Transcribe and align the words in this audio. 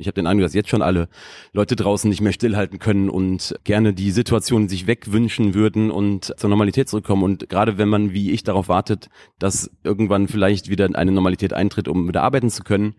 Ich 0.00 0.06
habe 0.06 0.14
den 0.14 0.26
Eindruck, 0.26 0.46
dass 0.46 0.54
jetzt 0.54 0.70
schon 0.70 0.80
alle 0.80 1.10
Leute 1.52 1.76
draußen 1.76 2.08
nicht 2.08 2.22
mehr 2.22 2.32
stillhalten 2.32 2.78
können 2.78 3.10
und 3.10 3.54
gerne 3.64 3.92
die 3.92 4.10
Situation 4.12 4.66
sich 4.66 4.86
wegwünschen 4.86 5.52
würden 5.52 5.90
und 5.90 6.32
zur 6.38 6.48
Normalität 6.48 6.88
zurückkommen. 6.88 7.22
Und 7.22 7.50
gerade 7.50 7.76
wenn 7.76 7.90
man, 7.90 8.14
wie 8.14 8.30
ich, 8.30 8.42
darauf 8.42 8.68
wartet, 8.68 9.10
dass 9.38 9.70
irgendwann 9.84 10.26
vielleicht 10.26 10.70
wieder 10.70 10.88
eine 10.94 11.12
Normalität 11.12 11.52
eintritt, 11.52 11.86
um 11.86 12.08
wieder 12.08 12.22
arbeiten 12.22 12.48
zu 12.48 12.64
können, 12.64 12.94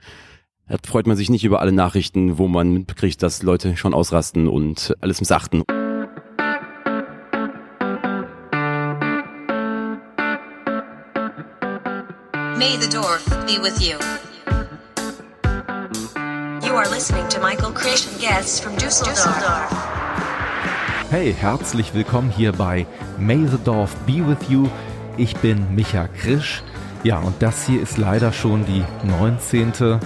freut 0.85 1.07
man 1.07 1.17
sich 1.17 1.31
nicht 1.31 1.43
über 1.43 1.59
alle 1.59 1.71
Nachrichten, 1.71 2.37
wo 2.37 2.47
man 2.47 2.71
mitkriegt, 2.71 3.23
dass 3.23 3.41
Leute 3.41 3.75
schon 3.77 3.95
ausrasten 3.95 4.47
und 4.47 4.95
alles 5.01 5.21
missachten. 5.21 5.63
May 12.57 12.77
the 12.79 12.87
Dorf 12.87 13.25
be 13.47 13.59
with 13.59 13.81
you. 13.81 13.97
You 16.71 16.77
are 16.77 16.89
listening 16.89 17.27
to 17.27 17.41
Michael 17.41 17.73
and 17.73 18.21
guests 18.21 18.61
from 18.61 18.77
Düsseldorf. 18.77 19.35
Hey, 21.09 21.33
herzlich 21.33 21.93
willkommen 21.93 22.29
hier 22.29 22.53
bei 22.53 22.85
May 23.17 23.45
the 23.45 23.57
Dorf 23.57 23.93
be 24.05 24.25
with 24.25 24.49
you. 24.49 24.69
Ich 25.17 25.35
bin 25.35 25.75
Micha 25.75 26.07
Krisch. 26.07 26.63
Ja, 27.03 27.19
und 27.19 27.41
das 27.41 27.65
hier 27.65 27.81
ist 27.81 27.97
leider 27.97 28.31
schon 28.31 28.65
die 28.65 28.85
19. 29.05 29.99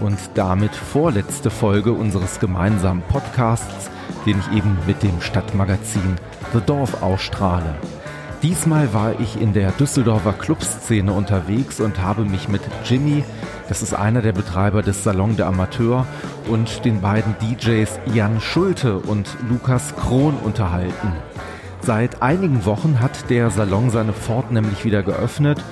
und 0.00 0.18
damit 0.34 0.74
vorletzte 0.74 1.48
Folge 1.48 1.92
unseres 1.92 2.40
gemeinsamen 2.40 3.02
Podcasts, 3.02 3.88
den 4.26 4.40
ich 4.40 4.56
eben 4.56 4.76
mit 4.88 5.04
dem 5.04 5.20
Stadtmagazin 5.20 6.16
The 6.52 6.60
Dorf 6.60 7.04
ausstrahle. 7.04 7.76
Diesmal 8.42 8.92
war 8.92 9.20
ich 9.20 9.40
in 9.40 9.52
der 9.52 9.70
Düsseldorfer 9.70 10.32
Clubszene 10.32 11.12
unterwegs 11.12 11.78
und 11.78 12.00
habe 12.00 12.24
mich 12.24 12.48
mit 12.48 12.62
Jimmy 12.84 13.22
das 13.70 13.82
ist 13.82 13.94
einer 13.94 14.20
der 14.20 14.32
Betreiber 14.32 14.82
des 14.82 15.04
Salon 15.04 15.36
der 15.36 15.46
Amateur 15.46 16.04
und 16.48 16.84
den 16.84 17.00
beiden 17.00 17.36
DJs 17.38 18.00
Jan 18.12 18.40
Schulte 18.40 18.98
und 18.98 19.28
Lukas 19.48 19.94
Krohn 19.94 20.34
unterhalten. 20.44 21.12
Seit 21.80 22.20
einigen 22.20 22.66
Wochen 22.66 22.98
hat 22.98 23.30
der 23.30 23.48
Salon 23.50 23.90
seine 23.90 24.12
Pforten 24.12 24.54
nämlich 24.54 24.84
wieder 24.84 25.04
geöffnet 25.04 25.62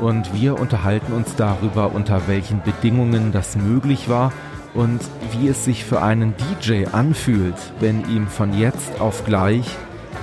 und 0.00 0.32
wir 0.32 0.58
unterhalten 0.58 1.12
uns 1.12 1.36
darüber, 1.36 1.92
unter 1.92 2.26
welchen 2.26 2.62
Bedingungen 2.62 3.32
das 3.32 3.54
möglich 3.54 4.08
war 4.08 4.32
und 4.72 5.02
wie 5.32 5.48
es 5.48 5.66
sich 5.66 5.84
für 5.84 6.00
einen 6.00 6.32
DJ 6.58 6.86
anfühlt, 6.90 7.56
wenn 7.80 8.08
ihm 8.08 8.28
von 8.28 8.58
jetzt 8.58 8.98
auf 8.98 9.26
gleich 9.26 9.66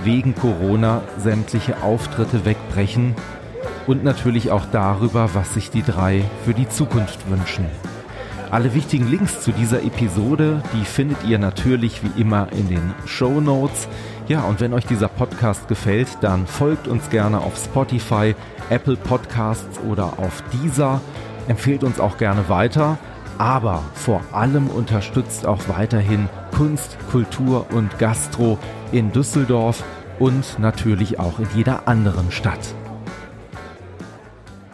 wegen 0.04 0.34
Corona 0.34 1.04
sämtliche 1.20 1.84
Auftritte 1.84 2.44
wegbrechen 2.44 3.14
und 3.90 4.04
natürlich 4.04 4.52
auch 4.52 4.66
darüber, 4.72 5.34
was 5.34 5.56
sich 5.56 5.72
die 5.72 5.82
drei 5.82 6.24
für 6.46 6.54
die 6.54 6.70
Zukunft 6.70 7.28
wünschen. 7.28 7.66
Alle 8.52 8.76
wichtigen 8.76 9.10
Links 9.10 9.42
zu 9.42 9.52
dieser 9.52 9.82
Episode, 9.82 10.62
die 10.76 10.86
findet 10.86 11.24
ihr 11.24 11.40
natürlich 11.40 12.04
wie 12.04 12.22
immer 12.22 12.50
in 12.52 12.70
den 12.70 12.94
Show 13.08 13.42
Notes. 13.42 13.88
Ja, 14.28 14.44
und 14.44 14.62
wenn 14.62 14.76
euch 14.76 14.86
dieser 14.86 15.08
Podcast 15.08 15.68
gefällt, 15.68 16.08
dann 16.22 16.46
folgt 16.46 16.88
uns 16.88 17.10
gerne 17.10 17.40
auf 17.40 17.58
Spotify, 17.58 18.36
Apple 18.70 18.96
Podcasts 18.96 19.80
oder 19.90 20.20
auf 20.20 20.44
Deezer. 20.54 21.02
Empfehlt 21.48 21.84
uns 21.84 22.00
auch 22.00 22.20
gerne 22.20 22.48
weiter, 22.48 23.00
aber 23.40 23.82
vor 23.96 24.22
allem 24.32 24.68
unterstützt 24.68 25.48
auch 25.48 25.68
weiterhin 25.68 26.30
Kunst, 26.56 26.96
Kultur 27.10 27.66
und 27.72 27.98
Gastro 27.98 28.60
in 28.92 29.12
Düsseldorf 29.12 29.84
und 30.20 30.60
natürlich 30.60 31.20
auch 31.20 31.40
in 31.40 31.48
jeder 31.56 31.88
anderen 31.88 32.32
Stadt. 32.32 32.76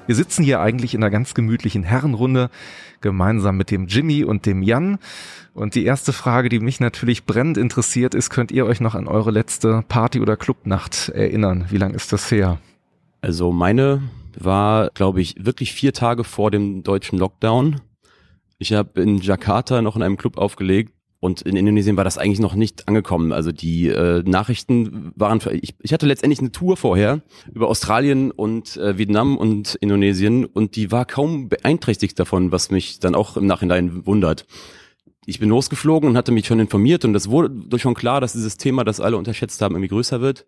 Wir 0.08 0.16
sitzen 0.16 0.44
hier 0.44 0.60
eigentlich 0.60 0.94
in 0.94 1.02
einer 1.02 1.10
ganz 1.10 1.34
gemütlichen 1.34 1.84
Herrenrunde 1.84 2.50
gemeinsam 3.02 3.58
mit 3.58 3.72
dem 3.72 3.88
Jimmy 3.88 4.24
und 4.24 4.46
dem 4.46 4.62
Jan. 4.62 5.00
Und 5.54 5.74
die 5.74 5.86
erste 5.86 6.14
Frage, 6.14 6.50
die 6.50 6.60
mich 6.60 6.80
natürlich 6.80 7.26
brennend 7.26 7.58
interessiert, 7.58 8.14
ist, 8.14 8.30
könnt 8.30 8.52
ihr 8.52 8.66
euch 8.66 8.82
noch 8.82 8.94
an 8.94 9.08
eure 9.08 9.32
letzte 9.32 9.84
Party- 9.88 10.20
oder 10.20 10.38
Clubnacht 10.38 11.10
erinnern? 11.10 11.66
Wie 11.70 11.78
lang 11.78 11.94
ist 11.94 12.14
das 12.14 12.30
her? 12.30 12.60
Also 13.22 13.52
meine 13.52 14.04
war, 14.38 14.92
glaube 14.94 15.22
ich, 15.22 15.36
wirklich 15.40 15.74
vier 15.74 15.94
Tage 15.94 16.24
vor 16.24 16.52
dem 16.52 16.84
deutschen 16.84 17.18
Lockdown. 17.18 17.82
Ich 18.58 18.74
habe 18.74 19.02
in 19.02 19.18
Jakarta 19.18 19.82
noch 19.82 19.96
in 19.96 20.04
einem 20.04 20.18
Club 20.18 20.38
aufgelegt, 20.38 20.94
und 21.26 21.42
in 21.42 21.56
Indonesien 21.56 21.98
war 21.98 22.04
das 22.04 22.20
eigentlich 22.20 22.40
noch 22.40 22.54
nicht 22.54 22.88
angekommen. 22.88 23.32
Also 23.32 23.52
die 23.52 23.88
äh, 23.88 24.22
Nachrichten 24.24 25.12
waren, 25.16 25.42
ich, 25.60 25.74
ich 25.82 25.92
hatte 25.92 26.06
letztendlich 26.06 26.40
eine 26.40 26.52
Tour 26.52 26.78
vorher 26.78 27.22
über 27.52 27.68
Australien 27.68 28.30
und 28.30 28.78
äh, 28.78 29.00
Vietnam 29.00 29.36
und 29.36 29.74
Indonesien 29.74 30.46
und 30.46 30.76
die 30.76 30.92
war 30.92 31.06
kaum 31.06 31.50
beeinträchtigt 31.50 32.20
davon, 32.20 32.52
was 32.52 32.70
mich 32.70 33.00
dann 33.00 33.16
auch 33.16 33.38
im 33.38 33.48
Nachhinein 33.48 34.06
wundert. 34.06 34.46
Ich 35.26 35.40
bin 35.40 35.50
losgeflogen 35.50 36.10
und 36.10 36.16
hatte 36.16 36.32
mich 36.32 36.46
schon 36.46 36.60
informiert 36.60 37.04
und 37.06 37.16
es 37.16 37.28
wurde 37.28 37.80
schon 37.80 37.96
klar, 37.96 38.22
dass 38.22 38.34
dieses 38.34 38.58
Thema, 38.58 38.84
das 38.84 39.00
alle 39.00 39.18
unterschätzt 39.18 39.64
haben, 39.64 39.74
irgendwie 39.74 39.90
größer 39.90 40.22
wird. 40.22 40.46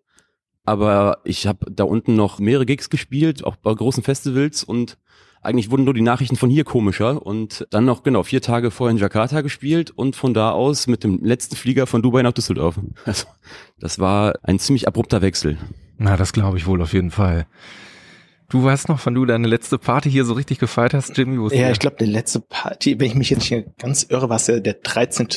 Aber 0.64 1.18
ich 1.24 1.48
habe 1.48 1.66
da 1.72 1.82
unten 1.82 2.14
noch 2.14 2.38
mehrere 2.38 2.66
Gigs 2.66 2.88
gespielt, 2.88 3.42
auch 3.42 3.56
bei 3.56 3.74
großen 3.74 4.04
Festivals 4.04 4.62
und 4.62 4.96
eigentlich 5.42 5.70
wurden 5.70 5.84
nur 5.84 5.94
die 5.94 6.00
Nachrichten 6.02 6.36
von 6.36 6.50
hier 6.50 6.64
komischer 6.64 7.24
und 7.24 7.66
dann 7.70 7.84
noch 7.84 8.02
genau 8.02 8.22
vier 8.22 8.42
Tage 8.42 8.70
vorher 8.70 8.92
in 8.92 8.98
Jakarta 8.98 9.40
gespielt 9.40 9.90
und 9.90 10.16
von 10.16 10.34
da 10.34 10.50
aus 10.50 10.86
mit 10.86 11.04
dem 11.04 11.22
letzten 11.22 11.56
Flieger 11.56 11.86
von 11.86 12.02
Dubai 12.02 12.22
nach 12.22 12.32
Düsseldorf. 12.32 12.78
Also, 13.04 13.26
das 13.78 13.98
war 13.98 14.34
ein 14.42 14.58
ziemlich 14.58 14.86
abrupter 14.86 15.22
Wechsel. 15.22 15.56
Na, 15.96 16.16
das 16.16 16.32
glaube 16.32 16.58
ich 16.58 16.66
wohl 16.66 16.82
auf 16.82 16.92
jeden 16.92 17.10
Fall. 17.10 17.46
Du 18.50 18.64
weißt 18.64 18.88
noch, 18.88 19.04
wann 19.04 19.14
du 19.14 19.26
deine 19.26 19.46
letzte 19.46 19.78
Party 19.78 20.10
hier 20.10 20.24
so 20.24 20.32
richtig 20.32 20.58
gefeiert 20.58 20.94
hast, 20.94 21.16
Jimmy? 21.16 21.42
Ja, 21.42 21.48
der? 21.48 21.70
ich 21.72 21.78
glaube, 21.78 21.96
die 22.00 22.06
letzte 22.06 22.40
Party, 22.40 22.98
wenn 22.98 23.06
ich 23.06 23.14
mich 23.14 23.30
jetzt 23.30 23.50
nicht 23.50 23.78
ganz 23.78 24.04
irre, 24.04 24.28
war 24.28 24.36
es 24.36 24.46
ja 24.46 24.58
der 24.58 24.74
13 24.74 25.28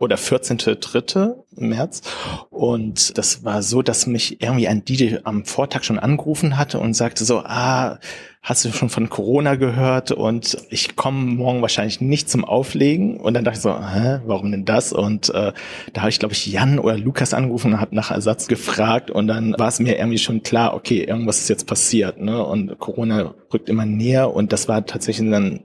oder 0.00 0.16
14.3. 0.16 1.34
März. 1.56 2.02
Und 2.48 3.18
das 3.18 3.44
war 3.44 3.62
so, 3.62 3.82
dass 3.82 4.06
mich 4.06 4.42
irgendwie 4.42 4.66
ein 4.66 4.84
DJ 4.84 5.18
am 5.24 5.44
Vortag 5.44 5.84
schon 5.84 5.98
angerufen 5.98 6.56
hatte 6.56 6.80
und 6.80 6.94
sagte 6.94 7.24
so, 7.24 7.40
ah, 7.40 7.98
hast 8.42 8.64
du 8.64 8.72
schon 8.72 8.88
von 8.88 9.10
Corona 9.10 9.56
gehört? 9.56 10.10
Und 10.12 10.56
ich 10.70 10.96
komme 10.96 11.26
morgen 11.34 11.60
wahrscheinlich 11.60 12.00
nicht 12.00 12.30
zum 12.30 12.46
Auflegen. 12.46 13.18
Und 13.18 13.34
dann 13.34 13.44
dachte 13.44 13.58
ich 13.58 13.62
so, 13.62 13.78
hä, 13.78 14.20
warum 14.24 14.50
denn 14.50 14.64
das? 14.64 14.94
Und 14.94 15.28
äh, 15.34 15.52
da 15.92 16.00
habe 16.00 16.08
ich, 16.08 16.18
glaube 16.18 16.32
ich, 16.32 16.46
Jan 16.46 16.78
oder 16.78 16.96
Lukas 16.96 17.34
angerufen 17.34 17.74
und 17.74 17.80
habe 17.80 17.94
nach 17.94 18.10
Ersatz 18.10 18.48
gefragt. 18.48 19.10
Und 19.10 19.26
dann 19.26 19.54
war 19.58 19.68
es 19.68 19.80
mir 19.80 19.98
irgendwie 19.98 20.18
schon 20.18 20.42
klar, 20.42 20.74
okay, 20.74 21.04
irgendwas 21.04 21.40
ist 21.40 21.48
jetzt 21.48 21.66
passiert. 21.66 22.20
Ne? 22.20 22.42
Und 22.42 22.78
Corona 22.78 23.34
rückt 23.52 23.68
immer 23.68 23.84
näher. 23.84 24.32
Und 24.34 24.52
das 24.52 24.66
war 24.66 24.86
tatsächlich 24.86 25.30
dann 25.30 25.60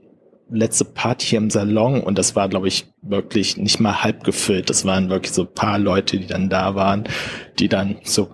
letzte 0.50 0.84
Party 0.84 1.26
hier 1.26 1.38
im 1.38 1.50
Salon 1.50 2.00
und 2.00 2.18
das 2.18 2.36
war, 2.36 2.48
glaube 2.48 2.68
ich, 2.68 2.86
wirklich 3.02 3.56
nicht 3.56 3.80
mal 3.80 4.02
halb 4.02 4.24
gefüllt. 4.24 4.70
Das 4.70 4.84
waren 4.84 5.10
wirklich 5.10 5.32
so 5.32 5.44
paar 5.44 5.78
Leute, 5.78 6.18
die 6.18 6.26
dann 6.26 6.48
da 6.48 6.74
waren, 6.74 7.04
die 7.58 7.68
dann 7.68 7.96
so 8.04 8.28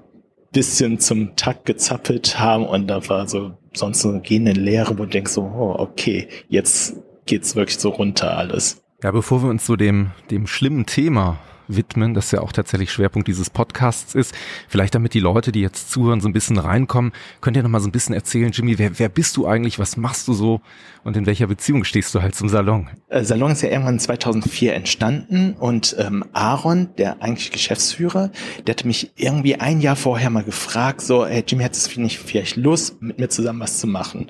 bisschen 0.52 0.98
zum 1.00 1.34
Takt 1.36 1.64
gezappelt 1.64 2.38
haben 2.38 2.66
und 2.66 2.86
da 2.86 3.08
war 3.08 3.26
so 3.26 3.52
sonst 3.72 4.02
so 4.02 4.20
gehende 4.20 4.52
Leere, 4.52 4.98
wo 4.98 5.04
du 5.04 5.06
denkst 5.06 5.32
so, 5.32 5.42
oh, 5.42 5.74
okay, 5.78 6.28
jetzt 6.48 6.96
geht's 7.24 7.56
wirklich 7.56 7.78
so 7.78 7.88
runter 7.88 8.36
alles. 8.36 8.82
Ja, 9.02 9.10
bevor 9.10 9.42
wir 9.42 9.48
uns 9.48 9.64
zu 9.64 9.76
dem, 9.76 10.10
dem 10.30 10.46
schlimmen 10.46 10.86
Thema 10.86 11.38
widmen, 11.76 12.14
das 12.14 12.30
ja 12.30 12.40
auch 12.40 12.52
tatsächlich 12.52 12.90
Schwerpunkt 12.92 13.28
dieses 13.28 13.50
Podcasts 13.50 14.14
ist. 14.14 14.34
Vielleicht 14.68 14.94
damit 14.94 15.14
die 15.14 15.20
Leute, 15.20 15.52
die 15.52 15.60
jetzt 15.60 15.90
zuhören, 15.90 16.20
so 16.20 16.28
ein 16.28 16.32
bisschen 16.32 16.58
reinkommen, 16.58 17.12
könnt 17.40 17.56
ihr 17.56 17.62
noch 17.62 17.80
so 17.80 17.88
ein 17.88 17.92
bisschen 17.92 18.14
erzählen, 18.14 18.52
Jimmy, 18.52 18.78
wer, 18.78 18.98
wer 18.98 19.08
bist 19.08 19.36
du 19.36 19.46
eigentlich, 19.46 19.78
was 19.78 19.96
machst 19.96 20.28
du 20.28 20.32
so 20.32 20.60
und 21.04 21.16
in 21.16 21.26
welcher 21.26 21.46
Beziehung 21.46 21.84
stehst 21.84 22.14
du 22.14 22.22
halt 22.22 22.34
zum 22.34 22.48
Salon? 22.48 22.88
Äh, 23.08 23.24
Salon 23.24 23.52
ist 23.52 23.62
ja 23.62 23.70
irgendwann 23.70 23.98
2004 23.98 24.74
entstanden 24.74 25.54
und 25.58 25.96
ähm, 25.98 26.24
Aaron, 26.32 26.90
der 26.96 27.22
eigentlich 27.22 27.50
Geschäftsführer, 27.50 28.30
der 28.66 28.74
hatte 28.74 28.86
mich 28.86 29.12
irgendwie 29.16 29.56
ein 29.56 29.80
Jahr 29.80 29.96
vorher 29.96 30.30
mal 30.30 30.44
gefragt, 30.44 31.00
so, 31.00 31.26
hey 31.26 31.44
Jimmy, 31.46 31.64
hättest 31.64 31.96
du 31.96 32.00
nicht 32.00 32.18
vielleicht 32.18 32.56
Lust, 32.56 33.00
mit 33.02 33.18
mir 33.18 33.28
zusammen 33.28 33.60
was 33.60 33.78
zu 33.78 33.86
machen? 33.86 34.28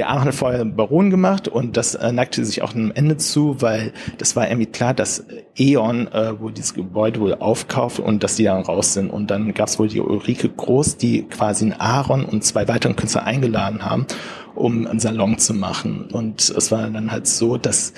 Der 0.00 0.08
Aaron 0.08 0.28
hat 0.28 0.34
vorher 0.34 0.64
Baron 0.64 1.10
gemacht 1.10 1.46
und 1.46 1.76
das 1.76 1.94
äh, 1.94 2.10
neigte 2.10 2.42
sich 2.42 2.62
auch 2.62 2.74
einem 2.74 2.90
Ende 2.90 3.18
zu, 3.18 3.60
weil 3.60 3.92
das 4.16 4.34
war 4.34 4.48
irgendwie 4.48 4.64
klar, 4.64 4.94
dass 4.94 5.26
E.ON, 5.58 6.08
äh, 6.08 6.40
wo 6.40 6.48
dieses 6.48 6.72
Gebäude 6.72 7.20
wohl 7.20 7.34
aufkauft 7.34 8.00
und 8.00 8.24
dass 8.24 8.36
die 8.36 8.44
dann 8.44 8.62
raus 8.62 8.94
sind. 8.94 9.10
Und 9.10 9.30
dann 9.30 9.52
gab 9.52 9.68
es 9.68 9.78
wohl 9.78 9.88
die 9.88 10.00
Ulrike 10.00 10.48
Groß, 10.48 10.96
die 10.96 11.24
quasi 11.24 11.66
einen 11.66 11.74
Aaron 11.74 12.24
und 12.24 12.42
zwei 12.44 12.66
weitere 12.66 12.94
Künstler 12.94 13.24
eingeladen 13.24 13.84
haben, 13.84 14.06
um 14.54 14.86
einen 14.86 15.00
Salon 15.00 15.36
zu 15.36 15.52
machen. 15.52 16.08
Und 16.10 16.48
es 16.48 16.72
war 16.72 16.88
dann 16.88 17.12
halt 17.12 17.26
so, 17.26 17.58
dass 17.58 17.92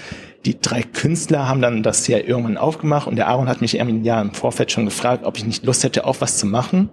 die 0.44 0.60
drei 0.60 0.82
Künstler 0.82 1.48
haben 1.48 1.62
dann 1.62 1.84
das 1.84 2.08
ja 2.08 2.18
irgendwann 2.18 2.56
aufgemacht 2.56 3.06
und 3.06 3.14
der 3.14 3.28
Aaron 3.28 3.48
hat 3.48 3.60
mich 3.60 3.76
irgendwie 3.76 3.98
ein 3.98 4.04
Jahr 4.04 4.22
im 4.22 4.34
Vorfeld 4.34 4.72
schon 4.72 4.86
gefragt, 4.86 5.24
ob 5.24 5.38
ich 5.38 5.46
nicht 5.46 5.64
Lust 5.64 5.84
hätte, 5.84 6.04
auch 6.04 6.20
was 6.20 6.36
zu 6.36 6.46
machen. 6.46 6.90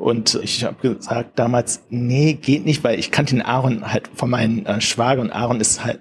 Und 0.00 0.40
ich 0.42 0.64
habe 0.64 0.76
gesagt 0.80 1.38
damals, 1.38 1.82
nee, 1.90 2.32
geht 2.32 2.64
nicht, 2.64 2.82
weil 2.82 2.98
ich 2.98 3.10
kannte 3.10 3.34
den 3.34 3.42
Aaron 3.42 3.92
halt 3.92 4.08
von 4.14 4.30
meinen 4.30 4.64
äh, 4.64 4.80
Schwager 4.80 5.20
und 5.20 5.30
Aaron 5.30 5.60
ist 5.60 5.84
halt 5.84 6.00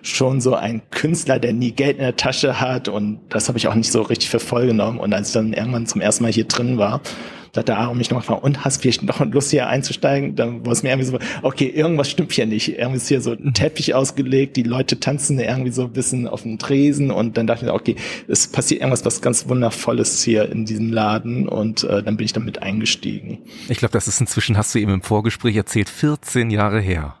schon 0.00 0.40
so 0.40 0.54
ein 0.54 0.80
Künstler, 0.90 1.38
der 1.38 1.52
nie 1.52 1.72
Geld 1.72 1.98
in 1.98 2.04
der 2.04 2.16
Tasche 2.16 2.58
hat 2.58 2.88
und 2.88 3.20
das 3.28 3.48
habe 3.48 3.58
ich 3.58 3.68
auch 3.68 3.74
nicht 3.74 3.92
so 3.92 4.00
richtig 4.00 4.30
für 4.30 4.40
voll 4.40 4.66
genommen. 4.66 4.98
Und 4.98 5.12
als 5.12 5.28
ich 5.28 5.34
dann 5.34 5.52
irgendwann 5.52 5.84
zum 5.84 6.00
ersten 6.00 6.24
Mal 6.24 6.32
hier 6.32 6.46
drin 6.46 6.78
war, 6.78 7.02
da 7.54 7.60
hat 7.60 7.68
der 7.68 7.78
Aaron 7.78 7.96
mich 7.96 8.10
noch 8.10 8.18
gefragt, 8.18 8.42
und 8.42 8.64
hast 8.64 8.82
vielleicht 8.82 9.02
noch 9.02 9.24
Lust 9.24 9.52
hier 9.52 9.68
einzusteigen? 9.68 10.34
Dann 10.34 10.66
war 10.66 10.72
es 10.72 10.82
mir 10.82 10.90
irgendwie 10.90 11.08
so, 11.08 11.18
okay, 11.42 11.66
irgendwas 11.66 12.10
stimmt 12.10 12.32
hier 12.32 12.46
nicht. 12.46 12.68
Irgendwie 12.68 12.96
ist 12.96 13.08
hier 13.08 13.20
so 13.20 13.32
ein 13.32 13.54
Teppich 13.54 13.94
ausgelegt, 13.94 14.56
die 14.56 14.64
Leute 14.64 14.98
tanzen 14.98 15.38
irgendwie 15.38 15.70
so 15.70 15.84
ein 15.84 15.92
bisschen 15.92 16.26
auf 16.26 16.42
dem 16.42 16.58
Tresen 16.58 17.10
und 17.10 17.36
dann 17.36 17.46
dachte 17.46 17.66
ich, 17.66 17.70
okay, 17.70 17.96
es 18.28 18.48
passiert 18.48 18.80
irgendwas, 18.80 19.04
was 19.04 19.22
ganz 19.22 19.48
Wundervolles 19.48 20.22
hier 20.22 20.50
in 20.50 20.64
diesem 20.64 20.92
Laden 20.92 21.48
und 21.48 21.84
äh, 21.84 22.02
dann 22.02 22.16
bin 22.16 22.26
ich 22.26 22.32
damit 22.32 22.62
eingestiegen. 22.62 23.38
Ich 23.68 23.78
glaube, 23.78 23.92
das 23.92 24.08
ist 24.08 24.20
inzwischen, 24.20 24.56
hast 24.58 24.74
du 24.74 24.80
eben 24.80 24.92
im 24.92 25.02
Vorgespräch 25.02 25.56
erzählt, 25.56 25.88
14 25.88 26.50
Jahre 26.50 26.80
her. 26.80 27.14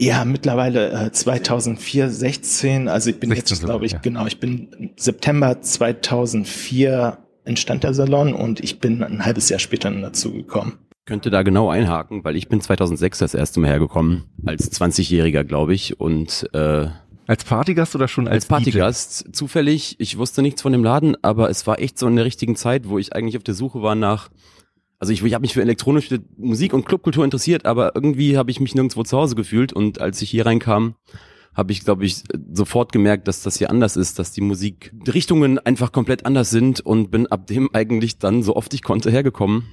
Ja, 0.00 0.24
mittlerweile 0.24 1.06
äh, 1.06 1.10
2004, 1.10 2.10
16, 2.10 2.86
also 2.86 3.10
ich 3.10 3.18
bin 3.18 3.32
jetzt, 3.32 3.60
glaube 3.60 3.84
ich, 3.84 3.92
ja. 3.92 3.98
genau, 3.98 4.26
ich 4.26 4.38
bin 4.38 4.92
September 4.96 5.60
2004 5.60 7.18
entstand 7.48 7.82
der 7.82 7.94
Salon 7.94 8.34
und 8.34 8.60
ich 8.60 8.78
bin 8.78 9.02
ein 9.02 9.24
halbes 9.24 9.48
Jahr 9.48 9.58
später 9.58 9.90
dazu 9.90 10.32
gekommen. 10.32 10.74
Könnte 11.06 11.30
da 11.30 11.42
genau 11.42 11.70
einhaken, 11.70 12.22
weil 12.22 12.36
ich 12.36 12.48
bin 12.48 12.60
2006 12.60 13.18
das 13.18 13.34
erste 13.34 13.60
Mal 13.60 13.70
hergekommen, 13.70 14.24
als 14.44 14.70
20-Jähriger, 14.70 15.42
glaube 15.42 15.72
ich, 15.72 15.98
und 15.98 16.48
äh, 16.52 16.88
als 17.26 17.44
Partygast 17.44 17.94
oder 17.94 18.08
schon 18.08 18.26
als, 18.26 18.44
als 18.44 18.46
Partygast? 18.46 19.26
DJ? 19.26 19.32
Zufällig. 19.32 19.96
Ich 19.98 20.16
wusste 20.18 20.42
nichts 20.42 20.62
von 20.62 20.72
dem 20.72 20.84
Laden, 20.84 21.16
aber 21.22 21.50
es 21.50 21.66
war 21.66 21.78
echt 21.78 21.98
so 21.98 22.06
in 22.06 22.16
der 22.16 22.24
richtigen 22.24 22.56
Zeit, 22.56 22.88
wo 22.88 22.98
ich 22.98 23.14
eigentlich 23.14 23.36
auf 23.36 23.42
der 23.42 23.54
Suche 23.54 23.82
war 23.82 23.94
nach. 23.94 24.30
Also 24.98 25.12
ich, 25.12 25.22
ich 25.22 25.34
habe 25.34 25.42
mich 25.42 25.54
für 25.54 25.62
elektronische 25.62 26.20
Musik 26.36 26.72
und 26.72 26.84
Clubkultur 26.84 27.24
interessiert, 27.24 27.66
aber 27.66 27.92
irgendwie 27.94 28.36
habe 28.36 28.50
ich 28.50 28.60
mich 28.60 28.74
nirgendwo 28.74 29.02
zu 29.02 29.16
Hause 29.16 29.34
gefühlt. 29.34 29.72
Und 29.72 30.00
als 30.00 30.20
ich 30.22 30.30
hier 30.30 30.46
reinkam, 30.46 30.94
habe 31.58 31.72
ich, 31.72 31.84
glaube 31.84 32.06
ich, 32.06 32.22
sofort 32.52 32.92
gemerkt, 32.92 33.26
dass 33.26 33.42
das 33.42 33.58
hier 33.58 33.68
anders 33.68 33.96
ist, 33.96 34.20
dass 34.20 34.30
die 34.30 34.42
Musikrichtungen 34.42 35.58
einfach 35.58 35.90
komplett 35.90 36.24
anders 36.24 36.50
sind 36.50 36.78
und 36.78 37.10
bin 37.10 37.26
ab 37.26 37.48
dem 37.48 37.68
eigentlich 37.74 38.18
dann 38.18 38.44
so 38.44 38.54
oft 38.54 38.72
ich 38.74 38.84
konnte 38.84 39.10
hergekommen 39.10 39.64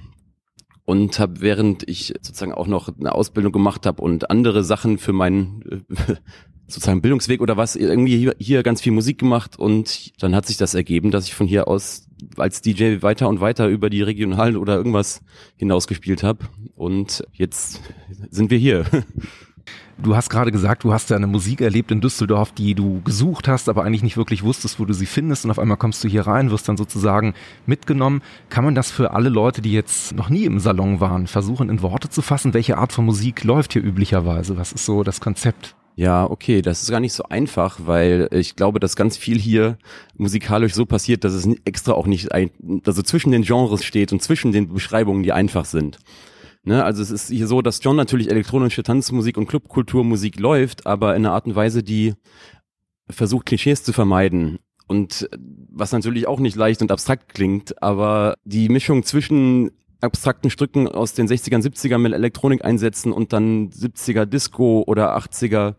und 0.84 1.20
habe 1.20 1.40
während 1.42 1.88
ich 1.88 2.08
sozusagen 2.22 2.52
auch 2.52 2.66
noch 2.66 2.88
eine 2.88 3.14
Ausbildung 3.14 3.52
gemacht 3.52 3.86
habe 3.86 4.02
und 4.02 4.30
andere 4.30 4.64
Sachen 4.64 4.98
für 4.98 5.12
meinen 5.12 5.86
äh, 5.88 6.14
sozusagen 6.66 7.02
Bildungsweg 7.02 7.40
oder 7.40 7.56
was 7.56 7.76
irgendwie 7.76 8.18
hier, 8.18 8.34
hier 8.40 8.64
ganz 8.64 8.80
viel 8.82 8.90
Musik 8.90 9.18
gemacht 9.18 9.56
und 9.56 10.20
dann 10.20 10.34
hat 10.34 10.46
sich 10.46 10.56
das 10.56 10.74
ergeben, 10.74 11.12
dass 11.12 11.26
ich 11.26 11.36
von 11.36 11.46
hier 11.46 11.68
aus 11.68 12.08
als 12.36 12.62
DJ 12.62 13.00
weiter 13.02 13.28
und 13.28 13.40
weiter 13.40 13.68
über 13.68 13.90
die 13.90 14.02
regionalen 14.02 14.56
oder 14.56 14.74
irgendwas 14.74 15.20
hinaus 15.54 15.86
gespielt 15.86 16.24
habe 16.24 16.46
und 16.74 17.24
jetzt 17.32 17.80
sind 18.28 18.50
wir 18.50 18.58
hier. 18.58 18.86
Du 19.98 20.14
hast 20.14 20.28
gerade 20.28 20.52
gesagt, 20.52 20.84
du 20.84 20.92
hast 20.92 21.08
ja 21.08 21.16
eine 21.16 21.26
Musik 21.26 21.62
erlebt 21.62 21.90
in 21.90 22.02
Düsseldorf, 22.02 22.52
die 22.52 22.74
du 22.74 23.00
gesucht 23.00 23.48
hast, 23.48 23.68
aber 23.70 23.84
eigentlich 23.84 24.02
nicht 24.02 24.18
wirklich 24.18 24.42
wusstest, 24.42 24.78
wo 24.78 24.84
du 24.84 24.92
sie 24.92 25.06
findest 25.06 25.46
und 25.46 25.50
auf 25.50 25.58
einmal 25.58 25.78
kommst 25.78 26.04
du 26.04 26.08
hier 26.08 26.26
rein, 26.26 26.50
wirst 26.50 26.68
dann 26.68 26.76
sozusagen 26.76 27.32
mitgenommen. 27.64 28.20
Kann 28.50 28.64
man 28.64 28.74
das 28.74 28.90
für 28.90 29.12
alle 29.12 29.30
Leute, 29.30 29.62
die 29.62 29.72
jetzt 29.72 30.14
noch 30.14 30.28
nie 30.28 30.44
im 30.44 30.58
Salon 30.58 31.00
waren, 31.00 31.26
versuchen 31.26 31.70
in 31.70 31.80
Worte 31.80 32.10
zu 32.10 32.20
fassen? 32.20 32.52
Welche 32.52 32.76
Art 32.76 32.92
von 32.92 33.06
Musik 33.06 33.42
läuft 33.42 33.72
hier 33.72 33.82
üblicherweise? 33.82 34.58
Was 34.58 34.72
ist 34.72 34.84
so 34.84 35.02
das 35.02 35.20
Konzept? 35.20 35.74
Ja, 35.94 36.28
okay, 36.28 36.60
das 36.60 36.82
ist 36.82 36.90
gar 36.90 37.00
nicht 37.00 37.14
so 37.14 37.24
einfach, 37.30 37.78
weil 37.86 38.28
ich 38.30 38.54
glaube, 38.54 38.80
dass 38.80 38.96
ganz 38.96 39.16
viel 39.16 39.38
hier 39.38 39.78
musikalisch 40.18 40.74
so 40.74 40.84
passiert, 40.84 41.24
dass 41.24 41.32
es 41.32 41.48
extra 41.64 41.92
auch 41.92 42.06
nicht, 42.06 42.32
ein, 42.32 42.50
also 42.84 43.00
zwischen 43.00 43.32
den 43.32 43.42
Genres 43.42 43.82
steht 43.82 44.12
und 44.12 44.22
zwischen 44.22 44.52
den 44.52 44.74
Beschreibungen, 44.74 45.22
die 45.22 45.32
einfach 45.32 45.64
sind. 45.64 45.98
Ne, 46.66 46.84
also 46.84 47.00
es 47.00 47.12
ist 47.12 47.28
hier 47.28 47.46
so, 47.46 47.62
dass 47.62 47.80
John 47.80 47.94
natürlich 47.94 48.28
elektronische 48.28 48.82
Tanzmusik 48.82 49.38
und 49.38 49.46
Clubkulturmusik 49.46 50.40
läuft, 50.40 50.84
aber 50.84 51.14
in 51.14 51.24
einer 51.24 51.32
Art 51.32 51.46
und 51.46 51.54
Weise, 51.54 51.84
die 51.84 52.14
versucht, 53.08 53.46
Klischees 53.46 53.84
zu 53.84 53.92
vermeiden. 53.92 54.58
Und 54.88 55.28
was 55.70 55.92
natürlich 55.92 56.26
auch 56.26 56.40
nicht 56.40 56.56
leicht 56.56 56.82
und 56.82 56.90
abstrakt 56.90 57.32
klingt, 57.32 57.80
aber 57.80 58.34
die 58.44 58.68
Mischung 58.68 59.04
zwischen 59.04 59.70
abstrakten 60.00 60.50
Stücken 60.50 60.88
aus 60.88 61.14
den 61.14 61.28
60ern, 61.28 61.62
70ern 61.62 61.98
mit 61.98 62.12
Elektronik 62.12 62.64
einsetzen 62.64 63.12
und 63.12 63.32
dann 63.32 63.70
70er 63.70 64.26
Disco 64.26 64.82
oder 64.88 65.16
80er 65.16 65.76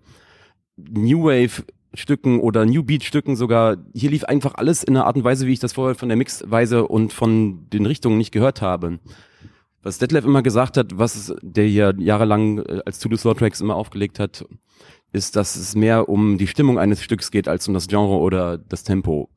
New 0.77 1.25
Wave 1.25 1.65
Stücken 1.95 2.39
oder 2.39 2.65
New 2.65 2.83
Beat 2.83 3.03
Stücken 3.03 3.35
sogar. 3.35 3.75
Hier 3.93 4.11
lief 4.11 4.23
einfach 4.23 4.55
alles 4.55 4.83
in 4.83 4.95
einer 4.95 5.05
Art 5.05 5.17
und 5.17 5.25
Weise, 5.25 5.47
wie 5.47 5.53
ich 5.53 5.59
das 5.59 5.73
vorher 5.73 5.95
von 5.95 6.07
der 6.07 6.17
Mixweise 6.17 6.87
und 6.87 7.11
von 7.11 7.69
den 7.71 7.85
Richtungen 7.85 8.17
nicht 8.17 8.31
gehört 8.31 8.61
habe 8.61 8.99
was 9.83 9.97
Detlef 9.97 10.25
immer 10.25 10.41
gesagt 10.41 10.77
hat, 10.77 10.97
was 10.97 11.33
der 11.41 11.65
hier 11.65 11.93
jahrelang 11.97 12.59
äh, 12.59 12.81
als 12.85 12.99
To-Do 12.99 13.17
Slow 13.17 13.35
Tracks 13.35 13.61
immer 13.61 13.75
aufgelegt 13.75 14.19
hat, 14.19 14.45
ist, 15.13 15.35
dass 15.35 15.55
es 15.55 15.75
mehr 15.75 16.09
um 16.09 16.37
die 16.37 16.47
Stimmung 16.47 16.79
eines 16.79 17.01
Stücks 17.01 17.31
geht 17.31 17.47
als 17.47 17.67
um 17.67 17.73
das 17.73 17.87
Genre 17.87 18.17
oder 18.17 18.57
das 18.57 18.83
Tempo. 18.83 19.29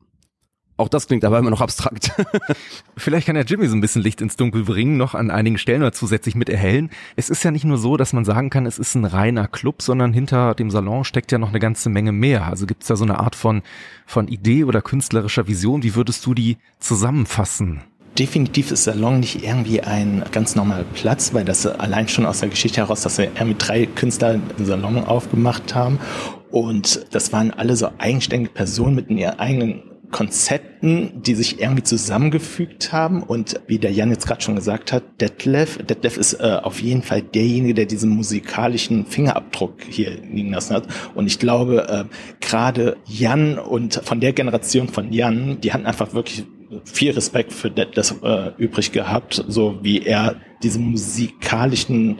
Auch 0.81 0.89
das 0.89 1.05
klingt 1.05 1.23
aber 1.25 1.37
immer 1.37 1.51
noch 1.51 1.61
abstrakt. 1.61 2.11
Vielleicht 2.97 3.27
kann 3.27 3.35
ja 3.35 3.43
Jimmy 3.43 3.67
so 3.67 3.75
ein 3.75 3.81
bisschen 3.81 4.01
Licht 4.01 4.19
ins 4.19 4.35
Dunkel 4.35 4.63
bringen, 4.63 4.97
noch 4.97 5.13
an 5.13 5.29
einigen 5.29 5.59
Stellen 5.59 5.83
oder 5.83 5.91
zusätzlich 5.91 6.33
mit 6.33 6.49
erhellen. 6.49 6.89
Es 7.15 7.29
ist 7.29 7.43
ja 7.43 7.51
nicht 7.51 7.65
nur 7.65 7.77
so, 7.77 7.97
dass 7.97 8.13
man 8.13 8.25
sagen 8.25 8.49
kann, 8.49 8.65
es 8.65 8.79
ist 8.79 8.95
ein 8.95 9.05
reiner 9.05 9.47
Club, 9.47 9.83
sondern 9.83 10.11
hinter 10.11 10.55
dem 10.55 10.71
Salon 10.71 11.03
steckt 11.03 11.31
ja 11.31 11.37
noch 11.37 11.49
eine 11.49 11.59
ganze 11.59 11.89
Menge 11.89 12.11
mehr. 12.11 12.47
Also 12.47 12.65
gibt 12.65 12.81
es 12.81 12.87
da 12.87 12.95
so 12.95 13.03
eine 13.03 13.19
Art 13.19 13.35
von, 13.35 13.61
von 14.07 14.27
Idee 14.27 14.63
oder 14.63 14.81
künstlerischer 14.81 15.47
Vision. 15.47 15.83
Wie 15.83 15.93
würdest 15.93 16.25
du 16.25 16.33
die 16.33 16.57
zusammenfassen? 16.79 17.81
Definitiv 18.21 18.69
ist 18.69 18.83
Salon 18.83 19.19
nicht 19.19 19.43
irgendwie 19.43 19.81
ein 19.81 20.23
ganz 20.31 20.55
normaler 20.55 20.83
Platz, 20.93 21.33
weil 21.33 21.43
das 21.43 21.65
allein 21.65 22.07
schon 22.07 22.27
aus 22.27 22.41
der 22.41 22.49
Geschichte 22.49 22.81
heraus, 22.81 23.01
dass 23.01 23.17
wir 23.17 23.31
irgendwie 23.33 23.55
drei 23.57 23.87
Künstler 23.87 24.39
einen 24.57 24.63
Salon 24.63 25.03
aufgemacht 25.03 25.73
haben. 25.73 25.97
Und 26.51 27.07
das 27.15 27.33
waren 27.33 27.49
alle 27.49 27.75
so 27.75 27.89
eigenständige 27.97 28.53
Personen 28.53 28.93
mit 28.93 29.09
ihren 29.09 29.39
eigenen 29.39 29.81
Konzepten, 30.11 31.23
die 31.23 31.33
sich 31.33 31.59
irgendwie 31.59 31.81
zusammengefügt 31.81 32.93
haben. 32.93 33.23
Und 33.23 33.59
wie 33.65 33.79
der 33.79 33.91
Jan 33.91 34.11
jetzt 34.11 34.27
gerade 34.27 34.41
schon 34.41 34.55
gesagt 34.55 34.93
hat, 34.93 35.01
Detlef, 35.19 35.79
Detlef 35.79 36.17
ist 36.17 36.33
äh, 36.33 36.59
auf 36.61 36.79
jeden 36.79 37.01
Fall 37.01 37.23
derjenige, 37.23 37.73
der 37.73 37.85
diesen 37.87 38.11
musikalischen 38.11 39.07
Fingerabdruck 39.07 39.77
hier 39.89 40.11
liegen 40.11 40.51
lassen 40.51 40.75
hat. 40.75 40.87
Und 41.15 41.25
ich 41.25 41.39
glaube, 41.39 41.89
äh, 41.89 42.05
gerade 42.39 42.97
Jan 43.07 43.57
und 43.57 43.95
von 44.03 44.19
der 44.19 44.33
Generation 44.33 44.89
von 44.89 45.11
Jan, 45.11 45.59
die 45.59 45.73
hatten 45.73 45.87
einfach 45.87 46.13
wirklich 46.13 46.45
viel 46.85 47.11
Respekt 47.11 47.53
für 47.53 47.69
das 47.69 48.11
äh, 48.23 48.51
übrig 48.57 48.91
gehabt, 48.91 49.43
so 49.47 49.79
wie 49.81 50.03
er 50.05 50.35
diesen 50.63 50.91
musikalischen 50.91 52.19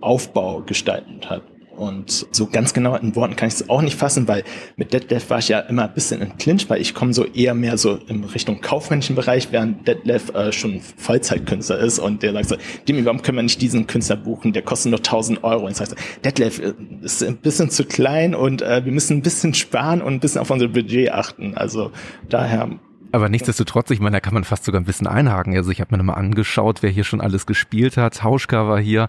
Aufbau 0.00 0.62
gestaltet 0.62 1.30
hat. 1.30 1.42
Und 1.76 2.26
so 2.30 2.46
ganz 2.46 2.74
genau 2.74 2.94
in 2.96 3.16
Worten 3.16 3.34
kann 3.34 3.48
ich 3.48 3.54
es 3.54 3.70
auch 3.70 3.80
nicht 3.80 3.96
fassen, 3.96 4.28
weil 4.28 4.44
mit 4.76 4.92
Detlef 4.92 5.30
war 5.30 5.38
ich 5.38 5.48
ja 5.48 5.58
immer 5.60 5.84
ein 5.84 5.94
bisschen 5.94 6.20
in 6.20 6.36
Clinch, 6.36 6.68
weil 6.68 6.82
ich 6.82 6.92
komme 6.92 7.14
so 7.14 7.24
eher 7.24 7.54
mehr 7.54 7.78
so 7.78 7.96
in 8.08 8.24
Richtung 8.24 8.60
kaufmännischen 8.60 9.16
Bereich, 9.16 9.48
während 9.52 9.88
Detlef 9.88 10.34
äh, 10.34 10.52
schon 10.52 10.80
Vollzeitkünstler 10.80 11.78
ist 11.78 11.98
und 11.98 12.22
der 12.22 12.34
sagt 12.34 12.48
so, 12.48 12.56
Demi, 12.86 13.04
warum 13.06 13.22
können 13.22 13.38
wir 13.38 13.42
nicht 13.42 13.60
diesen 13.62 13.86
Künstler 13.86 14.16
buchen? 14.16 14.52
Der 14.52 14.62
kostet 14.62 14.90
nur 14.90 14.98
1000 14.98 15.42
Euro. 15.44 15.64
Und 15.64 15.70
ich 15.72 15.78
sage 15.78 15.90
so, 15.90 15.96
Detlef 16.22 16.58
äh, 16.60 16.74
ist 17.00 17.22
ein 17.22 17.38
bisschen 17.38 17.70
zu 17.70 17.84
klein 17.84 18.34
und 18.34 18.60
äh, 18.60 18.84
wir 18.84 18.92
müssen 18.92 19.16
ein 19.16 19.22
bisschen 19.22 19.54
sparen 19.54 20.02
und 20.02 20.12
ein 20.12 20.20
bisschen 20.20 20.42
auf 20.42 20.50
unser 20.50 20.68
Budget 20.68 21.10
achten. 21.10 21.56
Also 21.56 21.90
daher 22.28 22.78
aber 23.12 23.28
nichtsdestotrotz, 23.28 23.90
ich 23.90 24.00
meine, 24.00 24.16
da 24.16 24.20
kann 24.20 24.34
man 24.34 24.44
fast 24.44 24.64
sogar 24.64 24.80
ein 24.80 24.84
bisschen 24.84 25.06
einhaken. 25.06 25.56
Also 25.56 25.70
ich 25.70 25.80
habe 25.80 25.92
mir 25.92 25.98
nochmal 25.98 26.16
angeschaut, 26.16 26.82
wer 26.82 26.90
hier 26.90 27.04
schon 27.04 27.20
alles 27.20 27.46
gespielt 27.46 27.96
hat. 27.96 28.22
Hauschka 28.22 28.66
war 28.68 28.80
hier, 28.80 29.08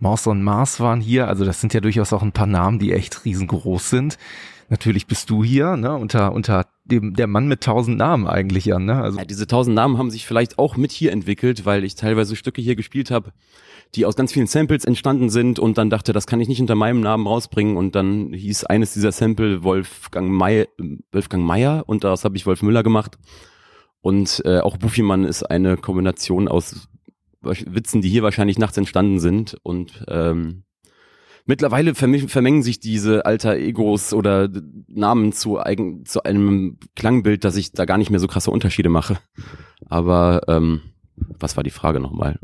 Maus 0.00 0.26
und 0.26 0.42
Mars 0.42 0.80
waren 0.80 1.00
hier. 1.00 1.28
Also 1.28 1.44
das 1.44 1.60
sind 1.60 1.72
ja 1.72 1.80
durchaus 1.80 2.12
auch 2.12 2.22
ein 2.22 2.32
paar 2.32 2.46
Namen, 2.46 2.78
die 2.78 2.92
echt 2.92 3.24
riesengroß 3.24 3.90
sind. 3.90 4.18
Natürlich 4.70 5.06
bist 5.06 5.30
du 5.30 5.44
hier, 5.44 5.76
ne, 5.76 5.94
unter, 5.94 6.32
unter 6.32 6.66
dem, 6.84 7.14
der 7.14 7.26
Mann 7.26 7.46
mit 7.46 7.62
tausend 7.62 7.98
Namen 7.98 8.26
eigentlich, 8.26 8.64
Jan, 8.64 8.86
ne? 8.86 9.00
Also 9.00 9.18
ja, 9.18 9.24
diese 9.24 9.46
tausend 9.46 9.74
Namen 9.74 9.98
haben 9.98 10.10
sich 10.10 10.26
vielleicht 10.26 10.58
auch 10.58 10.76
mit 10.76 10.90
hier 10.90 11.12
entwickelt, 11.12 11.66
weil 11.66 11.84
ich 11.84 11.94
teilweise 11.94 12.34
Stücke 12.34 12.62
hier 12.62 12.74
gespielt 12.74 13.10
habe, 13.10 13.32
die 13.94 14.06
aus 14.06 14.16
ganz 14.16 14.32
vielen 14.32 14.46
Samples 14.46 14.84
entstanden 14.84 15.30
sind 15.30 15.58
und 15.58 15.78
dann 15.78 15.90
dachte, 15.90 16.12
das 16.12 16.26
kann 16.26 16.40
ich 16.40 16.48
nicht 16.48 16.60
unter 16.60 16.74
meinem 16.74 17.00
Namen 17.00 17.26
rausbringen 17.26 17.76
und 17.76 17.94
dann 17.94 18.32
hieß 18.32 18.64
eines 18.64 18.92
dieser 18.92 19.12
Sample 19.12 19.62
Wolfgang 19.62 20.30
May, 20.30 20.66
Wolfgang 21.12 21.44
Meyer 21.44 21.84
und 21.86 22.04
daraus 22.04 22.24
habe 22.24 22.36
ich 22.36 22.46
Wolf 22.46 22.62
Müller 22.62 22.82
gemacht. 22.82 23.18
Und 24.00 24.42
äh, 24.44 24.58
auch 24.58 24.76
Buffymann 24.76 25.24
ist 25.24 25.44
eine 25.44 25.76
Kombination 25.76 26.48
aus 26.48 26.88
Witzen, 27.40 28.02
die 28.02 28.08
hier 28.08 28.22
wahrscheinlich 28.22 28.58
nachts 28.58 28.76
entstanden 28.76 29.20
sind 29.20 29.56
und 29.62 30.04
ähm, 30.08 30.64
Mittlerweile 31.46 31.94
vermengen 31.94 32.62
sich 32.62 32.80
diese 32.80 33.26
alter 33.26 33.56
Egos 33.56 34.14
oder 34.14 34.48
Namen 34.88 35.32
zu, 35.32 35.60
eigen, 35.60 36.06
zu 36.06 36.22
einem 36.22 36.78
Klangbild, 36.96 37.44
dass 37.44 37.56
ich 37.56 37.72
da 37.72 37.84
gar 37.84 37.98
nicht 37.98 38.08
mehr 38.10 38.20
so 38.20 38.28
krasse 38.28 38.50
Unterschiede 38.50 38.88
mache. 38.88 39.18
Aber 39.84 40.40
ähm, 40.48 40.80
was 41.16 41.58
war 41.58 41.62
die 41.62 41.70
Frage 41.70 42.00
nochmal? 42.00 42.38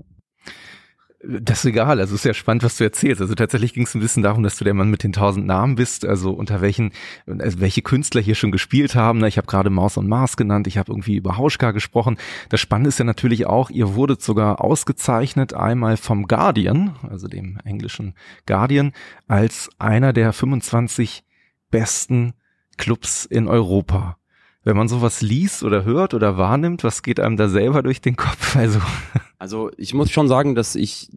Das 1.39 1.61
ist 1.61 1.67
egal, 1.67 2.01
also 2.01 2.15
es 2.15 2.23
ist 2.23 2.25
ja 2.25 2.35
spannend, 2.35 2.65
was 2.65 2.77
du 2.77 2.85
erzählst. 2.85 3.21
Also 3.21 3.35
tatsächlich 3.35 3.73
ging 3.73 3.85
es 3.85 3.95
ein 3.95 4.01
bisschen 4.01 4.23
darum, 4.23 4.43
dass 4.43 4.57
du 4.57 4.65
der 4.65 4.75
Mann 4.75 4.91
mit 4.91 5.05
den 5.05 5.13
tausend 5.13 5.47
Namen 5.47 5.77
bist, 5.77 6.05
also 6.05 6.33
unter 6.33 6.61
welchen, 6.61 6.93
also 7.27 7.61
welche 7.61 7.83
Künstler 7.83 8.21
hier 8.21 8.35
schon 8.35 8.51
gespielt 8.51 8.95
haben. 8.95 9.25
Ich 9.25 9.37
habe 9.37 9.47
gerade 9.47 9.71
Maus 9.71 9.97
und 9.97 10.09
Mars 10.09 10.37
genannt, 10.37 10.67
ich 10.67 10.77
habe 10.77 10.91
irgendwie 10.91 11.17
über 11.17 11.37
Hauschka 11.37 11.71
gesprochen. 11.71 12.17
Das 12.49 12.61
Spannende 12.61 12.89
ist 12.89 12.99
ja 12.99 13.05
natürlich 13.05 13.47
auch, 13.47 13.71
ihr 13.71 13.95
wurdet 13.95 14.23
sogar 14.23 14.61
ausgezeichnet 14.61 15.55
einmal 15.55 15.97
vom 15.97 16.27
Guardian, 16.27 16.97
also 17.09 17.29
dem 17.29 17.59
englischen 17.65 18.15
Guardian, 18.47 18.93
als 19.29 19.71
einer 19.79 20.13
der 20.13 20.33
25 20.33 21.23
besten 21.71 22.35
Clubs 22.77 23.25
in 23.25 23.47
Europa. 23.47 24.17
Wenn 24.63 24.77
man 24.77 24.89
sowas 24.89 25.23
liest 25.23 25.63
oder 25.63 25.85
hört 25.85 26.13
oder 26.13 26.37
wahrnimmt, 26.37 26.85
was 26.85 27.03
geht 27.03 27.21
einem 27.21 27.37
da 27.37 27.49
selber 27.49 27.83
durch 27.83 28.01
den 28.01 28.17
Kopf? 28.17 28.57
Also, 28.57 28.81
also 29.41 29.71
ich 29.79 29.95
muss 29.95 30.11
schon 30.11 30.29
sagen, 30.29 30.55
dass 30.55 30.75
ich 30.75 31.09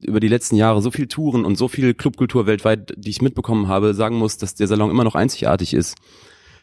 über 0.00 0.20
die 0.20 0.28
letzten 0.28 0.54
Jahre 0.54 0.80
so 0.80 0.92
viel 0.92 1.08
Touren 1.08 1.44
und 1.44 1.56
so 1.56 1.66
viel 1.66 1.94
Clubkultur 1.94 2.46
weltweit, 2.46 2.94
die 2.96 3.10
ich 3.10 3.20
mitbekommen 3.20 3.66
habe, 3.66 3.92
sagen 3.92 4.16
muss, 4.16 4.38
dass 4.38 4.54
der 4.54 4.68
Salon 4.68 4.88
immer 4.90 5.02
noch 5.02 5.16
einzigartig 5.16 5.74
ist. 5.74 5.96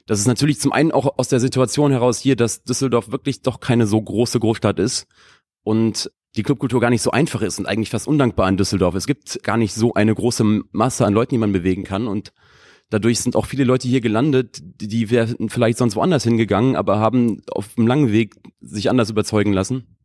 Das 0.05 0.21
ist 0.21 0.27
natürlich 0.27 0.61
zum 0.61 0.71
einen 0.71 0.93
auch 0.93 1.19
aus 1.19 1.27
der 1.27 1.41
Situation 1.41 1.91
heraus 1.91 2.19
hier, 2.19 2.37
dass 2.37 2.63
Düsseldorf 2.63 3.11
wirklich 3.11 3.41
doch 3.41 3.59
keine 3.59 3.85
so 3.85 4.01
große 4.01 4.39
Großstadt 4.39 4.79
ist 4.79 5.07
und 5.63 6.09
die 6.37 6.43
Clubkultur 6.43 6.79
gar 6.79 6.89
nicht 6.89 7.01
so 7.01 7.11
einfach 7.11 7.41
ist 7.41 7.59
und 7.59 7.65
eigentlich 7.65 7.89
fast 7.89 8.07
undankbar 8.07 8.47
in 8.47 8.55
Düsseldorf. 8.55 8.95
Es 8.95 9.05
gibt 9.05 9.43
gar 9.43 9.57
nicht 9.57 9.73
so 9.73 9.93
eine 9.95 10.15
große 10.15 10.61
Masse 10.71 11.05
an 11.05 11.13
Leuten, 11.13 11.35
die 11.35 11.39
man 11.39 11.51
bewegen 11.51 11.83
kann 11.83 12.07
und 12.07 12.31
dadurch 12.89 13.19
sind 13.19 13.35
auch 13.35 13.45
viele 13.45 13.65
Leute 13.65 13.89
hier 13.89 13.99
gelandet, 13.99 14.61
die 14.63 15.09
wären 15.09 15.49
vielleicht 15.49 15.79
sonst 15.79 15.97
woanders 15.97 16.23
hingegangen, 16.23 16.77
aber 16.77 16.99
haben 16.99 17.41
auf 17.51 17.77
einem 17.77 17.87
langen 17.87 18.11
Weg 18.13 18.35
sich 18.61 18.89
anders 18.89 19.09
überzeugen 19.09 19.51
lassen. 19.51 19.98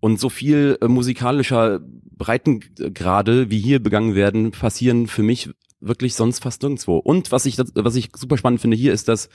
Und 0.00 0.20
so 0.20 0.28
viel 0.28 0.78
äh, 0.80 0.88
musikalischer 0.88 1.80
Breitengrade, 2.16 3.50
wie 3.50 3.58
hier 3.58 3.82
begangen 3.82 4.14
werden, 4.14 4.50
passieren 4.52 5.06
für 5.06 5.22
mich 5.22 5.50
wirklich 5.80 6.14
sonst 6.14 6.42
fast 6.42 6.62
nirgendwo. 6.62 6.98
Und 6.98 7.30
was 7.30 7.46
ich, 7.46 7.58
was 7.58 7.94
ich 7.94 8.10
super 8.16 8.36
spannend 8.36 8.60
finde 8.60 8.76
hier 8.76 8.92
ist, 8.92 9.08
dass 9.08 9.28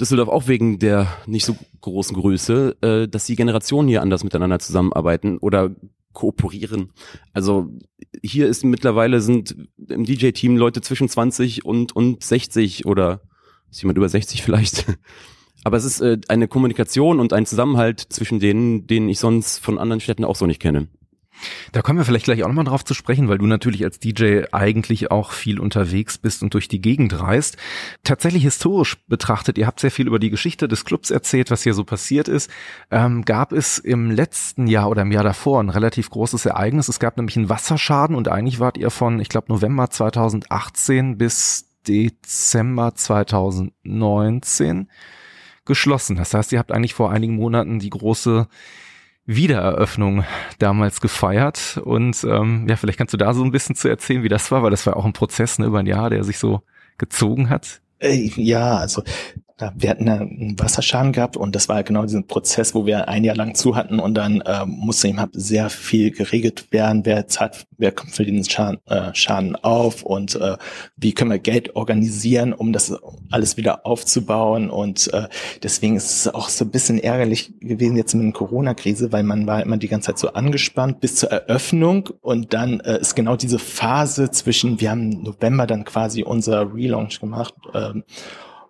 Düsseldorf 0.00 0.28
auch 0.28 0.46
wegen 0.46 0.78
der 0.78 1.08
nicht 1.26 1.46
so 1.46 1.56
großen 1.80 2.16
Größe, 2.16 2.76
äh, 2.82 3.08
dass 3.08 3.26
die 3.26 3.36
Generationen 3.36 3.88
hier 3.88 4.02
anders 4.02 4.24
miteinander 4.24 4.58
zusammenarbeiten 4.58 5.38
oder 5.38 5.74
kooperieren. 6.12 6.92
Also 7.32 7.70
hier 8.22 8.46
ist 8.48 8.64
mittlerweile 8.64 9.20
sind 9.20 9.54
im 9.88 10.04
DJ-Team 10.04 10.56
Leute 10.56 10.80
zwischen 10.80 11.08
20 11.08 11.64
und, 11.64 11.94
und 11.94 12.24
60 12.24 12.86
oder 12.86 13.20
ist 13.70 13.82
jemand 13.82 13.98
über 13.98 14.08
60 14.08 14.42
vielleicht. 14.42 14.86
Aber 15.66 15.78
es 15.78 15.84
ist 15.84 16.00
äh, 16.00 16.16
eine 16.28 16.46
Kommunikation 16.46 17.18
und 17.18 17.32
ein 17.32 17.44
Zusammenhalt 17.44 17.98
zwischen 17.98 18.38
denen, 18.38 18.86
den 18.86 19.08
ich 19.08 19.18
sonst 19.18 19.58
von 19.58 19.78
anderen 19.78 19.98
Städten 19.98 20.24
auch 20.24 20.36
so 20.36 20.46
nicht 20.46 20.62
kenne. 20.62 20.86
Da 21.72 21.82
kommen 21.82 21.98
wir 21.98 22.04
vielleicht 22.04 22.26
gleich 22.26 22.44
auch 22.44 22.46
nochmal 22.46 22.66
drauf 22.66 22.84
zu 22.84 22.94
sprechen, 22.94 23.28
weil 23.28 23.38
du 23.38 23.46
natürlich 23.46 23.82
als 23.82 23.98
DJ 23.98 24.42
eigentlich 24.52 25.10
auch 25.10 25.32
viel 25.32 25.58
unterwegs 25.58 26.18
bist 26.18 26.44
und 26.44 26.54
durch 26.54 26.68
die 26.68 26.80
Gegend 26.80 27.20
reist. 27.20 27.56
Tatsächlich 28.04 28.44
historisch 28.44 28.96
betrachtet, 29.08 29.58
ihr 29.58 29.66
habt 29.66 29.80
sehr 29.80 29.90
viel 29.90 30.06
über 30.06 30.20
die 30.20 30.30
Geschichte 30.30 30.68
des 30.68 30.84
Clubs 30.84 31.10
erzählt, 31.10 31.50
was 31.50 31.64
hier 31.64 31.74
so 31.74 31.82
passiert 31.82 32.28
ist. 32.28 32.48
Ähm, 32.92 33.24
gab 33.24 33.50
es 33.50 33.78
im 33.78 34.12
letzten 34.12 34.68
Jahr 34.68 34.88
oder 34.88 35.02
im 35.02 35.10
Jahr 35.10 35.24
davor 35.24 35.60
ein 35.60 35.70
relativ 35.70 36.10
großes 36.10 36.46
Ereignis. 36.46 36.86
Es 36.86 37.00
gab 37.00 37.16
nämlich 37.16 37.36
einen 37.36 37.48
Wasserschaden 37.48 38.14
und 38.14 38.28
eigentlich 38.28 38.60
wart 38.60 38.78
ihr 38.78 38.90
von, 38.90 39.18
ich 39.18 39.28
glaube, 39.28 39.48
November 39.48 39.90
2018 39.90 41.18
bis 41.18 41.66
Dezember 41.88 42.94
2019 42.94 44.86
geschlossen. 45.66 46.16
Das 46.16 46.32
heißt, 46.32 46.52
ihr 46.52 46.58
habt 46.58 46.72
eigentlich 46.72 46.94
vor 46.94 47.10
einigen 47.10 47.36
Monaten 47.36 47.78
die 47.78 47.90
große 47.90 48.48
Wiedereröffnung 49.26 50.24
damals 50.58 51.00
gefeiert. 51.00 51.80
Und 51.84 52.24
ähm, 52.24 52.66
ja, 52.68 52.76
vielleicht 52.76 52.98
kannst 52.98 53.12
du 53.12 53.18
da 53.18 53.34
so 53.34 53.44
ein 53.44 53.50
bisschen 53.50 53.74
zu 53.74 53.88
erzählen, 53.88 54.22
wie 54.22 54.28
das 54.28 54.50
war, 54.50 54.62
weil 54.62 54.70
das 54.70 54.86
war 54.86 54.96
auch 54.96 55.04
ein 55.04 55.12
Prozess 55.12 55.58
ne, 55.58 55.66
über 55.66 55.80
ein 55.80 55.86
Jahr, 55.86 56.10
der 56.10 56.24
sich 56.24 56.38
so 56.38 56.62
gezogen 56.96 57.50
hat. 57.50 57.82
Äh, 57.98 58.30
ja, 58.36 58.76
also 58.76 59.02
wir 59.74 59.88
hatten 59.88 60.08
einen 60.08 60.58
Wasserschaden 60.58 61.12
gehabt 61.12 61.38
und 61.38 61.54
das 61.56 61.70
war 61.70 61.82
genau 61.82 62.02
dieser 62.02 62.20
Prozess, 62.20 62.74
wo 62.74 62.84
wir 62.84 63.08
ein 63.08 63.24
Jahr 63.24 63.36
lang 63.36 63.54
zu 63.54 63.74
hatten 63.74 64.00
und 64.00 64.14
dann 64.14 64.42
äh, 64.42 64.66
musste 64.66 65.08
eben 65.08 65.18
sehr 65.32 65.70
viel 65.70 66.10
geregelt 66.10 66.70
werden, 66.72 67.06
wer 67.06 67.26
zahlt, 67.26 67.66
wer 67.78 67.90
kommt 67.90 68.10
für 68.10 68.26
den 68.26 68.44
Schaden, 68.44 68.78
äh, 68.86 69.14
Schaden 69.14 69.56
auf 69.56 70.02
und 70.02 70.34
äh, 70.34 70.58
wie 70.98 71.14
können 71.14 71.30
wir 71.30 71.38
Geld 71.38 71.74
organisieren, 71.74 72.52
um 72.52 72.74
das 72.74 72.94
alles 73.30 73.56
wieder 73.56 73.86
aufzubauen? 73.86 74.68
Und 74.68 75.10
äh, 75.14 75.28
deswegen 75.62 75.96
ist 75.96 76.10
es 76.10 76.34
auch 76.34 76.50
so 76.50 76.66
ein 76.66 76.70
bisschen 76.70 76.98
ärgerlich 76.98 77.58
gewesen 77.60 77.96
jetzt 77.96 78.14
mit 78.14 78.26
der 78.26 78.32
Corona-Krise, 78.32 79.10
weil 79.10 79.22
man 79.22 79.46
war 79.46 79.62
immer 79.62 79.78
die 79.78 79.88
ganze 79.88 80.08
Zeit 80.08 80.18
so 80.18 80.34
angespannt 80.34 81.00
bis 81.00 81.16
zur 81.16 81.30
Eröffnung 81.30 82.10
und 82.20 82.52
dann 82.52 82.80
äh, 82.80 83.00
ist 83.00 83.14
genau 83.14 83.36
diese 83.36 83.58
Phase 83.58 84.30
zwischen, 84.30 84.82
wir 84.82 84.90
haben 84.90 85.22
November 85.22 85.66
dann 85.66 85.84
quasi 85.86 86.24
unser 86.24 86.74
Relaunch 86.74 87.20
gemacht 87.20 87.54
ähm, 87.72 87.85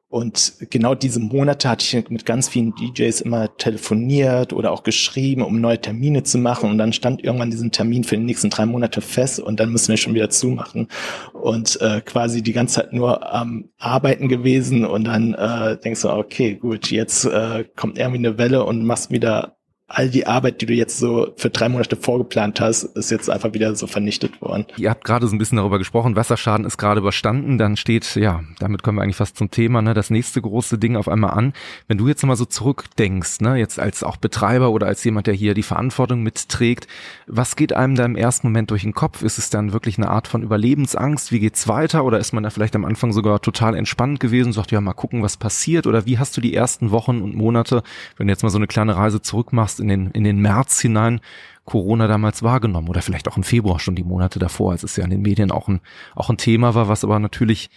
und 0.09 0.71
genau 0.71 0.95
diese 0.95 1.19
Monate 1.19 1.69
hatte 1.69 1.85
ich 1.85 2.11
mit 2.11 2.25
ganz 2.25 2.49
vielen 2.49 2.73
DJs 2.77 3.21
immer 3.23 3.55
telefoniert 3.57 4.53
oder 4.53 4.71
auch 4.71 4.85
geschrieben, 4.85 5.43
um 5.43 5.61
neue 5.61 5.81
Termine 5.81 6.23
zu 6.23 6.39
machen. 6.39 6.71
Und 6.71 6.79
dann 6.79 6.93
stand 6.93 7.25
irgendwann 7.25 7.51
diesen 7.51 7.73
Termin 7.73 8.05
für 8.05 8.17
die 8.17 8.23
nächsten 8.23 8.49
drei 8.49 8.67
Monate 8.67 9.01
fest 9.01 9.41
und 9.41 9.59
dann 9.59 9.73
müssen 9.73 9.89
wir 9.89 9.97
schon 9.97 10.15
wieder 10.15 10.31
zumachen. 10.31 10.87
Und 11.33 11.81
äh, 11.81 12.01
quasi 12.03 12.41
die 12.41 12.53
ganze 12.53 12.77
Zeit 12.77 12.93
nur 12.93 13.31
am 13.35 13.69
Arbeiten 13.79 14.29
gewesen. 14.29 14.87
Und 14.87 15.05
dann 15.05 15.35
äh, 15.35 15.77
denkst 15.77 16.03
du, 16.03 16.11
okay, 16.11 16.55
gut, 16.55 16.93
jetzt 16.93 17.25
äh, 17.25 17.65
kommt 17.75 17.99
irgendwie 17.99 18.19
eine 18.19 18.39
Welle 18.39 18.65
und 18.65 18.85
machst 18.85 19.11
wieder 19.11 19.56
all 19.89 20.09
die 20.09 20.27
Arbeit, 20.27 20.61
die 20.61 20.67
du 20.67 20.75
jetzt 20.75 20.99
so 20.99 21.33
für 21.37 21.49
drei 21.49 21.69
Monate 21.69 21.95
vorgeplant 21.95 22.61
hast, 22.61 22.83
ist 22.83 23.11
jetzt 23.13 23.31
einfach 23.31 23.55
wieder 23.55 23.77
so 23.77 23.87
vernichtet 23.87 24.41
worden. 24.43 24.67
Ihr 24.77 24.91
habt 24.91 25.05
gerade 25.05 25.29
so 25.29 25.35
ein 25.35 25.39
bisschen 25.39 25.59
darüber 25.59 25.79
gesprochen, 25.79 26.17
Wasserschaden 26.17 26.67
ist 26.67 26.77
gerade 26.77 27.01
überstanden, 27.01 27.57
dann 27.57 27.77
steht, 27.77 28.17
ja, 28.17 28.43
damit 28.59 28.83
kommen 28.83 28.99
wir 28.99 29.03
eigentlich 29.03 29.17
fast 29.17 29.37
zum 29.37 29.51
Thema, 29.51 29.83
ne, 29.83 29.95
das 29.95 30.11
nächste 30.11 30.43
große 30.43 30.79
Ding 30.79 30.97
auf 30.97 31.09
einmal 31.09 31.31
an. 31.31 31.53
Wenn 31.87 31.99
du 31.99 32.09
jetzt 32.09 32.25
mal 32.27 32.35
so 32.35 32.45
zurückdenkst, 32.45 33.41
ne, 33.43 33.57
jetzt 33.57 33.79
als 33.79 34.03
auch 34.03 34.17
Betreiber 34.17 34.71
oder 34.71 34.89
als 34.89 35.05
jemand, 35.05 35.29
der 35.29 35.35
hier 35.35 35.55
die 35.55 35.63
Verantwortung 35.63 36.23
mitträgt, 36.25 36.89
was 37.29 37.55
geht 37.55 37.73
einem 37.73 37.95
da 37.95 38.05
im 38.05 38.17
ersten 38.17 38.49
Moment 38.49 38.73
durch 38.73 38.83
den 38.83 38.95
Kopf? 38.95 39.23
Ist 39.23 39.39
es 39.39 39.51
dann 39.51 39.73
wirklich 39.73 39.99
eine 39.99 40.09
Art 40.09 40.27
von 40.27 40.43
Überlebensangst? 40.43 41.31
Wie 41.31 41.39
geht's 41.41 41.69
weiter? 41.69 42.05
Oder 42.05 42.19
ist 42.19 42.33
man 42.33 42.43
da 42.43 42.51
vielleicht 42.51 42.75
am 42.75 42.85
Anfang 42.85 43.13
sogar 43.13 43.41
total 43.41 43.77
entspannt 43.77 44.19
gewesen, 44.19 44.53
sagt, 44.53 44.73
ja, 44.73 44.81
mal 44.81 44.95
gucken, 44.95 45.23
was 45.23 45.37
passiert? 45.37 45.87
Oder 45.87 46.07
wie 46.07 46.19
hast 46.19 46.37
du 46.37 46.41
die 46.41 46.55
ersten 46.55 46.91
Wochen 46.91 47.23
und 47.23 47.37
Monate, 47.37 47.85
wenn 48.17 48.27
du 48.27 48.33
jetzt 48.33 48.43
mal 48.43 48.51
so 48.51 48.59
eine 48.59 48.67
kleine 48.67 48.97
Reise 48.97 49.23
zurückmachst, 49.23 49.76
erst 49.77 49.81
in 49.81 49.89
den, 49.89 50.11
in 50.11 50.25
den 50.25 50.39
März 50.39 50.81
hinein 50.81 51.21
Corona 51.65 52.07
damals 52.07 52.43
wahrgenommen 52.43 52.89
oder 52.89 53.03
vielleicht 53.03 53.29
auch 53.29 53.37
im 53.37 53.43
Februar 53.43 53.81
schon 53.81 53.97
die 53.97 54.05
Monate 54.05 54.39
davor, 54.39 54.73
als 54.73 54.83
es 54.83 54.97
ja 54.97 55.05
in 55.05 55.11
den 55.11 55.23
Medien 55.23 55.51
auch 55.51 55.69
ein, 55.69 55.81
auch 56.15 56.31
ein 56.31 56.39
Thema 56.39 56.75
war, 56.75 56.89
was 56.89 57.05
aber 57.05 57.19
natürlich 57.19 57.71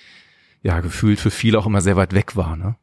ja 0.62 0.80
gefühlt 0.82 1.20
für 1.20 1.32
viele 1.32 1.58
auch 1.58 1.66
immer 1.66 1.82
sehr 1.82 1.96
weit 1.96 2.14
weg 2.14 2.36
war. 2.36 2.56
Ne? 2.56 2.76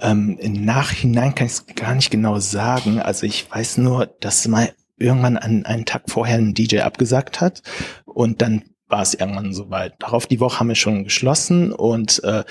Ähm, 0.00 0.36
Im 0.40 0.64
Nachhinein 0.64 1.34
kann 1.34 1.46
ich 1.46 1.52
es 1.52 1.66
gar 1.76 1.94
nicht 1.94 2.10
genau 2.10 2.38
sagen. 2.40 3.00
Also 3.00 3.26
ich 3.26 3.50
weiß 3.50 3.78
nur, 3.78 4.06
dass 4.06 4.48
mal 4.48 4.72
irgendwann 4.96 5.36
an 5.36 5.64
einen 5.64 5.84
Tag 5.84 6.02
vorher 6.08 6.38
ein 6.38 6.54
DJ 6.54 6.80
abgesagt 6.80 7.40
hat 7.40 7.62
und 8.04 8.42
dann 8.42 8.62
war 8.88 9.02
es 9.02 9.14
irgendwann 9.14 9.52
soweit. 9.52 9.94
Darauf 9.98 10.26
die 10.26 10.40
Woche 10.40 10.60
haben 10.60 10.68
wir 10.68 10.74
schon 10.74 11.04
geschlossen 11.04 11.72
und 11.72 12.22
äh, 12.24 12.44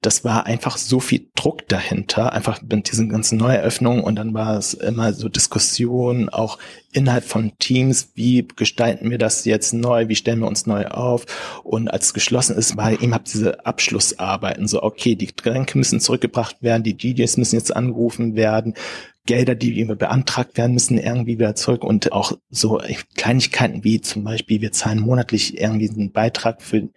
das 0.00 0.24
war 0.24 0.46
einfach 0.46 0.76
so 0.76 1.00
viel 1.00 1.28
Druck 1.34 1.68
dahinter, 1.68 2.32
einfach 2.32 2.60
mit 2.62 2.90
diesen 2.90 3.08
ganzen 3.08 3.38
Neueröffnungen 3.38 4.02
und 4.02 4.16
dann 4.16 4.34
war 4.34 4.56
es 4.56 4.74
immer 4.74 5.12
so 5.12 5.28
Diskussionen, 5.28 6.28
auch 6.28 6.58
innerhalb 6.92 7.24
von 7.24 7.52
Teams, 7.58 8.10
wie 8.14 8.46
gestalten 8.56 9.10
wir 9.10 9.18
das 9.18 9.44
jetzt 9.44 9.72
neu, 9.72 10.08
wie 10.08 10.16
stellen 10.16 10.40
wir 10.40 10.48
uns 10.48 10.66
neu 10.66 10.86
auf 10.86 11.26
und 11.62 11.88
als 11.88 12.06
es 12.06 12.14
geschlossen 12.14 12.56
ist, 12.56 12.76
war 12.76 12.92
eben 12.92 13.14
hab 13.14 13.24
diese 13.24 13.64
Abschlussarbeiten, 13.64 14.68
so 14.68 14.82
okay, 14.82 15.14
die 15.14 15.26
Getränke 15.26 15.78
müssen 15.78 16.00
zurückgebracht 16.00 16.56
werden, 16.62 16.82
die 16.82 16.96
DJs 16.96 17.36
müssen 17.36 17.56
jetzt 17.56 17.74
angerufen 17.74 18.34
werden, 18.34 18.74
Gelder, 19.26 19.54
die 19.54 19.84
beantragt 19.84 20.56
werden 20.58 20.74
müssen, 20.74 20.98
irgendwie 20.98 21.38
wieder 21.38 21.54
zurück 21.54 21.82
und 21.84 22.12
auch 22.12 22.32
so 22.50 22.80
Kleinigkeiten 23.16 23.84
wie 23.84 24.00
zum 24.00 24.24
Beispiel, 24.24 24.60
wir 24.60 24.72
zahlen 24.72 25.00
monatlich 25.00 25.58
irgendwie 25.58 25.88
einen 25.88 26.12
Beitrag 26.12 26.62
für 26.62 26.88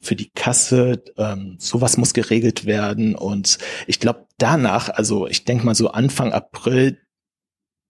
für 0.00 0.16
die 0.16 0.30
Kasse, 0.30 1.02
ähm, 1.16 1.56
sowas 1.58 1.96
muss 1.96 2.12
geregelt 2.12 2.66
werden 2.66 3.14
und 3.14 3.58
ich 3.86 4.00
glaube 4.00 4.26
danach, 4.36 4.90
also 4.90 5.26
ich 5.26 5.44
denke 5.44 5.64
mal 5.64 5.74
so 5.74 5.88
Anfang 5.88 6.32
April 6.32 6.98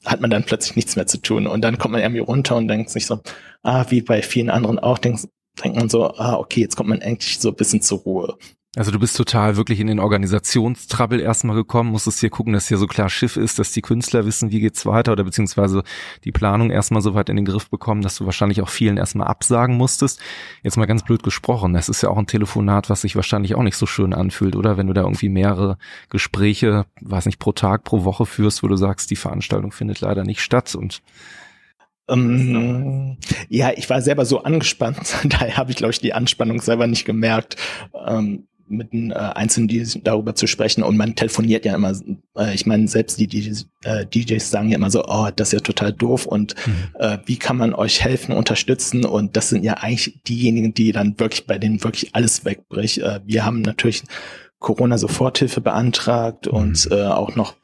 hat 0.05 0.21
man 0.21 0.31
dann 0.31 0.45
plötzlich 0.45 0.77
nichts 0.77 0.97
mehr 0.97 1.07
zu 1.07 1.19
tun 1.19 1.47
und 1.47 1.63
dann 1.63 1.79
kommt 1.79 1.93
man 1.93 2.03
irgendwie 2.03 2.21
runter 2.21 2.57
und 2.57 2.69
denkt 2.69 2.91
sich 2.91 3.07
so, 3.07 3.21
ah, 3.63 3.87
wie 3.89 4.03
bei 4.03 4.23
vielen 4.23 4.51
anderen 4.51 4.79
auch, 4.79 4.99
denkt, 4.99 5.29
denkt 5.63 5.79
man 5.79 5.89
so, 5.89 6.15
ah, 6.15 6.35
okay, 6.35 6.61
jetzt 6.61 6.77
kommt 6.77 6.91
man 6.91 7.01
endlich 7.01 7.39
so 7.39 7.49
ein 7.49 7.57
bisschen 7.57 7.81
zur 7.81 8.01
Ruhe. 8.01 8.39
Also 8.77 8.91
du 8.91 8.99
bist 8.99 9.17
total 9.17 9.57
wirklich 9.57 9.79
in 9.79 9.87
den 9.87 10.01
Organisationstrabbel 10.01 11.21
erstmal 11.21 11.55
gekommen, 11.55 11.93
musstest 11.93 12.19
hier 12.19 12.31
gucken, 12.31 12.53
dass 12.53 12.67
hier 12.67 12.77
so 12.77 12.89
klar 12.89 13.09
Schiff 13.09 13.37
ist, 13.37 13.61
dass 13.61 13.71
die 13.71 13.83
Künstler 13.83 14.27
wissen, 14.27 14.51
wie 14.51 14.59
geht's 14.59 14.85
weiter 14.85 15.13
oder 15.13 15.23
beziehungsweise 15.23 15.85
die 16.25 16.33
Planung 16.33 16.71
erstmal 16.71 17.01
so 17.01 17.15
weit 17.15 17.29
in 17.29 17.37
den 17.37 17.45
Griff 17.45 17.71
bekommen, 17.71 18.03
dass 18.03 18.17
du 18.17 18.25
wahrscheinlich 18.27 18.61
auch 18.63 18.69
vielen 18.69 18.97
erstmal 18.97 19.29
absagen 19.29 19.77
musstest. 19.77 20.21
Jetzt 20.65 20.77
mal 20.77 20.87
ganz 20.87 21.05
blöd 21.05 21.23
gesprochen, 21.23 21.73
das 21.73 21.89
ist 21.89 22.03
ja 22.03 22.09
auch 22.09 22.19
ein 22.19 22.27
Telefonat, 22.27 22.91
was 22.91 23.03
sich 23.03 23.15
wahrscheinlich 23.15 23.55
auch 23.55 23.63
nicht 23.63 23.77
so 23.77 23.87
schön 23.87 24.13
anfühlt, 24.13 24.57
oder? 24.57 24.77
Wenn 24.77 24.89
du 24.89 24.93
da 24.93 25.03
irgendwie 25.03 25.29
mehrere 25.29 25.79
Gespräche, 26.11 26.87
weiß 27.01 27.27
nicht, 27.27 27.39
pro 27.39 27.53
Tag, 27.53 27.85
pro 27.85 28.03
Woche 28.03 28.27
führst, 28.27 28.65
wo 28.65 28.69
du 28.69 28.77
sagst, 28.77 29.09
die 29.11 29.17
Veranstaltung 29.17 29.71
findet 29.71 30.01
leider 30.01 30.25
nicht 30.25 30.41
statt 30.41 30.75
und 30.75 31.01
ähm, 32.07 33.17
ja, 33.49 33.71
ich 33.75 33.89
war 33.89 34.03
selber 34.03 34.27
so 34.27 34.43
angespannt, 34.43 35.15
daher 35.25 35.57
habe 35.57 35.71
ich, 35.71 35.77
glaube 35.77 35.93
ich, 35.93 36.01
die 36.01 36.13
Anspannung 36.13 36.61
selber 36.61 36.87
nicht 36.87 37.07
gemerkt. 37.07 37.57
Ähm, 38.07 38.47
mit 38.67 38.93
den 38.93 39.11
äh, 39.11 39.15
Einzelnen 39.15 39.69
die 39.69 39.85
darüber 40.03 40.35
zu 40.35 40.47
sprechen 40.47 40.83
und 40.83 40.97
man 40.97 41.15
telefoniert 41.15 41.65
ja 41.65 41.75
immer 41.75 41.95
Äh, 42.37 42.55
ich 42.55 42.67
meine, 42.67 42.89
selbst 42.89 43.19
die 43.19 43.27
DJs, 43.27 43.67
äh, 43.85 44.07
DJs 44.07 44.51
sagen 44.51 44.71
ja 44.71 44.77
immer 44.77 44.91
so, 44.91 45.05
oh, 45.07 45.29
das 45.35 45.49
ist 45.49 45.53
ja 45.53 45.61
total 45.61 45.93
doof 45.93 46.27
und 46.27 46.55
mhm. 46.67 46.73
äh, 46.99 47.19
wie 47.27 47.37
kann 47.37 47.57
man 47.57 47.75
euch 47.75 48.03
helfen, 48.03 48.35
unterstützen? 48.35 49.05
Und 49.05 49.37
das 49.37 49.51
sind 49.51 49.65
ja 49.65 49.75
eigentlich 49.75 50.23
diejenigen, 50.25 50.75
die 50.75 50.93
dann 50.93 51.19
wirklich, 51.19 51.47
bei 51.47 51.59
denen 51.59 51.83
wirklich 51.83 52.15
alles 52.15 52.45
wegbricht. 52.45 52.99
Äh, 52.99 53.21
wir 53.25 53.45
haben 53.45 53.63
natürlich 53.63 54.05
Corona-Soforthilfe 54.59 55.61
beantragt 55.61 56.47
mhm. 56.47 56.53
und 56.53 56.89
äh, 56.91 57.07
auch 57.07 57.37
noch 57.37 57.55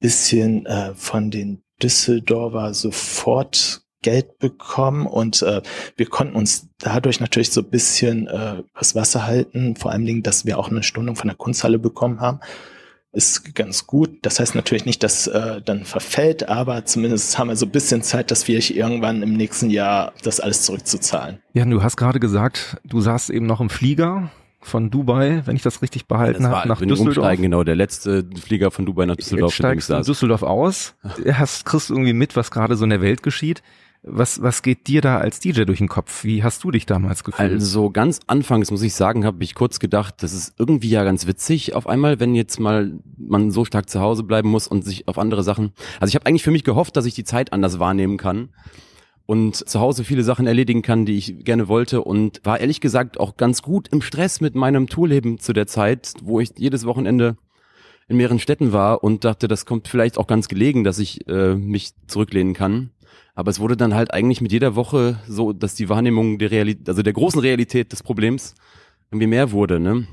bisschen 0.00 0.66
äh, 0.66 0.94
von 0.94 1.30
den 1.30 1.62
Düsseldorfer 1.82 2.74
Sofort 2.74 3.82
Geld 4.02 4.38
bekommen 4.38 5.06
und 5.06 5.42
äh, 5.42 5.62
wir 5.96 6.06
konnten 6.06 6.34
uns 6.34 6.68
dadurch 6.78 7.20
natürlich 7.20 7.50
so 7.50 7.60
ein 7.60 7.70
bisschen 7.70 8.26
äh, 8.26 8.62
das 8.78 8.94
Wasser 8.94 9.26
halten, 9.26 9.76
vor 9.76 9.90
allen 9.90 10.06
Dingen, 10.06 10.22
dass 10.22 10.46
wir 10.46 10.58
auch 10.58 10.70
eine 10.70 10.82
Stundung 10.82 11.16
von 11.16 11.28
der 11.28 11.36
Kunsthalle 11.36 11.78
bekommen 11.78 12.20
haben. 12.20 12.40
Ist 13.12 13.56
ganz 13.56 13.88
gut. 13.88 14.18
Das 14.22 14.38
heißt 14.38 14.54
natürlich 14.54 14.84
nicht, 14.84 15.02
dass 15.02 15.26
äh, 15.26 15.60
dann 15.62 15.84
verfällt, 15.84 16.48
aber 16.48 16.84
zumindest 16.84 17.38
haben 17.38 17.48
wir 17.48 17.56
so 17.56 17.66
ein 17.66 17.72
bisschen 17.72 18.02
Zeit, 18.02 18.30
dass 18.30 18.46
wir 18.46 18.58
irgendwann 18.58 19.22
im 19.24 19.32
nächsten 19.32 19.68
Jahr 19.68 20.12
das 20.22 20.38
alles 20.38 20.62
zurückzuzahlen. 20.62 21.40
Ja, 21.52 21.64
du 21.64 21.82
hast 21.82 21.96
gerade 21.96 22.20
gesagt, 22.20 22.76
du 22.84 23.00
saßt 23.00 23.30
eben 23.30 23.46
noch 23.46 23.60
im 23.60 23.68
Flieger 23.68 24.30
von 24.60 24.90
Dubai, 24.90 25.42
wenn 25.46 25.56
ich 25.56 25.62
das 25.62 25.82
richtig 25.82 26.06
behalten 26.06 26.46
habe, 26.46 26.68
nach 26.68 26.80
Düsseldorf. 26.80 27.16
Umsteigen, 27.16 27.42
genau, 27.42 27.64
der 27.64 27.76
letzte 27.76 28.24
Flieger 28.40 28.70
von 28.70 28.86
Dubai 28.86 29.06
nach 29.06 29.16
Düsseldorf. 29.16 29.52
Jetzt 29.52 29.56
steigst 29.56 29.90
du 29.90 29.94
in 29.94 30.02
Düsseldorf 30.02 30.42
aus, 30.42 30.94
hast, 31.32 31.64
kriegst 31.64 31.90
irgendwie 31.90 32.12
mit, 32.12 32.36
was 32.36 32.50
gerade 32.50 32.76
so 32.76 32.84
in 32.84 32.90
der 32.90 33.00
Welt 33.00 33.22
geschieht. 33.22 33.62
Was, 34.02 34.40
was 34.40 34.62
geht 34.62 34.86
dir 34.86 35.02
da 35.02 35.18
als 35.18 35.40
DJ 35.40 35.64
durch 35.64 35.78
den 35.78 35.88
Kopf? 35.88 36.24
Wie 36.24 36.42
hast 36.42 36.64
du 36.64 36.70
dich 36.70 36.86
damals 36.86 37.22
gefühlt? 37.22 37.52
Also 37.52 37.90
ganz 37.90 38.20
anfangs 38.26 38.70
muss 38.70 38.80
ich 38.80 38.94
sagen, 38.94 39.26
habe 39.26 39.44
ich 39.44 39.54
kurz 39.54 39.78
gedacht, 39.78 40.22
das 40.22 40.32
ist 40.32 40.54
irgendwie 40.58 40.88
ja 40.88 41.04
ganz 41.04 41.26
witzig 41.26 41.74
auf 41.74 41.86
einmal, 41.86 42.18
wenn 42.18 42.34
jetzt 42.34 42.58
mal 42.60 42.92
man 43.18 43.50
so 43.50 43.66
stark 43.66 43.90
zu 43.90 44.00
Hause 44.00 44.22
bleiben 44.22 44.48
muss 44.48 44.66
und 44.66 44.84
sich 44.86 45.06
auf 45.06 45.18
andere 45.18 45.42
Sachen. 45.42 45.72
Also 46.00 46.10
ich 46.10 46.14
habe 46.14 46.24
eigentlich 46.24 46.42
für 46.42 46.50
mich 46.50 46.64
gehofft, 46.64 46.96
dass 46.96 47.04
ich 47.04 47.14
die 47.14 47.24
Zeit 47.24 47.52
anders 47.52 47.78
wahrnehmen 47.78 48.16
kann 48.16 48.48
und 49.26 49.54
zu 49.54 49.78
Hause 49.80 50.02
viele 50.02 50.24
Sachen 50.24 50.46
erledigen 50.46 50.80
kann, 50.80 51.04
die 51.04 51.18
ich 51.18 51.44
gerne 51.44 51.68
wollte 51.68 52.02
und 52.02 52.40
war 52.42 52.58
ehrlich 52.58 52.80
gesagt 52.80 53.20
auch 53.20 53.36
ganz 53.36 53.60
gut 53.60 53.86
im 53.92 54.00
Stress 54.00 54.40
mit 54.40 54.54
meinem 54.54 54.86
Tourleben 54.86 55.38
zu 55.38 55.52
der 55.52 55.66
Zeit, 55.66 56.14
wo 56.22 56.40
ich 56.40 56.52
jedes 56.56 56.86
Wochenende 56.86 57.36
in 58.08 58.16
mehreren 58.16 58.40
Städten 58.40 58.72
war 58.72 59.04
und 59.04 59.24
dachte, 59.24 59.46
das 59.46 59.66
kommt 59.66 59.86
vielleicht 59.86 60.18
auch 60.18 60.26
ganz 60.26 60.48
gelegen, 60.48 60.82
dass 60.84 60.98
ich 60.98 61.28
äh, 61.28 61.54
mich 61.54 61.92
zurücklehnen 62.08 62.54
kann. 62.54 62.90
Aber 63.34 63.50
es 63.50 63.60
wurde 63.60 63.76
dann 63.76 63.94
halt 63.94 64.12
eigentlich 64.12 64.40
mit 64.40 64.52
jeder 64.52 64.74
Woche 64.74 65.18
so, 65.26 65.52
dass 65.52 65.74
die 65.74 65.88
Wahrnehmung 65.88 66.38
der 66.38 66.50
Realität, 66.50 66.88
also 66.88 67.02
der 67.02 67.12
großen 67.12 67.40
Realität 67.40 67.92
des 67.92 68.02
Problems 68.02 68.54
irgendwie 69.10 69.26
mehr 69.26 69.52
wurde. 69.52 69.80
Ne? 69.80 70.06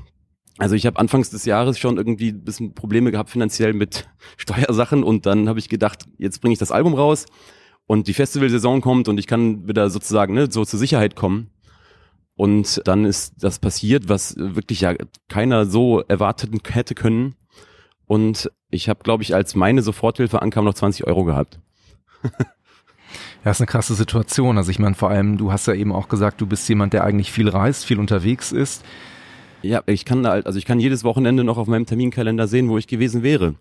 Also 0.58 0.74
ich 0.74 0.86
habe 0.86 0.98
anfangs 0.98 1.30
des 1.30 1.44
Jahres 1.44 1.78
schon 1.78 1.96
irgendwie 1.96 2.30
ein 2.30 2.44
bisschen 2.44 2.74
Probleme 2.74 3.10
gehabt 3.10 3.30
finanziell 3.30 3.72
mit 3.72 4.08
Steuersachen 4.36 5.04
und 5.04 5.26
dann 5.26 5.48
habe 5.48 5.58
ich 5.58 5.68
gedacht, 5.68 6.04
jetzt 6.18 6.40
bringe 6.40 6.52
ich 6.52 6.58
das 6.58 6.72
Album 6.72 6.94
raus 6.94 7.26
und 7.86 8.08
die 8.08 8.14
Festivalsaison 8.14 8.80
kommt 8.80 9.08
und 9.08 9.18
ich 9.18 9.26
kann 9.26 9.66
wieder 9.68 9.88
sozusagen 9.90 10.34
ne, 10.34 10.48
so 10.50 10.64
zur 10.64 10.78
Sicherheit 10.78 11.16
kommen. 11.16 11.50
Und 12.34 12.82
dann 12.84 13.04
ist 13.04 13.34
das 13.42 13.58
passiert, 13.58 14.08
was 14.08 14.36
wirklich 14.36 14.82
ja 14.82 14.94
keiner 15.28 15.66
so 15.66 16.02
erwartet 16.02 16.50
hätte 16.68 16.94
können. 16.94 17.34
Und 18.06 18.48
ich 18.70 18.88
habe, 18.88 19.02
glaube 19.02 19.24
ich, 19.24 19.34
als 19.34 19.56
meine 19.56 19.82
Soforthilfe 19.82 20.40
ankam, 20.40 20.64
noch 20.64 20.74
20 20.74 21.04
Euro 21.06 21.24
gehabt. 21.24 21.58
Ja, 23.44 23.50
ist 23.50 23.60
eine 23.60 23.66
krasse 23.66 23.94
Situation. 23.94 24.58
Also 24.58 24.70
ich 24.70 24.78
meine, 24.78 24.94
vor 24.94 25.10
allem, 25.10 25.38
du 25.38 25.52
hast 25.52 25.66
ja 25.66 25.74
eben 25.74 25.92
auch 25.92 26.08
gesagt, 26.08 26.40
du 26.40 26.46
bist 26.46 26.68
jemand, 26.68 26.92
der 26.92 27.04
eigentlich 27.04 27.32
viel 27.32 27.48
reist, 27.48 27.84
viel 27.84 27.98
unterwegs 27.98 28.52
ist. 28.52 28.84
Ja, 29.62 29.82
ich 29.86 30.04
kann 30.04 30.26
halt, 30.26 30.46
also 30.46 30.58
ich 30.58 30.64
kann 30.64 30.78
jedes 30.78 31.02
Wochenende 31.02 31.42
noch 31.42 31.58
auf 31.58 31.66
meinem 31.66 31.86
Terminkalender 31.86 32.46
sehen, 32.46 32.68
wo 32.68 32.78
ich 32.78 32.86
gewesen 32.86 33.22
wäre. 33.22 33.56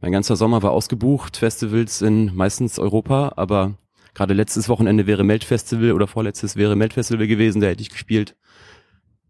Mein 0.00 0.12
ganzer 0.12 0.36
Sommer 0.36 0.62
war 0.62 0.72
ausgebucht, 0.72 1.38
Festivals 1.38 2.02
in 2.02 2.34
meistens 2.34 2.78
Europa, 2.78 3.32
aber 3.36 3.74
gerade 4.14 4.34
letztes 4.34 4.68
Wochenende 4.68 5.06
wäre 5.06 5.24
Meldfestival 5.24 5.92
oder 5.92 6.06
vorletztes 6.06 6.56
wäre 6.56 6.76
Meldfestival 6.76 7.26
gewesen, 7.26 7.60
da 7.60 7.68
hätte 7.68 7.82
ich 7.82 7.90
gespielt. 7.90 8.36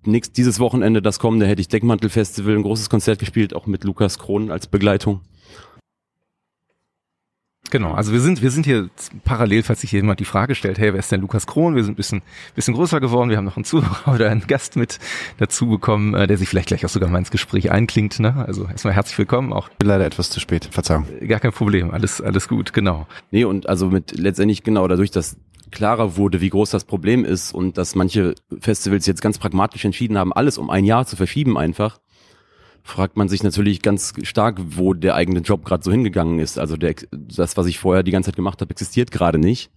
Nächst, 0.04 0.36
dieses 0.36 0.58
Wochenende, 0.58 1.02
das 1.02 1.18
kommende, 1.18 1.46
hätte 1.46 1.60
ich 1.60 1.68
Deckmantelfestival, 1.68 2.54
ein 2.54 2.62
großes 2.62 2.90
Konzert 2.90 3.18
gespielt, 3.18 3.54
auch 3.54 3.66
mit 3.66 3.84
Lukas 3.84 4.18
Krohn 4.18 4.50
als 4.50 4.66
Begleitung. 4.66 5.20
Genau, 7.70 7.92
also 7.92 8.12
wir 8.12 8.20
sind, 8.20 8.40
wir 8.42 8.50
sind 8.50 8.64
hier 8.64 8.88
parallel, 9.24 9.62
falls 9.62 9.82
sich 9.82 9.92
jemand 9.92 10.20
die 10.20 10.24
Frage 10.24 10.54
stellt, 10.54 10.78
hey, 10.78 10.92
wer 10.92 11.00
ist 11.00 11.12
denn 11.12 11.20
Lukas 11.20 11.46
Krohn? 11.46 11.74
Wir 11.74 11.84
sind 11.84 11.92
ein 11.92 11.96
bisschen, 11.96 12.22
bisschen 12.54 12.74
größer 12.74 13.00
geworden, 13.00 13.28
wir 13.30 13.36
haben 13.36 13.44
noch 13.44 13.56
einen 13.56 13.64
Zuhörer 13.64 14.14
oder 14.14 14.30
einen 14.30 14.46
Gast 14.46 14.76
mit 14.76 14.98
dazu 15.38 15.66
bekommen, 15.68 16.14
äh, 16.14 16.26
der 16.26 16.38
sich 16.38 16.48
vielleicht 16.48 16.68
gleich 16.68 16.84
auch 16.86 16.90
sogar 16.90 17.10
mal 17.10 17.18
ins 17.18 17.30
Gespräch 17.30 17.70
einklingt. 17.70 18.20
Ne? 18.20 18.44
Also 18.46 18.66
erstmal 18.66 18.94
herzlich 18.94 19.18
willkommen. 19.18 19.52
Auch 19.52 19.68
bin 19.68 19.88
leider 19.88 20.06
etwas 20.06 20.30
zu 20.30 20.40
spät, 20.40 20.68
Verzeihung. 20.70 21.06
Gar 21.26 21.40
kein 21.40 21.52
Problem, 21.52 21.90
alles, 21.90 22.20
alles 22.20 22.48
gut, 22.48 22.72
genau. 22.72 23.06
Nee, 23.30 23.44
und 23.44 23.68
also 23.68 23.88
mit 23.90 24.18
letztendlich 24.18 24.62
genau 24.62 24.88
dadurch, 24.88 25.10
dass 25.10 25.36
klarer 25.70 26.16
wurde, 26.16 26.40
wie 26.40 26.48
groß 26.48 26.70
das 26.70 26.84
Problem 26.84 27.24
ist 27.24 27.52
und 27.52 27.76
dass 27.76 27.94
manche 27.94 28.34
Festivals 28.60 29.06
jetzt 29.06 29.20
ganz 29.20 29.38
pragmatisch 29.38 29.84
entschieden 29.84 30.16
haben, 30.16 30.32
alles 30.32 30.56
um 30.56 30.70
ein 30.70 30.84
Jahr 30.84 31.06
zu 31.06 31.16
verschieben 31.16 31.58
einfach, 31.58 32.00
fragt 32.88 33.18
man 33.18 33.28
sich 33.28 33.42
natürlich 33.42 33.82
ganz 33.82 34.14
stark, 34.22 34.60
wo 34.64 34.94
der 34.94 35.14
eigene 35.14 35.40
Job 35.40 35.64
gerade 35.64 35.84
so 35.84 35.90
hingegangen 35.90 36.38
ist. 36.38 36.58
Also 36.58 36.78
der, 36.78 36.94
das, 37.10 37.56
was 37.58 37.66
ich 37.66 37.78
vorher 37.78 38.02
die 38.02 38.10
ganze 38.10 38.28
Zeit 38.28 38.36
gemacht 38.36 38.60
habe, 38.62 38.70
existiert 38.70 39.10
gerade 39.10 39.38
nicht. 39.38 39.70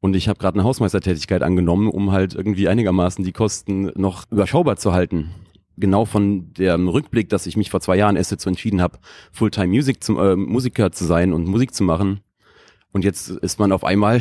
Und 0.00 0.14
ich 0.14 0.28
habe 0.28 0.38
gerade 0.38 0.56
eine 0.58 0.64
Hausmeistertätigkeit 0.64 1.42
angenommen, 1.42 1.88
um 1.88 2.12
halt 2.12 2.34
irgendwie 2.34 2.68
einigermaßen 2.68 3.24
die 3.24 3.32
Kosten 3.32 3.90
noch 3.96 4.24
überschaubar 4.30 4.76
zu 4.76 4.92
halten. 4.92 5.30
Genau 5.78 6.04
von 6.04 6.52
dem 6.52 6.88
Rückblick, 6.88 7.30
dass 7.30 7.46
ich 7.46 7.56
mich 7.56 7.70
vor 7.70 7.80
zwei 7.80 7.96
Jahren 7.96 8.16
erst 8.16 8.30
dazu 8.30 8.50
entschieden 8.50 8.82
habe, 8.82 8.98
Fulltime 9.32 9.68
Music 9.68 10.04
zum, 10.04 10.18
äh, 10.18 10.36
Musiker 10.36 10.92
zu 10.92 11.06
sein 11.06 11.32
und 11.32 11.48
Musik 11.48 11.74
zu 11.74 11.82
machen. 11.82 12.20
Und 12.92 13.04
jetzt 13.04 13.30
ist 13.30 13.58
man 13.58 13.72
auf 13.72 13.84
einmal 13.84 14.20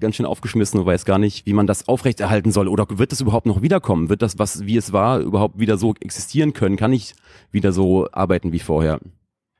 ganz 0.00 0.16
schön 0.16 0.26
aufgeschmissen 0.26 0.80
und 0.80 0.86
weiß 0.86 1.04
gar 1.04 1.18
nicht, 1.18 1.46
wie 1.46 1.52
man 1.52 1.66
das 1.66 1.88
aufrechterhalten 1.88 2.52
soll. 2.52 2.68
Oder 2.68 2.86
wird 2.90 3.12
das 3.12 3.20
überhaupt 3.20 3.46
noch 3.46 3.62
wiederkommen? 3.62 4.08
Wird 4.08 4.22
das, 4.22 4.38
was 4.38 4.66
wie 4.66 4.76
es 4.76 4.92
war, 4.92 5.20
überhaupt 5.20 5.58
wieder 5.58 5.78
so 5.78 5.94
existieren 6.00 6.52
können? 6.52 6.76
Kann 6.76 6.92
ich 6.92 7.14
wieder 7.52 7.72
so 7.72 8.08
arbeiten 8.12 8.52
wie 8.52 8.58
vorher? 8.58 9.00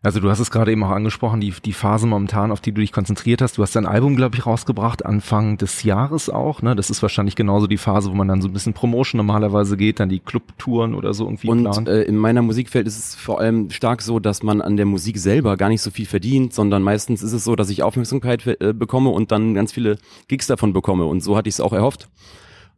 Also 0.03 0.19
du 0.19 0.31
hast 0.31 0.41
es 0.41 0.51
gerade 0.51 0.73
eben 0.73 0.83
auch 0.83 0.91
angesprochen, 0.91 1.43
die, 1.43 1.53
die 1.63 1.75
Phase 1.75 2.07
momentan, 2.07 2.53
auf 2.53 2.63
die 2.63 2.73
du 2.73 2.81
dich 2.81 2.91
konzentriert 2.91 3.43
hast. 3.43 3.59
Du 3.59 3.63
hast 3.63 3.77
dein 3.77 3.85
Album, 3.85 4.17
glaube 4.17 4.35
ich, 4.35 4.47
rausgebracht, 4.47 5.05
Anfang 5.05 5.59
des 5.59 5.83
Jahres 5.83 6.31
auch. 6.31 6.63
Ne? 6.63 6.75
Das 6.75 6.89
ist 6.89 7.03
wahrscheinlich 7.03 7.37
genauso 7.37 7.67
die 7.67 7.77
Phase, 7.77 8.11
wo 8.11 8.15
man 8.15 8.27
dann 8.27 8.41
so 8.41 8.49
ein 8.49 8.55
bisschen 8.55 8.73
Promotion 8.73 9.19
normalerweise 9.19 9.77
geht, 9.77 10.01
dann 10.01 10.09
die 10.09 10.21
Clubtouren 10.21 10.95
oder 10.95 11.13
so 11.13 11.25
irgendwie 11.25 11.49
Und 11.49 11.65
plant. 11.65 11.89
Äh, 11.89 12.05
in 12.05 12.17
meiner 12.17 12.41
Musikfeld 12.41 12.87
ist 12.87 12.99
es 12.99 13.15
vor 13.15 13.41
allem 13.41 13.69
stark 13.69 14.01
so, 14.01 14.21
dass 14.21 14.43
man 14.43 14.63
an 14.63 14.79
der 14.79 14.87
Musik 14.87 15.19
selber 15.19 15.59
gar 15.59 15.69
nicht 15.69 15.83
so 15.83 15.91
viel 15.91 16.07
verdient, 16.07 16.55
sondern 16.55 16.83
meistens 16.83 17.23
ist 17.23 17.35
es 17.35 17.45
so, 17.45 17.55
dass 17.55 17.69
ich 17.69 17.83
Aufmerksamkeit 17.83 18.47
äh, 18.47 18.73
bekomme 18.73 19.11
und 19.11 19.31
dann 19.33 19.55
ganz 19.55 19.71
viele 19.71 19.99
Gigs 20.29 20.47
davon 20.47 20.73
bekomme. 20.73 21.05
Und 21.05 21.23
so 21.23 21.37
hatte 21.37 21.51
ich 21.51 21.57
es 21.57 21.61
auch 21.61 21.75
erhofft. 21.75 22.09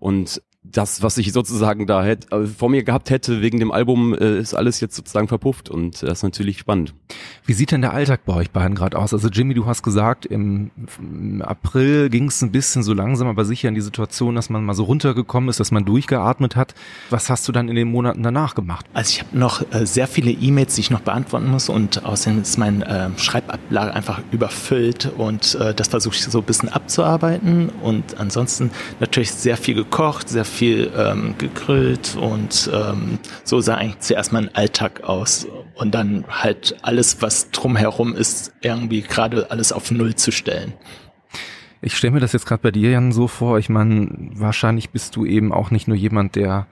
Und 0.01 0.43
das, 0.65 1.03
was 1.03 1.19
ich 1.19 1.33
sozusagen 1.33 1.87
da 1.87 2.05
hätte, 2.05 2.31
äh, 2.37 2.47
vor 2.47 2.71
mir 2.71 2.85
gehabt 2.85 3.11
hätte 3.11 3.43
wegen 3.43 3.59
dem 3.59 3.73
Album, 3.73 4.15
äh, 4.15 4.39
ist 4.39 4.55
alles 4.55 4.81
jetzt 4.81 4.95
sozusagen 4.95 5.27
verpufft 5.27 5.69
und 5.69 6.03
das 6.03 6.19
ist 6.19 6.23
natürlich 6.23 6.59
spannend. 6.59 6.95
Wie 7.45 7.53
sieht 7.53 7.73
denn 7.73 7.81
der 7.81 7.93
Alltag 7.93 8.25
bei 8.25 8.35
euch 8.35 8.51
beiden 8.51 8.77
gerade 8.77 8.97
aus? 8.97 9.13
Also 9.13 9.29
Jimmy, 9.29 9.55
du 9.55 9.67
hast 9.67 9.83
gesagt, 9.83 10.25
im, 10.25 10.71
im 11.01 11.43
April 11.43 12.11
ging 12.11 12.29
es 12.29 12.41
ein 12.43 12.53
bisschen 12.53 12.85
so 12.85 12.95
langsam, 12.95 13.27
aber 13.27 13.45
sicher 13.45 13.69
in 13.69 13.75
die 13.75 13.81
Situation, 13.81 14.37
dass 14.37 14.51
man 14.51 14.65
mal 14.65 14.75
so 14.75 14.85
runtergekommen 14.85 15.51
ist, 15.51 15.59
dass 15.59 15.73
man 15.73 15.85
durchgeatmet 15.85 16.55
hat. 16.55 16.75
Was 17.11 17.29
hast 17.29 17.49
du 17.49 17.53
dann 17.53 17.69
in 17.69 17.75
den 17.75 17.89
Monaten 17.89 18.23
danach 18.23 18.55
gemacht? 18.55 18.87
Also 18.95 19.11
ich 19.11 19.21
habe 19.21 19.37
noch 19.37 19.63
äh, 19.73 19.85
sehr 19.85 20.07
viele 20.07 20.31
E-Mails, 20.31 20.77
die 20.77 20.83
ich 20.83 20.91
noch 20.91 21.01
beantworten 21.01 21.51
muss 21.51 21.69
und 21.69 22.05
außerdem 22.05 22.41
ist 22.41 22.57
mein 22.57 22.83
äh, 22.83 23.11
Schreibablage 23.17 23.93
einfach 23.93 24.23
überfüllt 24.31 25.11
und 25.19 25.57
äh, 25.57 25.75
das 25.75 25.89
versuche 25.89 26.15
ich 26.15 26.23
so 26.23 26.39
ein 26.39 26.45
bisschen 26.45 26.69
abzuarbeiten 26.69 27.69
und 27.83 28.19
ansonsten 28.19 28.71
natürlich 29.01 29.33
sehr 29.33 29.57
viel 29.57 29.75
gekocht, 29.75 30.29
sehr 30.29 30.45
viel 30.45 30.52
ähm, 30.61 31.35
gegrillt 31.39 32.17
und 32.17 32.71
ähm, 32.73 33.19
so 33.45 33.61
sah 33.61 33.77
eigentlich 33.77 34.01
zuerst 34.01 34.33
mein 34.33 34.55
Alltag 34.55 35.05
aus. 35.05 35.47
Und 35.75 35.95
dann 35.95 36.25
halt 36.29 36.77
alles, 36.83 37.23
was 37.23 37.51
drumherum 37.51 38.15
ist, 38.15 38.53
irgendwie 38.61 39.01
gerade 39.01 39.51
alles 39.51 39.73
auf 39.73 39.91
Null 39.91 40.15
zu 40.15 40.31
stellen. 40.31 40.75
Ich 41.85 41.97
stelle 41.97 42.13
mir 42.13 42.21
das 42.21 42.33
jetzt 42.33 42.47
gerade 42.47 42.63
bei 42.63 42.71
dir, 42.71 42.93
Jan, 42.93 43.11
so 43.11 43.27
vor. 43.27 43.59
Ich 43.59 43.69
meine, 43.69 44.09
wahrscheinlich 44.37 44.91
bist 44.91 45.17
du 45.17 45.27
eben 45.27 45.53
auch 45.53 45.73
nicht 45.73 45.89
nur 45.89 45.97
jemand, 45.97 46.37
der 46.37 46.69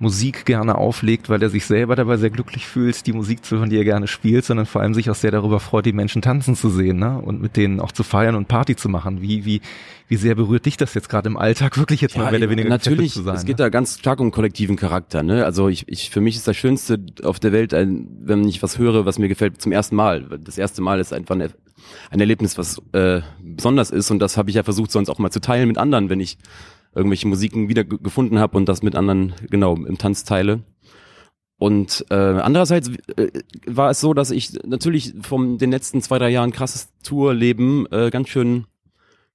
Musik 0.00 0.46
gerne 0.46 0.74
auflegt, 0.74 1.28
weil 1.28 1.40
er 1.40 1.48
sich 1.48 1.64
selber 1.64 1.94
dabei 1.94 2.16
sehr 2.16 2.30
glücklich 2.30 2.66
fühlt, 2.66 3.06
die 3.06 3.12
Musik 3.12 3.44
zu 3.44 3.56
hören, 3.56 3.70
die 3.70 3.76
er 3.76 3.84
gerne 3.84 4.08
spielt, 4.08 4.44
sondern 4.44 4.66
vor 4.66 4.80
allem 4.80 4.94
sich 4.94 5.10
auch 5.10 5.14
sehr 5.14 5.30
darüber 5.30 5.60
freut, 5.60 5.86
die 5.86 5.92
Menschen 5.92 6.22
tanzen 6.22 6.56
zu 6.56 6.70
sehen 6.70 6.98
ne? 6.98 7.20
und 7.20 7.40
mit 7.40 7.56
denen 7.56 7.78
auch 7.78 7.92
zu 7.92 8.02
feiern 8.02 8.34
und 8.34 8.48
Party 8.48 8.74
zu 8.74 8.88
machen. 8.88 9.22
Wie, 9.22 9.44
wie, 9.44 9.60
wie 10.08 10.16
sehr 10.16 10.34
berührt 10.34 10.66
dich 10.66 10.76
das 10.76 10.92
jetzt 10.92 11.08
gerade 11.08 11.28
im 11.28 11.36
Alltag 11.36 11.78
wirklich 11.78 12.00
jetzt 12.00 12.16
ja, 12.16 12.22
mal 12.22 12.32
mehr 12.32 12.40
oder 12.40 12.50
weniger 12.50 12.68
natürlich, 12.68 13.12
zu 13.12 13.22
sein? 13.22 13.36
Es 13.36 13.44
geht 13.44 13.58
ne? 13.58 13.64
da 13.64 13.68
ganz 13.68 14.00
stark 14.00 14.18
um 14.18 14.32
kollektiven 14.32 14.74
Charakter. 14.74 15.22
Ne? 15.22 15.44
Also 15.44 15.68
ich, 15.68 15.86
ich, 15.86 16.10
für 16.10 16.20
mich 16.20 16.34
ist 16.34 16.48
das 16.48 16.56
Schönste 16.56 16.98
auf 17.22 17.38
der 17.38 17.52
Welt, 17.52 17.74
ein, 17.74 18.08
wenn 18.22 18.46
ich 18.48 18.60
was 18.60 18.76
höre, 18.76 19.06
was 19.06 19.20
mir 19.20 19.28
gefällt, 19.28 19.62
zum 19.62 19.70
ersten 19.70 19.94
Mal. 19.94 20.22
Das 20.44 20.58
erste 20.58 20.82
Mal 20.82 20.98
ist 20.98 21.12
einfach 21.12 21.36
eine 21.36 21.50
ein 22.10 22.20
Erlebnis, 22.20 22.58
was 22.58 22.80
äh, 22.92 23.20
besonders 23.42 23.90
ist. 23.90 24.10
Und 24.10 24.18
das 24.18 24.36
habe 24.36 24.50
ich 24.50 24.56
ja 24.56 24.62
versucht, 24.62 24.90
sonst 24.90 25.08
auch 25.08 25.18
mal 25.18 25.30
zu 25.30 25.40
teilen 25.40 25.68
mit 25.68 25.78
anderen, 25.78 26.10
wenn 26.10 26.20
ich 26.20 26.38
irgendwelche 26.94 27.28
Musiken 27.28 27.68
wieder 27.68 27.84
gefunden 27.84 28.38
habe 28.38 28.56
und 28.56 28.68
das 28.68 28.82
mit 28.82 28.96
anderen 28.96 29.34
genau 29.50 29.76
im 29.76 29.98
Tanz 29.98 30.24
teile. 30.24 30.62
Und 31.58 32.06
äh, 32.10 32.14
andererseits 32.14 32.88
äh, 33.16 33.28
war 33.66 33.90
es 33.90 34.00
so, 34.00 34.14
dass 34.14 34.30
ich 34.30 34.52
natürlich 34.64 35.12
von 35.22 35.58
den 35.58 35.70
letzten 35.72 36.00
zwei, 36.02 36.18
drei 36.18 36.30
Jahren 36.30 36.52
krasses 36.52 36.88
Tourleben 37.02 37.86
äh, 37.90 38.10
ganz 38.10 38.28
schön 38.28 38.66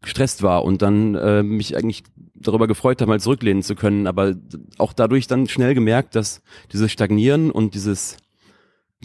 gestresst 0.01 0.41
war 0.41 0.63
und 0.63 0.82
dann 0.82 1.15
äh, 1.15 1.43
mich 1.43 1.75
eigentlich 1.75 2.03
darüber 2.34 2.67
gefreut 2.67 3.01
habe, 3.01 3.10
mal 3.10 3.19
zurücklehnen 3.19 3.63
zu 3.63 3.75
können, 3.75 4.08
aber 4.08 4.36
auch 4.77 4.93
dadurch 4.93 5.27
dann 5.27 5.47
schnell 5.47 5.73
gemerkt, 5.73 6.15
dass 6.15 6.41
dieses 6.71 6.91
Stagnieren 6.91 7.51
und 7.51 7.73
dieses 7.73 8.17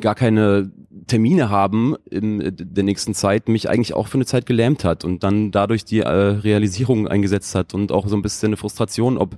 gar 0.00 0.14
keine 0.14 0.70
Termine 1.06 1.48
haben 1.50 1.96
in 2.10 2.54
der 2.58 2.84
nächsten 2.84 3.14
Zeit 3.14 3.48
mich 3.48 3.68
eigentlich 3.68 3.94
auch 3.94 4.08
für 4.08 4.18
eine 4.18 4.26
Zeit 4.26 4.46
gelähmt 4.46 4.84
hat 4.84 5.04
und 5.04 5.22
dann 5.22 5.50
dadurch 5.50 5.84
die 5.84 6.00
äh, 6.00 6.08
Realisierung 6.08 7.08
eingesetzt 7.08 7.54
hat 7.54 7.74
und 7.74 7.92
auch 7.92 8.08
so 8.08 8.16
ein 8.16 8.22
bisschen 8.22 8.48
eine 8.48 8.56
Frustration, 8.56 9.18
ob 9.18 9.36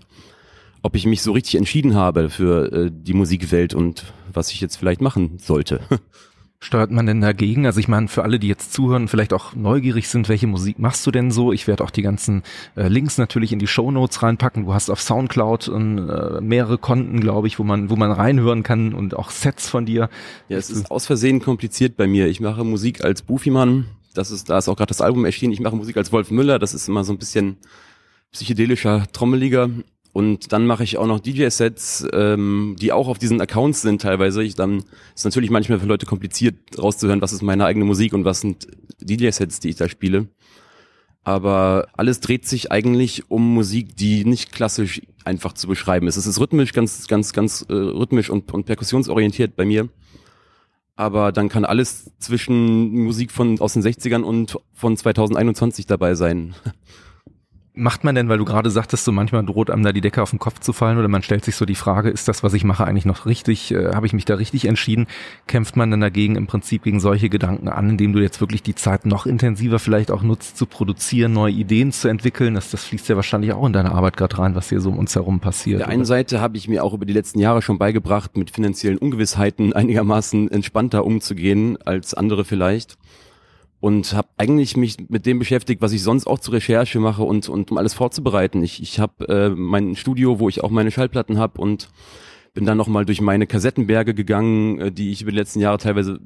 ob 0.83 0.97
ich 0.97 1.07
mich 1.07 1.23
so 1.23 1.33
richtig 1.33 1.57
entschieden 1.57 1.95
habe 1.95 2.31
für 2.31 2.73
äh, 2.73 2.91
die 2.91 3.13
Musikwelt 3.13 3.75
und 3.75 4.13
was 4.33 4.51
ich 4.51 4.61
jetzt 4.61 4.77
vielleicht 4.77 5.01
machen 5.01 5.39
sollte. 5.39 5.81
Steuert 6.63 6.91
man 6.91 7.07
denn 7.07 7.23
dagegen? 7.23 7.65
Also 7.65 7.81
ich 7.81 7.89
meine, 7.89 8.09
für 8.09 8.23
alle, 8.23 8.39
die 8.39 8.47
jetzt 8.47 8.75
zuhören, 8.75 9.09
vielleicht 9.09 9.33
auch 9.33 9.55
neugierig 9.55 10.11
sind, 10.11 10.29
welche 10.29 10.47
Musik 10.47 10.79
machst 10.79 11.07
du 11.07 11.11
denn 11.11 11.31
so? 11.31 11.55
Ich 11.55 11.67
werde 11.67 11.83
auch 11.83 11.91
die 11.91 12.03
ganzen 12.03 12.43
äh, 12.77 12.87
Links 12.89 13.17
natürlich 13.17 13.53
in 13.53 13.59
die 13.59 13.67
Show 13.67 13.91
Notes 13.91 14.23
reinpacken. 14.23 14.67
Du 14.67 14.75
hast 14.75 14.91
auf 14.91 15.01
Soundcloud 15.01 15.69
äh, 15.69 16.41
mehrere 16.43 16.77
Konten, 16.77 17.21
glaube 17.21 17.47
ich, 17.47 17.59
wo 17.59 17.65
man, 17.65 17.89
wo 17.89 17.97
man 17.97 18.13
reinhören 18.13 18.63
kann 18.63 18.93
und 18.93 19.17
auch 19.17 19.31
Sets 19.31 19.71
von 19.71 19.87
dir. 19.87 20.11
Ja, 20.51 20.59
es 20.59 20.69
ist 20.69 20.91
aus 20.91 21.07
Versehen 21.07 21.41
kompliziert 21.41 21.97
bei 21.97 22.07
mir. 22.07 22.27
Ich 22.27 22.41
mache 22.41 22.63
Musik 22.63 23.03
als 23.03 23.23
Bufimann. 23.23 23.87
Das 24.13 24.31
ist, 24.31 24.51
da 24.51 24.59
ist 24.59 24.69
auch 24.69 24.77
gerade 24.77 24.91
das 24.91 25.01
Album 25.01 25.25
erschienen. 25.25 25.55
Ich 25.55 25.61
mache 25.61 25.77
Musik 25.77 25.97
als 25.97 26.13
Wolf 26.13 26.31
Müller. 26.31 26.59
Das 26.59 26.75
ist 26.75 26.89
immer 26.89 27.05
so 27.05 27.13
ein 27.15 27.19
bisschen 27.19 27.57
psychedelischer, 28.33 29.07
trommeliger. 29.13 29.71
Und 30.13 30.53
dann 30.53 30.67
mache 30.67 30.83
ich 30.83 30.99
auch 30.99 31.07
noch 31.07 31.21
DJ-Sets, 31.21 32.07
ähm, 32.13 32.77
die 32.81 32.93
auch 32.93 33.07
auf 33.07 33.19
diesen 33.19 33.41
Accounts 33.41 33.83
sind 33.83 34.03
teilweise. 34.03 34.43
Ich, 34.43 34.57
dann 34.57 34.83
ist 35.15 35.25
natürlich 35.25 35.51
manchmal 35.51 35.79
für 35.79 35.87
Leute 35.87 36.07
kompliziert 36.07 36.57
rauszuhören, 36.79 37.23
was 37.23 37.33
ist 37.33 37.43
meine 37.43 37.65
eigene 37.65 37.85
Musik 37.85 38.13
und 38.13 38.25
was 38.25 38.41
sind 38.41 38.67
DJ-Sets, 39.01 39.61
die 39.61 39.71
ich 39.71 39.77
da 39.77 39.89
spiele. 39.89 40.27
Aber 41.23 41.89
alles 41.97 42.21
dreht 42.21 42.47
sich 42.47 42.73
eigentlich 42.73 43.31
um 43.31 43.55
Musik, 43.55 43.95
die 43.97 44.25
nicht 44.25 44.53
klassisch 44.53 45.03
einfach 45.25 45.53
zu 45.53 45.69
beschreiben 45.69 46.09
ist. 46.09 46.17
Es 46.17 46.27
ist 46.27 46.41
rhythmisch, 46.41 46.73
ganz, 46.73 47.07
ganz, 47.07 47.33
ganz 47.33 47.65
äh, 47.69 47.75
rhythmisch 47.75 48.31
und, 48.31 48.53
und 48.53 48.65
perkussionsorientiert 48.65 49.55
bei 49.55 49.65
mir. 49.65 49.89
Aber 50.97 51.31
dann 51.33 51.49
kann 51.49 51.65
alles 51.65 52.11
zwischen 52.19 53.05
Musik 53.05 53.31
von 53.31 53.61
aus 53.61 53.75
den 53.75 53.83
60ern 53.83 54.23
und 54.23 54.59
von 54.73 54.97
2021 54.97 55.87
dabei 55.87 56.15
sein. 56.15 56.55
macht 57.75 58.05
man 58.05 58.15
denn, 58.15 58.29
weil 58.29 58.39
du 58.39 58.45
gerade 58.45 58.71
sagtest, 58.71 59.05
so 59.05 59.13
manchmal 59.13 59.45
droht 59.45 59.71
einem 59.71 59.83
da 59.83 59.93
die 59.93 60.01
Decke 60.01 60.23
auf 60.23 60.31
den 60.31 60.39
Kopf 60.39 60.59
zu 60.59 60.73
fallen 60.73 60.99
oder 60.99 61.09
man 61.09 61.23
stellt 61.23 61.45
sich 61.45 61.57
so 61.57 61.65
die 61.65 61.75
Frage, 61.75 62.11
ist 62.11 62.27
das, 62.29 62.43
was 62.43 62.53
ich 62.55 62.65
mache, 62.65 62.85
eigentlich 62.85 63.05
noch 63.05 63.27
richtig? 63.27 63.73
Äh, 63.73 63.95
Habe 63.95 64.07
ich 64.07 64.13
mich 64.13 64.25
da 64.25 64.35
richtig 64.35 64.65
entschieden? 64.65 65.07
Kämpft 65.47 65.77
man 65.77 65.91
dann 65.91 66.01
dagegen 66.01 66.37
im 66.37 66.47
Prinzip 66.47 66.83
gegen 66.83 67.01
solche 67.01 67.29
Gedanken 67.29 67.69
an, 67.69 67.91
indem 67.91 68.13
du 68.13 68.21
jetzt 68.21 68.41
wirklich 68.41 68.63
die 68.63 68.75
Zeit 68.75 69.07
noch 69.07 69.27
intensiver 69.27 69.79
vielleicht 69.79 70.11
auch 70.11 70.23
nutzt, 70.23 70.57
zu 70.57 70.67
produzieren, 70.67 71.33
neue 71.33 71.53
Ideen 71.53 71.93
zu 71.93 72.09
entwickeln? 72.09 72.55
Das, 72.55 72.71
das 72.71 72.85
fließt 72.85 73.09
ja 73.09 73.17
wahrscheinlich 73.17 73.53
auch 73.53 73.67
in 73.67 73.73
deine 73.73 73.93
Arbeit 73.93 74.17
gerade 74.17 74.39
rein, 74.39 74.55
was 74.55 74.69
hier 74.69 74.81
so 74.81 74.91
um 74.91 74.99
uns 74.99 75.15
herum 75.15 75.41
passiert. 75.41 75.81
Der 75.81 75.89
einen 75.89 76.05
Seite 76.05 76.41
habe 76.41 76.57
ich 76.57 76.69
mir 76.69 76.85
auch 76.85 76.93
über 76.93 77.07
die 77.07 77.13
letzten 77.13 77.39
Jahre 77.39 77.63
schon 77.63 77.79
beigebracht, 77.79 78.37
mit 78.37 78.51
finanziellen 78.51 78.99
Ungewissheiten 78.99 79.73
einigermaßen 79.73 80.51
entspannter 80.51 81.05
umzugehen 81.05 81.79
als 81.85 82.15
andere 82.15 82.45
vielleicht 82.45 82.99
und 83.81 84.13
habe 84.13 84.29
eigentlich 84.37 84.77
mich 84.77 84.97
mit 85.09 85.27
dem 85.27 85.39
beschäftigt, 85.39 85.81
was 85.81 85.93
ich 85.93 86.03
sonst 86.03 86.27
auch 86.27 86.39
zur 86.39 86.55
Recherche 86.55 87.01
mache 87.01 87.23
und, 87.23 87.49
und 87.49 87.71
um 87.71 87.79
alles 87.79 87.95
vorzubereiten. 87.95 88.63
Ich, 88.63 88.83
ich 88.83 89.01
habe 89.01 89.27
äh, 89.29 89.49
mein 89.49 89.97
Studio, 89.97 90.39
wo 90.39 90.49
ich 90.49 90.63
auch 90.63 90.71
meine 90.71 90.91
Schallplatten 90.91 91.39
habe 91.39 91.61
und 91.61 91.89
bin 92.53 92.67
dann 92.67 92.77
nochmal 92.77 93.07
durch 93.07 93.21
meine 93.21 93.47
Kassettenberge 93.47 94.15
gegangen, 94.15 94.79
äh, 94.79 94.93
die 94.93 95.11
ich 95.11 95.23
über 95.23 95.31
die 95.31 95.39
letzten 95.39 95.61
Jahre 95.61 95.79
teilweise 95.79 96.21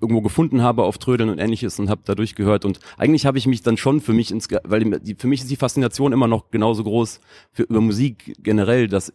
irgendwo 0.00 0.20
gefunden 0.20 0.62
habe 0.62 0.84
auf 0.84 0.98
Trödeln 0.98 1.30
und 1.30 1.38
ähnliches 1.38 1.78
und 1.78 1.88
habe 1.88 2.02
da 2.04 2.14
durchgehört 2.14 2.64
und 2.64 2.78
eigentlich 2.98 3.24
habe 3.26 3.38
ich 3.38 3.46
mich 3.46 3.62
dann 3.62 3.78
schon 3.78 4.00
für 4.00 4.12
mich 4.12 4.30
ins 4.30 4.48
weil 4.64 5.00
die, 5.00 5.14
für 5.14 5.28
mich 5.28 5.40
ist 5.40 5.50
die 5.50 5.56
Faszination 5.56 6.12
immer 6.12 6.28
noch 6.28 6.50
genauso 6.50 6.84
groß 6.84 7.20
für 7.52 7.62
über 7.62 7.80
Musik 7.80 8.36
generell, 8.40 8.86
dass 8.86 9.12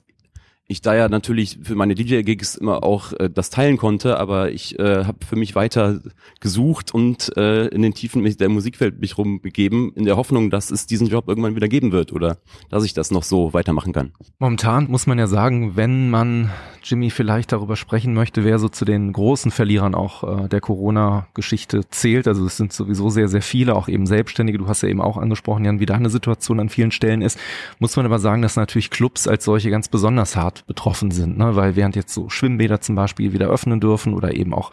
ich 0.69 0.81
da 0.81 0.95
ja 0.95 1.09
natürlich 1.09 1.57
für 1.63 1.73
meine 1.73 1.95
DJ-Gigs 1.95 2.55
immer 2.55 2.83
auch 2.83 3.11
äh, 3.13 3.27
das 3.27 3.49
teilen 3.49 3.77
konnte, 3.77 4.19
aber 4.19 4.51
ich 4.51 4.77
äh, 4.77 5.03
habe 5.03 5.17
für 5.27 5.35
mich 5.35 5.55
weiter 5.55 5.99
gesucht 6.41 6.93
und 6.93 7.35
äh, 7.35 7.65
in 7.69 7.81
den 7.81 7.95
Tiefen 7.95 8.23
der 8.37 8.49
Musikwelt 8.49 8.99
mich 9.01 9.17
rumbegeben, 9.17 9.91
in 9.95 10.05
der 10.05 10.15
Hoffnung, 10.15 10.51
dass 10.51 10.69
es 10.69 10.85
diesen 10.85 11.07
Job 11.07 11.27
irgendwann 11.27 11.55
wieder 11.55 11.67
geben 11.67 11.91
wird 11.91 12.13
oder 12.13 12.37
dass 12.69 12.83
ich 12.83 12.93
das 12.93 13.09
noch 13.09 13.23
so 13.23 13.51
weitermachen 13.51 13.93
kann. 13.93 14.11
Momentan 14.37 14.91
muss 14.91 15.07
man 15.07 15.17
ja 15.17 15.25
sagen, 15.25 15.75
wenn 15.75 16.11
man 16.11 16.51
Jimmy 16.83 17.09
vielleicht 17.09 17.51
darüber 17.51 17.75
sprechen 17.75 18.13
möchte, 18.13 18.43
wer 18.43 18.59
so 18.59 18.69
zu 18.69 18.85
den 18.85 19.11
großen 19.11 19.51
Verlierern 19.51 19.95
auch 19.95 20.45
äh, 20.45 20.47
der 20.49 20.61
Corona-Geschichte 20.61 21.89
zählt. 21.89 22.27
Also 22.27 22.45
es 22.45 22.57
sind 22.57 22.73
sowieso 22.73 23.09
sehr, 23.09 23.27
sehr 23.27 23.41
viele, 23.41 23.75
auch 23.75 23.87
eben 23.87 24.05
Selbstständige. 24.05 24.59
Du 24.59 24.67
hast 24.67 24.83
ja 24.83 24.89
eben 24.89 25.01
auch 25.01 25.17
angesprochen, 25.17 25.65
Jan, 25.65 25.79
wie 25.79 25.85
deine 25.87 26.09
Situation 26.09 26.59
an 26.59 26.69
vielen 26.69 26.91
Stellen 26.91 27.21
ist. 27.21 27.39
Muss 27.79 27.95
man 27.95 28.05
aber 28.05 28.19
sagen, 28.19 28.41
dass 28.41 28.55
natürlich 28.55 28.91
Clubs 28.91 29.27
als 29.27 29.45
solche 29.45 29.69
ganz 29.69 29.87
besonders 29.87 30.35
hart 30.35 30.58
betroffen 30.67 31.11
sind, 31.11 31.37
ne? 31.37 31.55
weil 31.55 31.75
während 31.75 31.95
jetzt 31.95 32.13
so 32.13 32.29
Schwimmbäder 32.29 32.81
zum 32.81 32.95
Beispiel 32.95 33.33
wieder 33.33 33.47
öffnen 33.47 33.79
dürfen 33.79 34.13
oder 34.13 34.35
eben 34.35 34.53
auch 34.53 34.71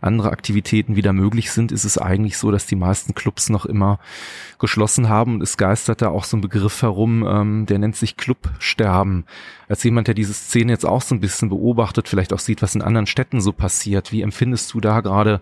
andere 0.00 0.30
Aktivitäten 0.30 0.96
wieder 0.96 1.12
möglich 1.12 1.50
sind, 1.50 1.72
ist 1.72 1.84
es 1.84 1.98
eigentlich 1.98 2.38
so, 2.38 2.50
dass 2.50 2.66
die 2.66 2.76
meisten 2.76 3.14
Clubs 3.14 3.48
noch 3.48 3.66
immer 3.66 3.98
geschlossen 4.58 5.08
haben 5.08 5.34
und 5.34 5.42
es 5.42 5.56
geistert 5.56 6.02
da 6.02 6.08
auch 6.08 6.24
so 6.24 6.36
ein 6.36 6.40
Begriff 6.40 6.82
herum, 6.82 7.26
ähm, 7.26 7.66
der 7.66 7.78
nennt 7.78 7.96
sich 7.96 8.16
Clubsterben. 8.16 9.24
Als 9.68 9.84
jemand, 9.84 10.06
der 10.06 10.14
diese 10.14 10.34
Szene 10.34 10.72
jetzt 10.72 10.86
auch 10.86 11.02
so 11.02 11.14
ein 11.14 11.20
bisschen 11.20 11.48
beobachtet, 11.48 12.08
vielleicht 12.08 12.32
auch 12.32 12.38
sieht, 12.38 12.62
was 12.62 12.74
in 12.74 12.82
anderen 12.82 13.06
Städten 13.06 13.40
so 13.40 13.52
passiert, 13.52 14.12
wie 14.12 14.22
empfindest 14.22 14.72
du 14.74 14.80
da 14.80 15.00
gerade 15.00 15.40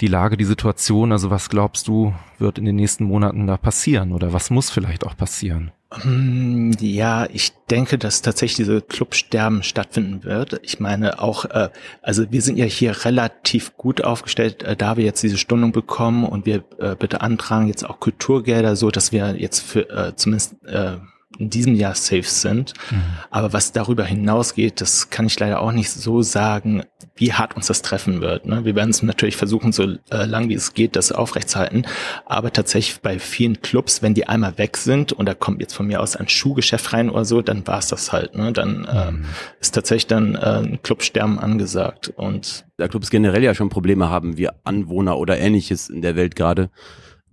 die 0.00 0.06
Lage, 0.06 0.36
die 0.36 0.44
Situation? 0.44 1.12
Also 1.12 1.30
was 1.30 1.48
glaubst 1.48 1.88
du, 1.88 2.14
wird 2.38 2.58
in 2.58 2.64
den 2.64 2.76
nächsten 2.76 3.04
Monaten 3.04 3.46
da 3.46 3.56
passieren 3.56 4.12
oder 4.12 4.32
was 4.32 4.50
muss 4.50 4.70
vielleicht 4.70 5.06
auch 5.06 5.16
passieren? 5.16 5.72
Hm, 5.90 6.72
ja, 6.80 7.26
ich 7.32 7.52
denke, 7.70 7.96
dass 7.96 8.20
tatsächlich 8.20 8.56
diese 8.56 8.82
Clubsterben 8.82 9.62
stattfinden 9.62 10.22
wird. 10.22 10.60
Ich 10.62 10.80
meine 10.80 11.22
auch, 11.22 11.46
äh, 11.46 11.70
also 12.02 12.30
wir 12.30 12.42
sind 12.42 12.58
ja 12.58 12.66
hier 12.66 13.06
relativ 13.06 13.74
gut 13.78 14.04
aufgestellt, 14.04 14.62
äh, 14.64 14.76
da 14.76 14.98
wir 14.98 15.04
jetzt 15.04 15.22
diese 15.22 15.38
Stundung 15.38 15.72
bekommen 15.72 16.24
und 16.24 16.44
wir 16.44 16.62
äh, 16.78 16.94
bitte 16.94 17.22
antragen 17.22 17.68
jetzt 17.68 17.88
auch 17.88 18.00
Kulturgelder, 18.00 18.76
so 18.76 18.90
dass 18.90 19.12
wir 19.12 19.36
jetzt 19.36 19.60
für 19.60 19.88
äh, 19.88 20.14
zumindest 20.14 20.62
äh, 20.66 20.98
in 21.36 21.50
diesem 21.50 21.74
Jahr 21.74 21.94
safe 21.94 22.22
sind. 22.22 22.72
Mhm. 22.90 23.02
Aber 23.30 23.52
was 23.52 23.72
darüber 23.72 24.04
hinausgeht, 24.04 24.80
das 24.80 25.10
kann 25.10 25.26
ich 25.26 25.38
leider 25.38 25.60
auch 25.60 25.72
nicht 25.72 25.90
so 25.90 26.22
sagen, 26.22 26.84
wie 27.16 27.32
hart 27.32 27.54
uns 27.54 27.66
das 27.66 27.82
treffen 27.82 28.20
wird. 28.20 28.46
Ne? 28.46 28.64
Wir 28.64 28.74
werden 28.74 28.90
es 28.90 29.02
natürlich 29.02 29.36
versuchen, 29.36 29.72
so 29.72 29.96
äh, 30.10 30.24
lang 30.24 30.48
wie 30.48 30.54
es 30.54 30.72
geht, 30.72 30.96
das 30.96 31.12
aufrechtzuerhalten. 31.12 31.86
Aber 32.24 32.52
tatsächlich 32.52 33.00
bei 33.02 33.18
vielen 33.18 33.60
Clubs, 33.60 34.00
wenn 34.02 34.14
die 34.14 34.26
einmal 34.26 34.56
weg 34.56 34.78
sind 34.78 35.12
und 35.12 35.26
da 35.26 35.34
kommt 35.34 35.60
jetzt 35.60 35.74
von 35.74 35.86
mir 35.86 36.00
aus 36.00 36.16
ein 36.16 36.28
Schuhgeschäft 36.28 36.92
rein 36.92 37.10
oder 37.10 37.26
so, 37.26 37.42
dann 37.42 37.66
war 37.66 37.78
es 37.78 37.88
das 37.88 38.10
halt. 38.12 38.34
Ne? 38.34 38.52
Dann 38.52 38.86
äh, 38.86 39.10
mhm. 39.10 39.24
ist 39.60 39.74
tatsächlich 39.74 40.06
dann 40.06 40.34
äh, 40.34 40.38
ein 40.38 40.82
Clubsterben 40.82 41.38
angesagt. 41.38 42.08
Und 42.16 42.64
da 42.78 42.88
Clubs 42.88 43.10
generell 43.10 43.42
ja 43.42 43.54
schon 43.54 43.68
Probleme 43.68 44.08
haben, 44.08 44.38
wie 44.38 44.48
Anwohner 44.64 45.18
oder 45.18 45.38
ähnliches 45.38 45.90
in 45.90 46.00
der 46.00 46.16
Welt 46.16 46.36
gerade 46.36 46.70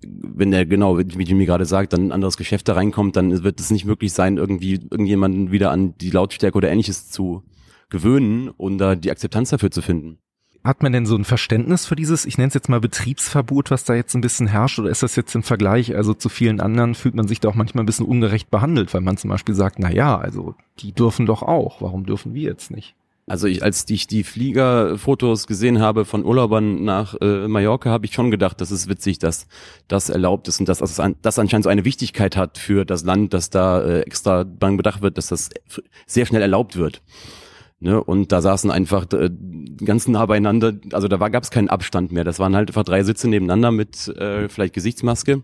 wenn 0.08 0.52
der 0.52 0.65
genau, 0.65 0.98
wie 0.98 1.24
Jimmy 1.24 1.46
gerade 1.46 1.65
sagt, 1.65 1.94
dann 1.94 2.08
ein 2.08 2.12
anderes 2.12 2.38
Geschäft 2.38 2.68
da 2.68 2.74
reinkommt, 2.74 3.15
dann 3.15 3.44
wird 3.44 3.60
es 3.60 3.72
nicht 3.72 3.86
möglich 3.86 4.13
sein, 4.13 4.38
irgendwie 4.38 4.74
irgendjemanden 4.74 5.52
wieder 5.52 5.72
an 5.72 5.98
die 5.98 6.12
Lautstärke 6.12 6.58
oder 6.58 6.70
ähnliches 6.70 7.10
zu 7.10 7.44
gewöhnen 7.89 8.50
und 8.50 8.78
da 8.78 8.96
die 8.96 9.12
Akzeptanz 9.12 9.50
dafür 9.50 9.72
zu 9.72 9.82
finden. 9.82 10.18
Hat 10.63 10.82
man 10.82 10.94
denn 10.94 11.06
so 11.06 11.15
ein 11.15 11.26
Verständnis 11.26 11.86
für 11.86 11.96
dieses, 11.96 12.26
ich 12.26 12.39
nenne 12.39 12.48
es 12.48 12.56
jetzt 12.56 12.70
mal 12.70 12.80
Betriebsverbot, 12.80 13.70
was 13.70 13.84
da 13.84 13.94
jetzt 13.94 14.15
ein 14.15 14.22
bisschen 14.22 14.48
herrscht, 14.48 14.80
oder 14.80 14.89
ist 14.89 15.04
das 15.04 15.15
jetzt 15.15 15.36
im 15.36 15.44
Vergleich, 15.44 15.96
also 15.96 16.15
zu 16.15 16.28
vielen 16.28 16.60
anderen, 16.60 16.96
fühlt 16.96 17.13
man 17.13 17.28
sich 17.28 17.39
da 17.39 17.50
auch 17.50 17.56
manchmal 17.56 17.84
ein 17.84 17.86
bisschen 17.86 18.08
ungerecht 18.08 18.50
behandelt, 18.50 18.91
weil 18.94 19.02
man 19.02 19.18
zum 19.18 19.30
Beispiel 19.30 19.54
sagt, 19.54 19.78
na 19.78 19.91
ja, 19.91 20.18
also 20.18 20.56
die 20.80 20.91
dürfen 20.91 21.28
doch 21.28 21.44
auch, 21.44 21.82
warum 21.82 22.08
dürfen 22.08 22.34
wir 22.34 22.41
jetzt 22.41 22.72
nicht? 22.72 22.96
Also 23.27 23.47
ich, 23.47 23.63
als 23.63 23.89
ich 23.89 24.05
die 24.05 24.23
Fliegerfotos 24.23 25.47
gesehen 25.47 25.79
habe 25.79 26.05
von 26.05 26.23
Urlaubern 26.23 26.83
nach 26.83 27.15
äh, 27.21 27.47
Mallorca, 27.47 27.89
habe 27.89 28.05
ich 28.05 28.13
schon 28.13 28.29
gedacht, 28.29 28.61
das 28.61 28.69
ist 28.69 28.88
witzig, 28.88 29.17
dass 29.17 29.47
das 29.88 30.09
erlaubt 30.09 30.47
ist 30.47 30.59
und 30.59 30.69
dass 30.69 30.77
das, 30.77 30.99
an, 30.99 31.15
das 31.23 31.39
anscheinend 31.39 31.63
so 31.63 31.69
eine 31.71 31.85
Wichtigkeit 31.85 32.38
hat 32.38 32.59
für 32.59 32.85
das 32.85 33.03
Land, 33.03 33.33
dass 33.33 33.49
da 33.49 33.81
äh, 33.81 34.01
extra 34.01 34.43
beim 34.43 34.77
bedacht 34.77 35.01
wird, 35.01 35.17
dass 35.17 35.27
das 35.27 35.49
sehr 36.05 36.27
schnell 36.27 36.43
erlaubt 36.43 36.75
wird. 36.75 37.01
Ne? 37.79 38.01
Und 38.03 38.31
da 38.31 38.41
saßen 38.41 38.69
einfach 38.69 39.11
äh, 39.13 39.31
ganz 39.83 40.07
nah 40.07 40.27
beieinander, 40.27 40.73
also 40.91 41.07
da 41.07 41.17
gab 41.29 41.43
es 41.43 41.49
keinen 41.49 41.69
Abstand 41.69 42.11
mehr. 42.11 42.25
Das 42.25 42.38
waren 42.38 42.55
halt 42.55 42.69
einfach 42.69 42.83
drei 42.83 43.01
Sitze 43.01 43.27
nebeneinander 43.27 43.71
mit 43.71 44.07
äh, 44.07 44.49
vielleicht 44.49 44.75
Gesichtsmaske. 44.75 45.41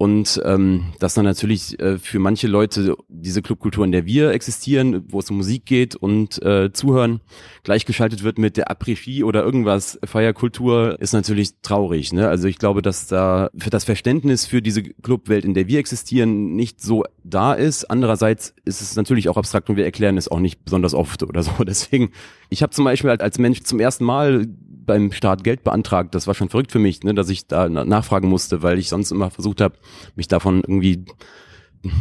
Und 0.00 0.40
ähm, 0.46 0.94
dass 0.98 1.12
dann 1.12 1.26
natürlich 1.26 1.78
äh, 1.78 1.98
für 1.98 2.20
manche 2.20 2.48
Leute 2.48 2.96
diese 3.08 3.42
Clubkultur, 3.42 3.84
in 3.84 3.92
der 3.92 4.06
wir 4.06 4.30
existieren, 4.30 5.04
wo 5.10 5.18
es 5.18 5.28
um 5.28 5.36
Musik 5.36 5.66
geht 5.66 5.94
und 5.94 6.42
äh, 6.42 6.72
Zuhören, 6.72 7.20
gleichgeschaltet 7.64 8.22
wird 8.22 8.38
mit 8.38 8.56
der 8.56 8.70
Après-Ski 8.70 9.24
oder 9.24 9.44
irgendwas 9.44 9.98
Feierkultur, 10.02 10.98
ist 11.00 11.12
natürlich 11.12 11.50
traurig. 11.60 12.14
Ne? 12.14 12.26
Also 12.30 12.48
ich 12.48 12.56
glaube, 12.56 12.80
dass 12.80 13.08
da 13.08 13.50
für 13.58 13.68
das 13.68 13.84
Verständnis 13.84 14.46
für 14.46 14.62
diese 14.62 14.82
Clubwelt, 14.82 15.44
in 15.44 15.52
der 15.52 15.68
wir 15.68 15.78
existieren, 15.78 16.56
nicht 16.56 16.80
so 16.80 17.04
da 17.22 17.52
ist. 17.52 17.84
Andererseits 17.90 18.54
ist 18.64 18.80
es 18.80 18.96
natürlich 18.96 19.28
auch 19.28 19.36
abstrakt 19.36 19.68
und 19.68 19.76
wir 19.76 19.84
erklären 19.84 20.16
es 20.16 20.28
auch 20.28 20.40
nicht 20.40 20.64
besonders 20.64 20.94
oft 20.94 21.24
oder 21.24 21.42
so. 21.42 21.52
Deswegen, 21.66 22.12
ich 22.48 22.62
habe 22.62 22.72
zum 22.72 22.86
Beispiel 22.86 23.10
als 23.10 23.38
Mensch 23.38 23.64
zum 23.64 23.80
ersten 23.80 24.06
Mal 24.06 24.46
beim 24.90 25.12
Staat 25.12 25.44
Geld 25.44 25.62
beantragt. 25.62 26.16
Das 26.16 26.26
war 26.26 26.34
schon 26.34 26.48
verrückt 26.48 26.72
für 26.72 26.80
mich, 26.80 27.04
ne, 27.04 27.14
dass 27.14 27.28
ich 27.28 27.46
da 27.46 27.68
nachfragen 27.68 28.28
musste, 28.28 28.62
weil 28.62 28.76
ich 28.76 28.88
sonst 28.88 29.12
immer 29.12 29.30
versucht 29.30 29.60
habe, 29.60 29.76
mich 30.16 30.26
davon 30.26 30.62
irgendwie 30.62 31.04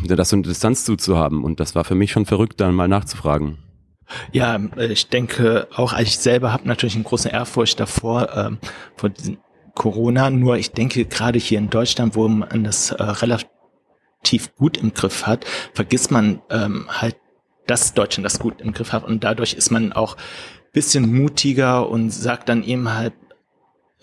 das 0.08 0.30
so 0.30 0.36
eine 0.36 0.44
Distanz 0.44 0.86
zuzuhaben. 0.86 1.44
Und 1.44 1.60
das 1.60 1.76
war 1.76 1.84
für 1.84 1.94
mich 1.94 2.12
schon 2.12 2.26
verrückt, 2.26 2.60
dann 2.60 2.74
mal 2.74 2.88
nachzufragen. 2.88 3.60
Ja, 4.32 4.60
ich 4.78 5.10
denke 5.10 5.68
auch, 5.76 5.98
ich 6.00 6.18
selber 6.18 6.52
habe 6.52 6.68
natürlich 6.68 6.96
eine 6.96 7.04
große 7.04 7.30
Ehrfurcht 7.30 7.80
davor, 7.80 8.30
ähm, 8.36 8.58
vor 8.96 9.10
diesem 9.10 9.38
Corona. 9.76 10.32
Nur 10.32 10.58
ich 10.58 10.72
denke, 10.72 11.06
gerade 11.06 11.38
hier 11.38 11.60
in 11.60 11.70
Deutschland, 11.70 12.16
wo 12.16 12.28
man 12.28 12.64
das 12.64 12.90
äh, 12.90 13.04
relativ 13.04 14.56
gut 14.58 14.78
im 14.78 14.96
Griff 14.96 15.28
hat, 15.28 15.46
vergisst 15.76 16.10
man 16.10 16.42
ähm, 16.50 16.88
halt, 16.90 17.18
dass 17.68 17.94
Deutschland 17.94 18.26
das 18.26 18.40
gut 18.40 18.62
im 18.62 18.74
Griff 18.74 18.94
hat. 18.94 19.04
Und 19.04 19.24
dadurch 19.24 19.54
ist 19.54 19.70
man 19.70 19.94
auch 19.94 20.18
bisschen 20.72 21.14
mutiger 21.14 21.90
und 21.90 22.12
sagt 22.12 22.50
dann 22.50 22.64
eben 22.64 22.94
halt, 22.94 23.14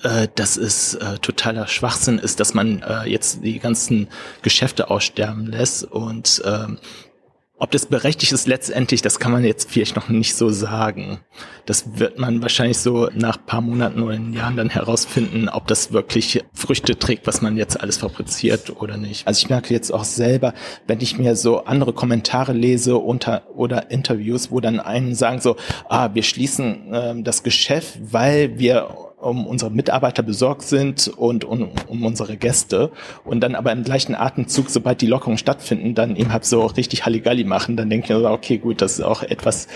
äh, 0.02 0.28
dass 0.34 0.56
es 0.56 0.94
äh, 0.94 1.18
totaler 1.18 1.66
Schwachsinn 1.66 2.18
ist, 2.18 2.38
dass 2.40 2.54
man 2.54 2.82
äh, 2.82 3.04
jetzt 3.08 3.42
die 3.42 3.58
ganzen 3.58 4.08
Geschäfte 4.42 4.90
aussterben 4.90 5.46
lässt 5.46 5.84
und 5.84 6.42
ähm, 6.44 6.78
ob 7.58 7.70
das 7.70 7.86
berechtigt 7.86 8.32
ist 8.32 8.46
letztendlich, 8.46 9.00
das 9.00 9.18
kann 9.18 9.32
man 9.32 9.44
jetzt 9.44 9.70
vielleicht 9.70 9.96
noch 9.96 10.08
nicht 10.10 10.34
so 10.34 10.50
sagen. 10.50 11.20
Das 11.64 11.98
wird 11.98 12.18
man 12.18 12.42
wahrscheinlich 12.42 12.78
so 12.78 13.08
nach 13.14 13.38
paar 13.44 13.62
Monaten 13.62 14.02
oder 14.02 14.18
Jahren 14.18 14.56
dann 14.56 14.68
herausfinden, 14.68 15.48
ob 15.48 15.66
das 15.66 15.92
wirklich 15.92 16.44
Früchte 16.52 16.98
trägt, 16.98 17.26
was 17.26 17.40
man 17.40 17.56
jetzt 17.56 17.80
alles 17.80 17.96
fabriziert 17.96 18.80
oder 18.80 18.98
nicht. 18.98 19.26
Also 19.26 19.38
ich 19.38 19.48
merke 19.48 19.72
jetzt 19.72 19.90
auch 19.90 20.04
selber, 20.04 20.52
wenn 20.86 21.00
ich 21.00 21.18
mir 21.18 21.34
so 21.34 21.64
andere 21.64 21.94
Kommentare 21.94 22.52
lese 22.52 22.96
unter 22.96 23.44
oder 23.54 23.90
Interviews, 23.90 24.50
wo 24.50 24.60
dann 24.60 24.78
einen 24.78 25.14
sagen 25.14 25.40
so, 25.40 25.56
ah, 25.88 26.10
wir 26.12 26.22
schließen 26.22 26.92
äh, 26.92 27.22
das 27.22 27.42
Geschäft, 27.42 27.98
weil 28.12 28.58
wir 28.58 29.05
um 29.18 29.46
unsere 29.46 29.70
Mitarbeiter 29.70 30.22
besorgt 30.22 30.62
sind 30.62 31.08
und 31.08 31.44
um, 31.44 31.70
um 31.88 32.04
unsere 32.04 32.36
Gäste. 32.36 32.90
Und 33.24 33.40
dann 33.40 33.54
aber 33.54 33.72
im 33.72 33.82
gleichen 33.82 34.14
Atemzug, 34.14 34.70
sobald 34.70 35.00
die 35.00 35.06
Lockerungen 35.06 35.38
stattfinden, 35.38 35.94
dann 35.94 36.16
eben 36.16 36.32
halt 36.32 36.44
so 36.44 36.66
richtig 36.66 37.06
Halligalli 37.06 37.44
machen, 37.44 37.76
dann 37.76 37.90
denke 37.90 38.12
ich, 38.12 38.24
okay, 38.24 38.58
gut, 38.58 38.82
das 38.82 38.98
ist 38.98 39.04
auch 39.04 39.22
etwas, 39.22 39.68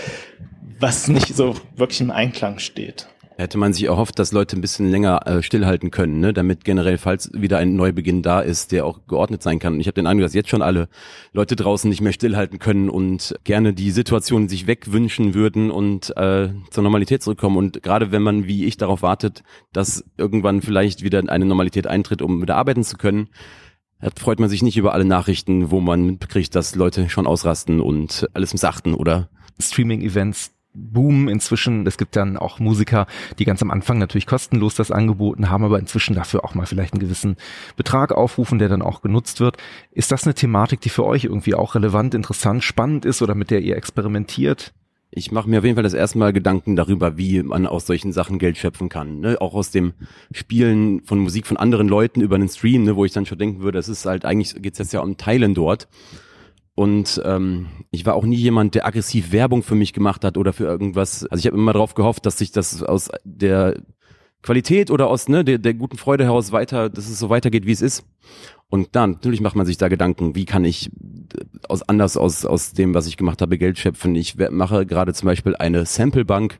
was 0.79 1.07
nicht 1.07 1.35
so 1.35 1.55
wirklich 1.75 2.01
im 2.01 2.11
Einklang 2.11 2.59
steht 2.59 3.07
hätte 3.41 3.57
man 3.57 3.73
sich 3.73 3.85
erhofft, 3.85 4.19
dass 4.19 4.31
Leute 4.31 4.57
ein 4.57 4.61
bisschen 4.61 4.89
länger 4.89 5.27
äh, 5.27 5.43
stillhalten 5.43 5.91
können, 5.91 6.19
ne? 6.19 6.33
damit 6.33 6.63
generell, 6.63 6.97
falls 6.97 7.29
wieder 7.33 7.57
ein 7.57 7.75
Neubeginn 7.75 8.21
da 8.21 8.39
ist, 8.39 8.71
der 8.71 8.85
auch 8.85 9.05
geordnet 9.07 9.43
sein 9.43 9.59
kann. 9.59 9.73
Und 9.73 9.81
ich 9.81 9.87
habe 9.87 9.95
den 9.95 10.07
Eindruck, 10.07 10.25
dass 10.25 10.33
jetzt 10.33 10.49
schon 10.49 10.61
alle 10.61 10.87
Leute 11.33 11.55
draußen 11.55 11.89
nicht 11.89 12.01
mehr 12.01 12.13
stillhalten 12.13 12.59
können 12.59 12.89
und 12.89 13.35
gerne 13.43 13.73
die 13.73 13.91
Situation 13.91 14.47
sich 14.47 14.67
wegwünschen 14.67 15.33
würden 15.33 15.71
und 15.71 16.15
äh, 16.17 16.49
zur 16.69 16.83
Normalität 16.83 17.23
zurückkommen. 17.23 17.57
Und 17.57 17.83
gerade 17.83 18.11
wenn 18.11 18.21
man, 18.21 18.47
wie 18.47 18.65
ich, 18.65 18.77
darauf 18.77 19.01
wartet, 19.01 19.43
dass 19.73 20.05
irgendwann 20.17 20.61
vielleicht 20.61 21.03
wieder 21.03 21.21
eine 21.27 21.45
Normalität 21.45 21.87
eintritt, 21.87 22.21
um 22.21 22.41
wieder 22.41 22.55
arbeiten 22.55 22.83
zu 22.83 22.97
können, 22.97 23.29
freut 24.17 24.39
man 24.39 24.49
sich 24.49 24.63
nicht 24.63 24.77
über 24.77 24.93
alle 24.93 25.05
Nachrichten, 25.05 25.71
wo 25.71 25.79
man 25.79 26.05
mitkriegt, 26.05 26.55
dass 26.55 26.75
Leute 26.75 27.09
schon 27.09 27.27
ausrasten 27.27 27.79
und 27.79 28.27
alles 28.33 28.53
missachten 28.53 28.93
oder 28.93 29.29
Streaming-Events 29.59 30.51
Boom 30.73 31.27
inzwischen. 31.27 31.85
Es 31.85 31.97
gibt 31.97 32.15
dann 32.15 32.37
auch 32.37 32.59
Musiker, 32.59 33.05
die 33.39 33.45
ganz 33.45 33.61
am 33.61 33.71
Anfang 33.71 33.97
natürlich 33.97 34.25
kostenlos 34.25 34.75
das 34.75 34.91
angeboten 34.91 35.49
haben, 35.49 35.65
aber 35.65 35.79
inzwischen 35.79 36.15
dafür 36.15 36.45
auch 36.45 36.55
mal 36.55 36.65
vielleicht 36.65 36.93
einen 36.93 37.01
gewissen 37.01 37.35
Betrag 37.75 38.13
aufrufen, 38.13 38.57
der 38.57 38.69
dann 38.69 38.81
auch 38.81 39.01
genutzt 39.01 39.41
wird. 39.41 39.57
Ist 39.91 40.11
das 40.11 40.23
eine 40.23 40.33
Thematik, 40.33 40.79
die 40.81 40.89
für 40.89 41.05
euch 41.05 41.25
irgendwie 41.25 41.55
auch 41.55 41.75
relevant, 41.75 42.13
interessant, 42.13 42.63
spannend 42.63 43.05
ist 43.05 43.21
oder 43.21 43.35
mit 43.35 43.51
der 43.51 43.61
ihr 43.61 43.75
experimentiert? 43.75 44.73
Ich 45.13 45.33
mache 45.33 45.49
mir 45.49 45.59
auf 45.59 45.65
jeden 45.65 45.75
Fall 45.75 45.83
das 45.83 45.93
erste 45.93 46.17
Mal 46.17 46.31
Gedanken 46.31 46.77
darüber, 46.77 47.17
wie 47.17 47.43
man 47.43 47.67
aus 47.67 47.85
solchen 47.85 48.13
Sachen 48.13 48.39
Geld 48.39 48.57
schöpfen 48.57 48.87
kann. 48.87 49.19
Ne? 49.19 49.41
Auch 49.41 49.53
aus 49.53 49.69
dem 49.69 49.91
Spielen 50.31 51.03
von 51.03 51.19
Musik 51.19 51.47
von 51.47 51.57
anderen 51.57 51.89
Leuten 51.89 52.21
über 52.21 52.35
einen 52.35 52.47
Stream, 52.47 52.83
ne? 52.85 52.95
wo 52.95 53.03
ich 53.03 53.11
dann 53.11 53.25
schon 53.25 53.37
denken 53.37 53.61
würde, 53.61 53.77
es 53.77 53.89
ist 53.89 54.05
halt 54.05 54.23
eigentlich 54.23 54.55
geht's 54.61 54.79
jetzt 54.79 54.93
ja 54.93 55.01
um 55.01 55.17
Teilen 55.17 55.53
dort. 55.53 55.89
Und 56.75 57.21
ähm, 57.25 57.67
ich 57.91 58.05
war 58.05 58.15
auch 58.15 58.23
nie 58.23 58.37
jemand, 58.37 58.75
der 58.75 58.85
aggressiv 58.85 59.31
Werbung 59.31 59.61
für 59.61 59.75
mich 59.75 59.93
gemacht 59.93 60.23
hat 60.23 60.37
oder 60.37 60.53
für 60.53 60.65
irgendwas. 60.65 61.25
Also 61.25 61.41
ich 61.41 61.47
habe 61.47 61.57
immer 61.57 61.73
darauf 61.73 61.95
gehofft, 61.95 62.25
dass 62.25 62.37
sich 62.37 62.51
das 62.51 62.81
aus 62.81 63.09
der 63.23 63.81
Qualität 64.41 64.89
oder 64.89 65.07
aus 65.07 65.27
ne, 65.27 65.43
der, 65.43 65.57
der 65.57 65.73
guten 65.73 65.97
Freude 65.97 66.23
heraus 66.23 66.51
weiter, 66.51 66.89
dass 66.89 67.09
es 67.09 67.19
so 67.19 67.29
weitergeht, 67.29 67.65
wie 67.65 67.71
es 67.71 67.81
ist. 67.81 68.05
Und 68.69 68.95
dann, 68.95 69.11
natürlich 69.11 69.41
macht 69.41 69.55
man 69.55 69.65
sich 69.65 69.77
da 69.77 69.89
Gedanken, 69.89 70.33
wie 70.33 70.45
kann 70.45 70.63
ich 70.63 70.89
aus 71.67 71.83
anders 71.83 72.15
aus, 72.15 72.45
aus 72.45 72.71
dem, 72.71 72.93
was 72.93 73.05
ich 73.05 73.17
gemacht 73.17 73.41
habe, 73.41 73.57
Geld 73.57 73.77
schöpfen. 73.77 74.15
Ich 74.15 74.37
mache 74.49 74.85
gerade 74.85 75.13
zum 75.13 75.27
Beispiel 75.27 75.55
eine 75.55 75.85
Samplebank, 75.85 76.59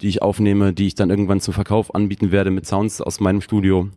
die 0.00 0.08
ich 0.08 0.22
aufnehme, 0.22 0.72
die 0.72 0.86
ich 0.86 0.94
dann 0.94 1.10
irgendwann 1.10 1.40
zum 1.40 1.54
Verkauf 1.54 1.94
anbieten 1.94 2.30
werde 2.32 2.50
mit 2.50 2.66
Sounds 2.66 3.00
aus 3.00 3.20
meinem 3.20 3.40
Studio. 3.40 3.90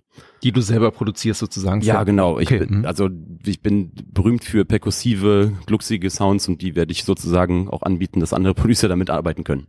Die 0.44 0.52
du 0.52 0.62
selber 0.62 0.92
produzierst 0.92 1.40
sozusagen? 1.40 1.82
Ja, 1.82 2.04
genau. 2.04 2.40
Ich 2.40 2.48
okay. 2.48 2.66
bin, 2.66 2.80
mhm. 2.80 2.86
also 2.86 3.10
ich 3.46 3.62
bin 3.62 3.92
berühmt 4.06 4.44
für 4.44 4.66
perkussive, 4.66 5.54
glucksige 5.66 6.10
Sounds 6.10 6.48
und 6.48 6.62
die 6.62 6.76
werde 6.76 6.92
ich 6.92 7.04
sozusagen 7.04 7.70
auch 7.70 7.82
anbieten, 7.84 8.20
dass 8.20 8.34
andere 8.34 8.54
Producer 8.56 8.88
damit 8.88 9.10
arbeiten 9.10 9.44
können. 9.44 9.68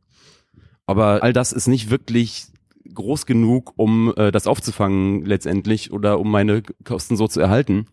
Aber 0.86 1.22
all 1.22 1.32
das 1.32 1.52
ist 1.52 1.68
nicht 1.68 1.90
wirklich 1.90 2.46
groß 2.94 3.26
genug, 3.26 3.72
um 3.76 4.12
äh, 4.16 4.32
das 4.32 4.46
aufzufangen 4.46 5.24
letztendlich 5.24 5.92
oder 5.92 6.18
um 6.18 6.30
meine 6.30 6.62
Kosten 6.84 7.16
so 7.16 7.28
zu 7.28 7.40
erhalten. 7.40 7.86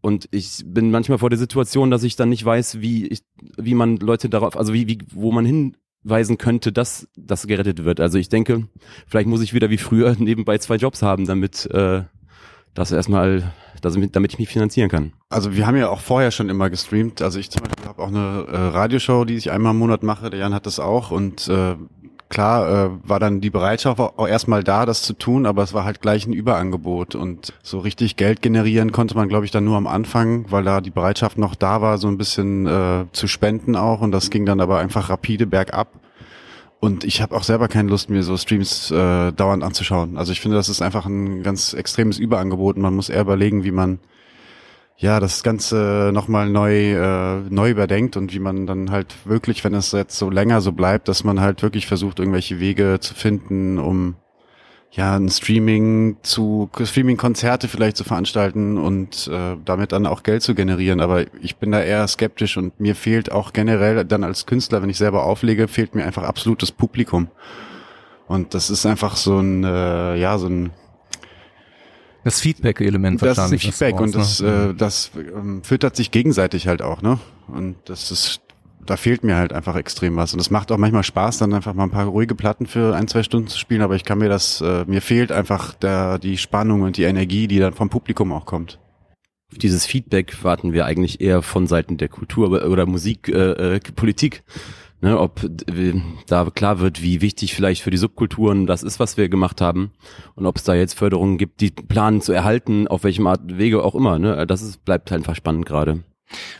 Und 0.00 0.28
ich 0.30 0.62
bin 0.64 0.90
manchmal 0.90 1.18
vor 1.18 1.30
der 1.30 1.38
Situation, 1.38 1.90
dass 1.90 2.04
ich 2.04 2.16
dann 2.16 2.28
nicht 2.28 2.44
weiß, 2.44 2.80
wie 2.80 3.06
ich, 3.06 3.22
wie 3.56 3.74
man 3.74 3.96
Leute 3.96 4.28
darauf, 4.28 4.56
also 4.56 4.72
wie, 4.72 4.86
wie, 4.86 4.98
wo 5.12 5.32
man 5.32 5.44
hin 5.44 5.76
weisen 6.08 6.38
könnte, 6.38 6.72
dass 6.72 7.08
das 7.16 7.46
gerettet 7.46 7.84
wird. 7.84 8.00
Also 8.00 8.18
ich 8.18 8.28
denke, 8.28 8.68
vielleicht 9.06 9.28
muss 9.28 9.42
ich 9.42 9.54
wieder 9.54 9.70
wie 9.70 9.78
früher 9.78 10.14
nebenbei 10.18 10.58
zwei 10.58 10.76
Jobs 10.76 11.02
haben, 11.02 11.26
damit 11.26 11.66
äh, 11.66 12.02
das 12.74 12.92
erstmal, 12.92 13.52
damit 13.80 14.32
ich 14.32 14.38
mich 14.38 14.48
finanzieren 14.48 14.88
kann. 14.88 15.12
Also 15.28 15.56
wir 15.56 15.66
haben 15.66 15.76
ja 15.76 15.88
auch 15.88 16.00
vorher 16.00 16.30
schon 16.30 16.48
immer 16.48 16.70
gestreamt. 16.70 17.22
Also 17.22 17.38
ich 17.38 17.50
zum 17.50 17.62
Beispiel 17.62 17.86
habe 17.86 18.02
auch 18.02 18.08
eine 18.08 18.46
äh, 18.48 18.56
Radioshow, 18.56 19.24
die 19.24 19.34
ich 19.34 19.50
einmal 19.50 19.72
im 19.72 19.78
Monat 19.78 20.02
mache. 20.02 20.30
Der 20.30 20.40
Jan 20.40 20.54
hat 20.54 20.66
das 20.66 20.78
auch 20.78 21.10
und 21.10 21.48
äh, 21.48 21.74
klar 22.28 22.86
äh, 22.86 22.90
war 23.04 23.20
dann 23.20 23.40
die 23.40 23.50
Bereitschaft 23.50 24.00
auch 24.00 24.28
erstmal 24.28 24.64
da, 24.64 24.86
das 24.86 25.02
zu 25.02 25.12
tun, 25.12 25.46
aber 25.46 25.62
es 25.62 25.74
war 25.74 25.84
halt 25.84 26.00
gleich 26.00 26.26
ein 26.26 26.32
Überangebot 26.32 27.14
und 27.14 27.52
so 27.62 27.78
richtig 27.78 28.16
Geld 28.16 28.42
generieren 28.42 28.92
konnte 28.92 29.14
man, 29.14 29.28
glaube 29.28 29.44
ich, 29.44 29.50
dann 29.50 29.64
nur 29.64 29.76
am 29.76 29.86
Anfang, 29.86 30.46
weil 30.50 30.64
da 30.64 30.80
die 30.80 30.90
Bereitschaft 30.90 31.38
noch 31.38 31.54
da 31.54 31.80
war, 31.80 31.98
so 31.98 32.08
ein 32.08 32.18
bisschen 32.18 32.66
äh, 32.66 33.04
zu 33.12 33.28
spenden 33.28 33.76
auch 33.76 34.00
und 34.00 34.12
das 34.12 34.30
ging 34.30 34.46
dann 34.46 34.60
aber 34.60 34.78
einfach 34.78 35.08
rapide 35.10 35.46
bergab. 35.46 35.88
Und 36.78 37.04
ich 37.04 37.22
habe 37.22 37.34
auch 37.34 37.42
selber 37.42 37.68
keine 37.68 37.88
Lust, 37.88 38.10
mir 38.10 38.22
so 38.22 38.36
Streams 38.36 38.90
äh, 38.90 39.32
dauernd 39.32 39.64
anzuschauen. 39.64 40.18
Also 40.18 40.32
ich 40.32 40.40
finde, 40.40 40.56
das 40.56 40.68
ist 40.68 40.82
einfach 40.82 41.06
ein 41.06 41.42
ganz 41.42 41.72
extremes 41.72 42.18
Überangebot. 42.18 42.76
Man 42.76 42.94
muss 42.94 43.08
eher 43.08 43.22
überlegen, 43.22 43.64
wie 43.64 43.70
man 43.70 43.98
ja, 44.98 45.20
das 45.20 45.42
Ganze 45.42 46.10
nochmal 46.12 46.48
neu, 46.48 46.92
äh, 46.92 47.40
neu 47.50 47.70
überdenkt 47.70 48.16
und 48.16 48.32
wie 48.32 48.38
man 48.38 48.66
dann 48.66 48.90
halt 48.90 49.14
wirklich, 49.26 49.62
wenn 49.62 49.74
es 49.74 49.92
jetzt 49.92 50.16
so 50.16 50.30
länger 50.30 50.62
so 50.62 50.72
bleibt, 50.72 51.08
dass 51.08 51.22
man 51.22 51.40
halt 51.40 51.62
wirklich 51.62 51.86
versucht, 51.86 52.18
irgendwelche 52.18 52.60
Wege 52.60 52.98
zu 53.00 53.14
finden, 53.14 53.78
um 53.78 54.16
ja, 54.92 55.14
ein 55.14 55.28
Streaming 55.28 56.16
zu, 56.22 56.70
Streaming-Konzerte 56.82 57.68
vielleicht 57.68 57.98
zu 57.98 58.04
veranstalten 58.04 58.78
und 58.78 59.28
äh, 59.28 59.56
damit 59.62 59.92
dann 59.92 60.06
auch 60.06 60.22
Geld 60.22 60.42
zu 60.42 60.54
generieren. 60.54 61.00
Aber 61.00 61.26
ich 61.42 61.56
bin 61.56 61.72
da 61.72 61.82
eher 61.82 62.08
skeptisch 62.08 62.56
und 62.56 62.80
mir 62.80 62.94
fehlt 62.94 63.30
auch 63.30 63.52
generell 63.52 64.02
dann 64.06 64.24
als 64.24 64.46
Künstler, 64.46 64.80
wenn 64.80 64.88
ich 64.88 64.96
selber 64.96 65.24
auflege, 65.24 65.68
fehlt 65.68 65.94
mir 65.94 66.06
einfach 66.06 66.22
absolutes 66.22 66.72
Publikum. 66.72 67.28
Und 68.26 68.54
das 68.54 68.70
ist 68.70 68.86
einfach 68.86 69.16
so 69.16 69.38
ein, 69.38 69.64
äh, 69.64 70.16
ja, 70.16 70.38
so 70.38 70.46
ein 70.48 70.70
das 72.26 72.40
Feedback-Element 72.40 73.22
wahrscheinlich. 73.22 73.62
Das 73.62 73.74
ist 73.76 73.82
ein 73.82 73.86
Feedback 73.86 74.00
und 74.00 74.14
das, 74.16 74.40
ne? 74.42 74.70
äh, 74.70 74.74
das 74.74 75.12
ähm, 75.14 75.62
füttert 75.62 75.94
sich 75.94 76.10
gegenseitig 76.10 76.66
halt 76.66 76.82
auch, 76.82 77.00
ne? 77.00 77.20
Und 77.46 77.76
das 77.84 78.10
ist, 78.10 78.40
da 78.84 78.96
fehlt 78.96 79.22
mir 79.22 79.36
halt 79.36 79.52
einfach 79.52 79.76
extrem 79.76 80.16
was. 80.16 80.34
Und 80.34 80.40
es 80.40 80.50
macht 80.50 80.72
auch 80.72 80.76
manchmal 80.76 81.04
Spaß, 81.04 81.38
dann 81.38 81.54
einfach 81.54 81.72
mal 81.72 81.84
ein 81.84 81.92
paar 81.92 82.06
ruhige 82.06 82.34
Platten 82.34 82.66
für 82.66 82.96
ein, 82.96 83.06
zwei 83.06 83.22
Stunden 83.22 83.46
zu 83.46 83.56
spielen, 83.56 83.80
aber 83.80 83.94
ich 83.94 84.02
kann 84.02 84.18
mir 84.18 84.28
das, 84.28 84.60
äh, 84.60 84.84
mir 84.88 85.02
fehlt 85.02 85.30
einfach 85.30 85.74
der, 85.74 86.18
die 86.18 86.36
Spannung 86.36 86.82
und 86.82 86.96
die 86.96 87.04
Energie, 87.04 87.46
die 87.46 87.60
dann 87.60 87.74
vom 87.74 87.90
Publikum 87.90 88.32
auch 88.32 88.44
kommt. 88.44 88.80
Auf 89.52 89.58
dieses 89.58 89.86
Feedback 89.86 90.42
warten 90.42 90.72
wir 90.72 90.84
eigentlich 90.84 91.20
eher 91.20 91.42
von 91.42 91.68
Seiten 91.68 91.96
der 91.96 92.08
Kultur 92.08 92.50
oder 92.68 92.86
Musik, 92.86 93.28
äh, 93.28 93.76
äh, 93.76 93.80
Politik. 93.94 94.42
Ne, 95.06 95.20
ob 95.20 95.40
da 96.26 96.50
klar 96.52 96.80
wird, 96.80 97.00
wie 97.00 97.20
wichtig 97.20 97.54
vielleicht 97.54 97.80
für 97.80 97.92
die 97.92 97.96
Subkulturen 97.96 98.66
das 98.66 98.82
ist, 98.82 98.98
was 98.98 99.16
wir 99.16 99.28
gemacht 99.28 99.60
haben 99.60 99.92
und 100.34 100.46
ob 100.46 100.56
es 100.56 100.64
da 100.64 100.74
jetzt 100.74 100.98
Förderungen 100.98 101.38
gibt, 101.38 101.60
die 101.60 101.70
planen 101.70 102.20
zu 102.20 102.32
erhalten, 102.32 102.88
auf 102.88 103.04
welchem 103.04 103.28
Art 103.28 103.56
Wege 103.56 103.84
auch 103.84 103.94
immer. 103.94 104.18
Ne? 104.18 104.44
Das 104.48 104.62
ist, 104.62 104.84
bleibt 104.84 105.12
einfach 105.12 105.36
spannend 105.36 105.64
gerade. 105.64 106.02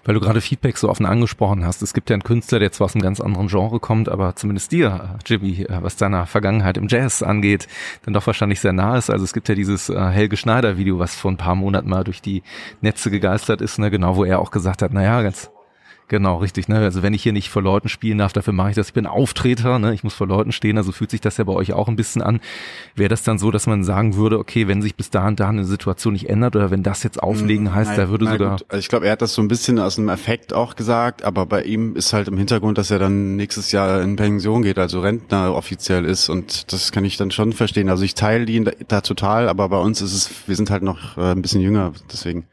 Weil 0.04 0.14
du 0.14 0.20
gerade 0.20 0.40
Feedback 0.40 0.78
so 0.78 0.88
offen 0.88 1.06
angesprochen 1.06 1.64
hast. 1.64 1.82
Es 1.82 1.92
gibt 1.92 2.08
ja 2.08 2.14
einen 2.14 2.22
Künstler, 2.22 2.60
der 2.60 2.70
zwar 2.70 2.84
aus 2.84 2.94
einem 2.94 3.02
ganz 3.02 3.20
anderen 3.20 3.48
Genre 3.48 3.80
kommt, 3.80 4.08
aber 4.08 4.36
zumindest 4.36 4.70
dir, 4.70 5.18
Jimmy, 5.26 5.62
äh, 5.62 5.82
was 5.82 5.96
deiner 5.96 6.26
Vergangenheit 6.26 6.76
im 6.76 6.86
Jazz 6.86 7.24
angeht, 7.24 7.66
dann 8.04 8.14
doch 8.14 8.28
wahrscheinlich 8.28 8.60
sehr 8.60 8.72
nah 8.72 8.96
ist. 8.96 9.10
Also 9.10 9.24
es 9.24 9.32
gibt 9.32 9.48
ja 9.48 9.56
dieses 9.56 9.88
äh, 9.88 9.98
Helge 9.98 10.36
Schneider 10.36 10.78
Video, 10.78 11.00
was 11.00 11.16
vor 11.16 11.32
ein 11.32 11.36
paar 11.36 11.56
Monaten 11.56 11.88
mal 11.88 12.04
durch 12.04 12.22
die 12.22 12.44
Netze 12.80 13.10
gegeistert 13.10 13.60
ist, 13.60 13.80
ne? 13.80 13.90
genau, 13.90 14.14
wo 14.14 14.22
er 14.22 14.38
auch 14.38 14.52
gesagt 14.52 14.82
hat, 14.82 14.92
naja, 14.92 15.20
ganz 15.22 15.50
Genau, 16.08 16.36
richtig. 16.36 16.68
Ne? 16.68 16.76
Also 16.76 17.02
wenn 17.02 17.14
ich 17.14 17.22
hier 17.22 17.32
nicht 17.32 17.50
vor 17.50 17.62
Leuten 17.62 17.88
spielen 17.88 18.18
darf, 18.18 18.32
dafür 18.32 18.52
mache 18.52 18.70
ich 18.70 18.76
das. 18.76 18.88
Ich 18.88 18.92
bin 18.92 19.06
Auftreter, 19.06 19.80
ne? 19.80 19.92
ich 19.92 20.04
muss 20.04 20.14
vor 20.14 20.28
Leuten 20.28 20.52
stehen. 20.52 20.76
Also 20.76 20.92
fühlt 20.92 21.10
sich 21.10 21.20
das 21.20 21.36
ja 21.36 21.44
bei 21.44 21.52
euch 21.52 21.72
auch 21.72 21.88
ein 21.88 21.96
bisschen 21.96 22.22
an. 22.22 22.40
Wäre 22.94 23.08
das 23.08 23.24
dann 23.24 23.38
so, 23.38 23.50
dass 23.50 23.66
man 23.66 23.82
sagen 23.82 24.14
würde, 24.14 24.38
okay, 24.38 24.68
wenn 24.68 24.82
sich 24.82 24.94
bis 24.94 25.10
dahin 25.10 25.34
da 25.34 25.48
eine 25.48 25.64
Situation 25.64 26.12
nicht 26.12 26.28
ändert 26.28 26.54
oder 26.54 26.70
wenn 26.70 26.84
das 26.84 27.02
jetzt 27.02 27.20
auflegen 27.20 27.66
hm, 27.66 27.74
heißt, 27.74 27.90
nein, 27.90 27.98
da 27.98 28.08
würde 28.08 28.26
sogar. 28.26 28.58
Gut. 28.58 28.66
Also 28.68 28.78
ich 28.78 28.88
glaube, 28.88 29.06
er 29.06 29.12
hat 29.12 29.22
das 29.22 29.34
so 29.34 29.42
ein 29.42 29.48
bisschen 29.48 29.80
aus 29.80 29.98
einem 29.98 30.08
Effekt 30.08 30.52
auch 30.52 30.76
gesagt, 30.76 31.24
aber 31.24 31.44
bei 31.44 31.62
ihm 31.64 31.96
ist 31.96 32.12
halt 32.12 32.28
im 32.28 32.38
Hintergrund, 32.38 32.78
dass 32.78 32.92
er 32.92 33.00
dann 33.00 33.34
nächstes 33.34 33.72
Jahr 33.72 34.00
in 34.00 34.14
Pension 34.14 34.62
geht, 34.62 34.78
also 34.78 35.00
Rentner 35.00 35.54
offiziell 35.54 36.04
ist 36.04 36.28
und 36.28 36.72
das 36.72 36.92
kann 36.92 37.04
ich 37.04 37.16
dann 37.16 37.32
schon 37.32 37.52
verstehen. 37.52 37.88
Also 37.88 38.04
ich 38.04 38.14
teile 38.14 38.44
ihn 38.44 38.64
da, 38.64 38.72
da 38.86 39.00
total, 39.00 39.48
aber 39.48 39.68
bei 39.68 39.78
uns 39.78 40.00
ist 40.02 40.14
es, 40.14 40.30
wir 40.46 40.54
sind 40.54 40.70
halt 40.70 40.84
noch 40.84 41.16
äh, 41.16 41.32
ein 41.32 41.42
bisschen 41.42 41.60
jünger, 41.60 41.92
deswegen 42.12 42.46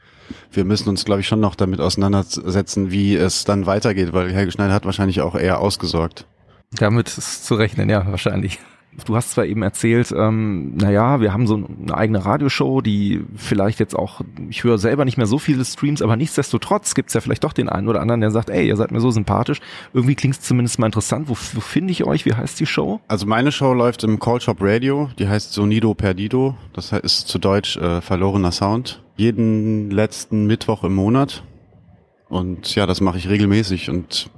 wir 0.52 0.66
müssen 0.66 0.90
uns, 0.90 1.06
glaube 1.06 1.22
ich, 1.22 1.28
schon 1.28 1.40
noch 1.40 1.56
damit 1.56 1.80
auseinandersetzen, 1.80 2.92
wie 2.92 3.16
es 3.16 3.46
dann 3.46 3.66
weitergeht, 3.66 4.14
weil 4.14 4.32
Helge 4.32 4.52
Schneider 4.52 4.74
hat 4.74 4.86
wahrscheinlich 4.86 5.22
auch 5.22 5.36
eher 5.36 5.60
ausgesorgt. 5.60 6.26
Damit 6.72 7.18
ist 7.18 7.46
zu 7.46 7.56
rechnen, 7.56 7.90
ja, 7.90 8.06
wahrscheinlich. 8.10 8.60
Du 9.06 9.16
hast 9.16 9.32
zwar 9.32 9.46
eben 9.46 9.64
erzählt, 9.64 10.14
ähm, 10.16 10.76
naja, 10.76 11.20
wir 11.20 11.34
haben 11.34 11.48
so 11.48 11.56
eine 11.56 11.96
eigene 11.96 12.24
Radioshow, 12.24 12.82
die 12.82 13.24
vielleicht 13.36 13.80
jetzt 13.80 13.96
auch, 13.96 14.22
ich 14.50 14.64
höre 14.64 14.78
selber 14.78 15.04
nicht 15.06 15.18
mehr 15.18 15.26
so 15.26 15.40
viele 15.40 15.66
Streams, 15.66 16.02
aber 16.02 16.16
nichtsdestotrotz 16.16 16.94
gibt's 16.94 17.14
ja 17.14 17.22
vielleicht 17.22 17.44
doch 17.44 17.54
den 17.54 17.70
einen 17.70 17.88
oder 17.88 18.02
anderen, 18.02 18.22
der 18.22 18.32
sagt, 18.32 18.50
ey, 18.50 18.68
ihr 18.68 18.76
seid 18.76 18.92
mir 18.92 19.02
so 19.02 19.12
sympathisch. 19.12 19.60
Irgendwie 19.94 20.16
klingt's 20.16 20.42
zumindest 20.42 20.80
mal 20.80 20.86
interessant. 20.86 21.28
Wo, 21.28 21.34
wo 21.54 21.60
finde 21.60 21.92
ich 21.92 22.04
euch? 22.06 22.26
Wie 22.26 22.34
heißt 22.34 22.60
die 22.60 22.66
Show? 22.66 23.02
Also 23.08 23.26
meine 23.26 23.52
Show 23.52 23.74
läuft 23.74 24.04
im 24.04 24.20
Call 24.20 24.42
Shop 24.42 24.58
Radio, 24.62 25.10
die 25.18 25.28
heißt 25.28 25.54
Sonido 25.54 25.94
Perdido. 25.94 26.56
Das 26.74 26.92
ist 26.92 27.28
zu 27.28 27.40
Deutsch 27.40 27.78
äh, 27.78 28.02
verlorener 28.02 28.52
Sound 28.52 29.04
jeden 29.16 29.92
letzten 29.92 30.46
Mittwoch 30.48 30.84
im 30.84 30.96
Monat. 30.96 31.44
Und 32.30 32.74
ja, 32.76 32.86
das 32.86 33.02
mache 33.02 33.18
ich 33.18 33.30
regelmäßig 33.30 33.90
und 33.90 34.30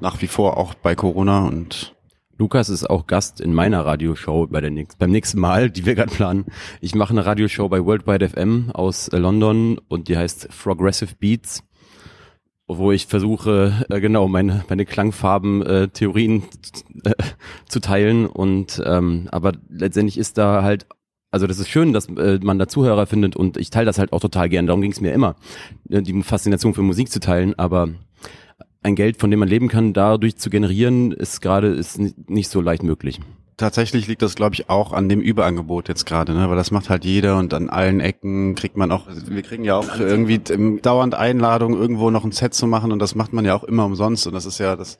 nach 0.00 0.22
wie 0.22 0.28
vor 0.28 0.56
auch 0.56 0.74
bei 0.74 0.94
Corona 0.94 1.46
und 1.46 1.94
Lukas 2.42 2.70
ist 2.70 2.90
auch 2.90 3.06
Gast 3.06 3.40
in 3.40 3.54
meiner 3.54 3.86
Radioshow 3.86 4.48
bei 4.48 4.60
der 4.60 4.72
nächsten, 4.72 4.98
beim 4.98 5.12
nächsten 5.12 5.38
Mal, 5.38 5.70
die 5.70 5.86
wir 5.86 5.94
gerade 5.94 6.12
planen. 6.12 6.46
Ich 6.80 6.92
mache 6.96 7.12
eine 7.12 7.24
Radioshow 7.24 7.68
bei 7.68 7.84
Worldwide 7.84 8.30
FM 8.30 8.72
aus 8.74 9.06
äh, 9.06 9.18
London 9.18 9.78
und 9.86 10.08
die 10.08 10.16
heißt 10.16 10.48
Progressive 10.60 11.14
Beats, 11.20 11.62
wo 12.66 12.90
ich 12.90 13.06
versuche, 13.06 13.86
äh, 13.88 14.00
genau 14.00 14.26
meine 14.26 14.64
meine 14.68 14.84
Klangfarben 14.84 15.62
äh, 15.62 15.84
äh, 15.84 16.40
zu 17.68 17.78
teilen 17.80 18.26
und 18.26 18.82
ähm, 18.84 19.28
aber 19.30 19.52
letztendlich 19.68 20.18
ist 20.18 20.36
da 20.36 20.64
halt 20.64 20.88
also 21.30 21.46
das 21.46 21.60
ist 21.60 21.68
schön, 21.68 21.92
dass 21.92 22.08
äh, 22.08 22.40
man 22.42 22.58
da 22.58 22.66
Zuhörer 22.66 23.06
findet 23.06 23.36
und 23.36 23.56
ich 23.56 23.70
teile 23.70 23.86
das 23.86 23.98
halt 23.98 24.12
auch 24.12 24.20
total 24.20 24.48
gern. 24.48 24.66
Darum 24.66 24.82
ging 24.82 24.92
es 24.92 25.00
mir 25.00 25.12
immer, 25.12 25.36
äh, 25.88 26.02
die 26.02 26.22
Faszination 26.24 26.74
für 26.74 26.82
Musik 26.82 27.08
zu 27.08 27.20
teilen. 27.20 27.58
Aber 27.58 27.88
ein 28.82 28.94
Geld, 28.94 29.16
von 29.18 29.30
dem 29.30 29.40
man 29.40 29.48
leben 29.48 29.68
kann, 29.68 29.92
dadurch 29.92 30.36
zu 30.36 30.50
generieren, 30.50 31.12
ist 31.12 31.40
gerade 31.40 31.68
ist 31.68 32.00
nicht 32.28 32.50
so 32.50 32.60
leicht 32.60 32.82
möglich. 32.82 33.20
Tatsächlich 33.62 34.08
liegt 34.08 34.22
das, 34.22 34.34
glaube 34.34 34.56
ich, 34.56 34.68
auch 34.68 34.92
an 34.92 35.08
dem 35.08 35.20
Überangebot 35.20 35.86
jetzt 35.86 36.04
gerade, 36.04 36.34
ne? 36.34 36.50
weil 36.50 36.56
das 36.56 36.72
macht 36.72 36.90
halt 36.90 37.04
jeder 37.04 37.38
und 37.38 37.54
an 37.54 37.70
allen 37.70 38.00
Ecken 38.00 38.56
kriegt 38.56 38.76
man 38.76 38.90
auch, 38.90 39.06
wir 39.06 39.42
kriegen 39.42 39.62
ja 39.62 39.76
auch 39.76 40.00
irgendwie 40.00 40.40
dauernd 40.82 41.14
Einladungen, 41.14 41.80
irgendwo 41.80 42.10
noch 42.10 42.24
ein 42.24 42.32
Set 42.32 42.54
zu 42.54 42.66
machen 42.66 42.90
und 42.90 42.98
das 42.98 43.14
macht 43.14 43.32
man 43.32 43.44
ja 43.44 43.54
auch 43.54 43.62
immer 43.62 43.84
umsonst 43.84 44.26
und 44.26 44.32
das 44.32 44.46
ist 44.46 44.58
ja 44.58 44.74
das, 44.74 44.98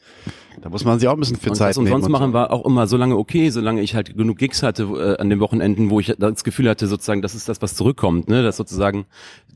da 0.60 0.68
muss 0.68 0.84
man 0.84 1.00
sich 1.00 1.08
auch 1.08 1.14
ein 1.14 1.18
bisschen 1.18 1.38
für 1.38 1.50
und 1.50 1.56
Zeit 1.56 1.70
das 1.70 1.78
umsonst 1.78 2.04
nehmen. 2.06 2.12
machen 2.12 2.32
war 2.34 2.52
auch 2.52 2.64
immer 2.64 2.86
so 2.86 2.96
lange 2.96 3.16
okay, 3.16 3.50
solange 3.50 3.80
ich 3.80 3.96
halt 3.96 4.16
genug 4.16 4.38
Gigs 4.38 4.62
hatte 4.62 4.84
äh, 4.84 5.20
an 5.20 5.28
den 5.28 5.40
Wochenenden, 5.40 5.90
wo 5.90 5.98
ich 5.98 6.14
das 6.16 6.44
Gefühl 6.44 6.68
hatte, 6.68 6.86
sozusagen, 6.86 7.20
das 7.20 7.34
ist 7.34 7.48
das, 7.48 7.60
was 7.62 7.74
zurückkommt, 7.74 8.28
ne? 8.28 8.44
dass 8.44 8.58
sozusagen 8.58 9.06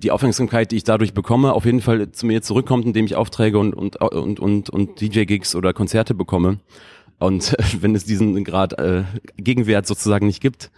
die 0.03 0.11
Aufmerksamkeit, 0.11 0.73
die 0.73 0.79
ich 0.79 0.85
dadurch 0.85 1.15
bekomme, 1.15 1.53
auf 1.53 1.65
jeden 1.65 1.81
Fall 1.81 2.11
zu 2.11 2.27
mir 2.27 2.43
zurückkommt, 2.43 2.85
indem 2.87 3.07
ich 3.07 3.15
Aufträge 3.15 3.61
und, 3.61 3.73
und, 3.73 4.01
und, 4.01 4.41
und, 4.41 4.69
und 4.69 5.01
DJ-Gigs 5.01 5.55
oder 5.55 5.73
Konzerte 5.73 6.13
bekomme. 6.13 6.59
Und 7.19 7.57
wenn 7.81 7.95
es 7.95 8.05
diesen 8.05 8.45
Grad 8.45 8.79
äh, 8.79 9.05
Gegenwert 9.37 9.87
sozusagen 9.87 10.27
nicht 10.27 10.41
gibt, 10.41 10.71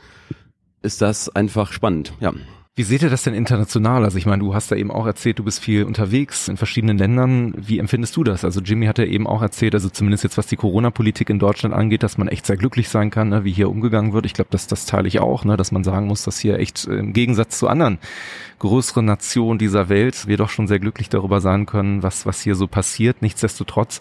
ist 0.82 1.02
das 1.02 1.28
einfach 1.28 1.72
spannend, 1.72 2.12
ja. 2.20 2.32
Wie 2.78 2.84
seht 2.84 3.02
ihr 3.02 3.10
das 3.10 3.24
denn 3.24 3.34
international? 3.34 4.04
Also 4.04 4.18
ich 4.18 4.26
meine, 4.26 4.38
du 4.40 4.54
hast 4.54 4.70
da 4.70 4.76
eben 4.76 4.92
auch 4.92 5.04
erzählt, 5.04 5.40
du 5.40 5.42
bist 5.42 5.58
viel 5.58 5.82
unterwegs 5.82 6.46
in 6.46 6.56
verschiedenen 6.56 6.96
Ländern. 6.96 7.52
Wie 7.56 7.80
empfindest 7.80 8.16
du 8.16 8.22
das? 8.22 8.44
Also 8.44 8.60
Jimmy 8.60 8.86
hat 8.86 8.98
ja 8.98 9.04
eben 9.04 9.26
auch 9.26 9.42
erzählt, 9.42 9.74
also 9.74 9.88
zumindest 9.88 10.22
jetzt 10.22 10.38
was 10.38 10.46
die 10.46 10.54
Corona-Politik 10.54 11.28
in 11.28 11.40
Deutschland 11.40 11.74
angeht, 11.74 12.04
dass 12.04 12.18
man 12.18 12.28
echt 12.28 12.46
sehr 12.46 12.56
glücklich 12.56 12.88
sein 12.88 13.10
kann, 13.10 13.30
ne, 13.30 13.42
wie 13.42 13.50
hier 13.50 13.68
umgegangen 13.68 14.12
wird. 14.12 14.26
Ich 14.26 14.32
glaube, 14.32 14.50
das, 14.52 14.68
das 14.68 14.86
teile 14.86 15.08
ich 15.08 15.18
auch, 15.18 15.44
ne, 15.44 15.56
dass 15.56 15.72
man 15.72 15.82
sagen 15.82 16.06
muss, 16.06 16.22
dass 16.22 16.38
hier 16.38 16.60
echt 16.60 16.84
im 16.84 17.12
Gegensatz 17.12 17.58
zu 17.58 17.66
anderen 17.66 17.98
größeren 18.60 19.04
Nationen 19.04 19.58
dieser 19.58 19.88
Welt 19.88 20.28
wir 20.28 20.36
doch 20.36 20.48
schon 20.48 20.68
sehr 20.68 20.78
glücklich 20.78 21.08
darüber 21.08 21.40
sein 21.40 21.66
können, 21.66 22.04
was, 22.04 22.26
was 22.26 22.40
hier 22.40 22.54
so 22.54 22.68
passiert. 22.68 23.22
Nichtsdestotrotz 23.22 23.98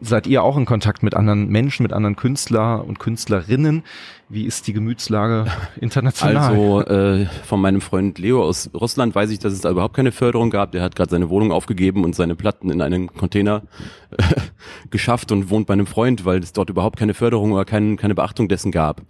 seid 0.00 0.26
ihr 0.26 0.42
auch 0.42 0.56
in 0.56 0.64
Kontakt 0.64 1.02
mit 1.02 1.14
anderen 1.14 1.48
Menschen, 1.48 1.82
mit 1.82 1.92
anderen 1.92 2.16
Künstler 2.16 2.84
und 2.84 2.98
Künstlerinnen. 2.98 3.82
Wie 4.28 4.44
ist 4.44 4.66
die 4.66 4.72
Gemütslage 4.72 5.46
international? 5.80 6.36
Also 6.36 6.80
äh, 6.82 7.26
von 7.44 7.60
meinem 7.60 7.80
Freund 7.80 8.18
Leo 8.18 8.42
aus 8.42 8.70
Russland 8.74 9.14
weiß 9.14 9.30
ich, 9.30 9.38
dass 9.38 9.52
es 9.52 9.60
da 9.60 9.70
überhaupt 9.70 9.94
keine 9.94 10.12
Förderung 10.12 10.50
gab. 10.50 10.72
Der 10.72 10.82
hat 10.82 10.96
gerade 10.96 11.10
seine 11.10 11.28
Wohnung 11.28 11.52
aufgegeben 11.52 12.04
und 12.04 12.14
seine 12.14 12.34
Platten 12.34 12.70
in 12.70 12.80
einen 12.80 13.08
Container 13.08 13.62
äh, 14.10 14.22
geschafft 14.90 15.32
und 15.32 15.50
wohnt 15.50 15.66
bei 15.66 15.74
einem 15.74 15.86
Freund, 15.86 16.24
weil 16.24 16.38
es 16.38 16.52
dort 16.52 16.70
überhaupt 16.70 16.98
keine 16.98 17.14
Förderung 17.14 17.52
oder 17.52 17.64
kein, 17.64 17.96
keine 17.96 18.14
Beachtung 18.14 18.48
dessen 18.48 18.72
gab. 18.72 19.02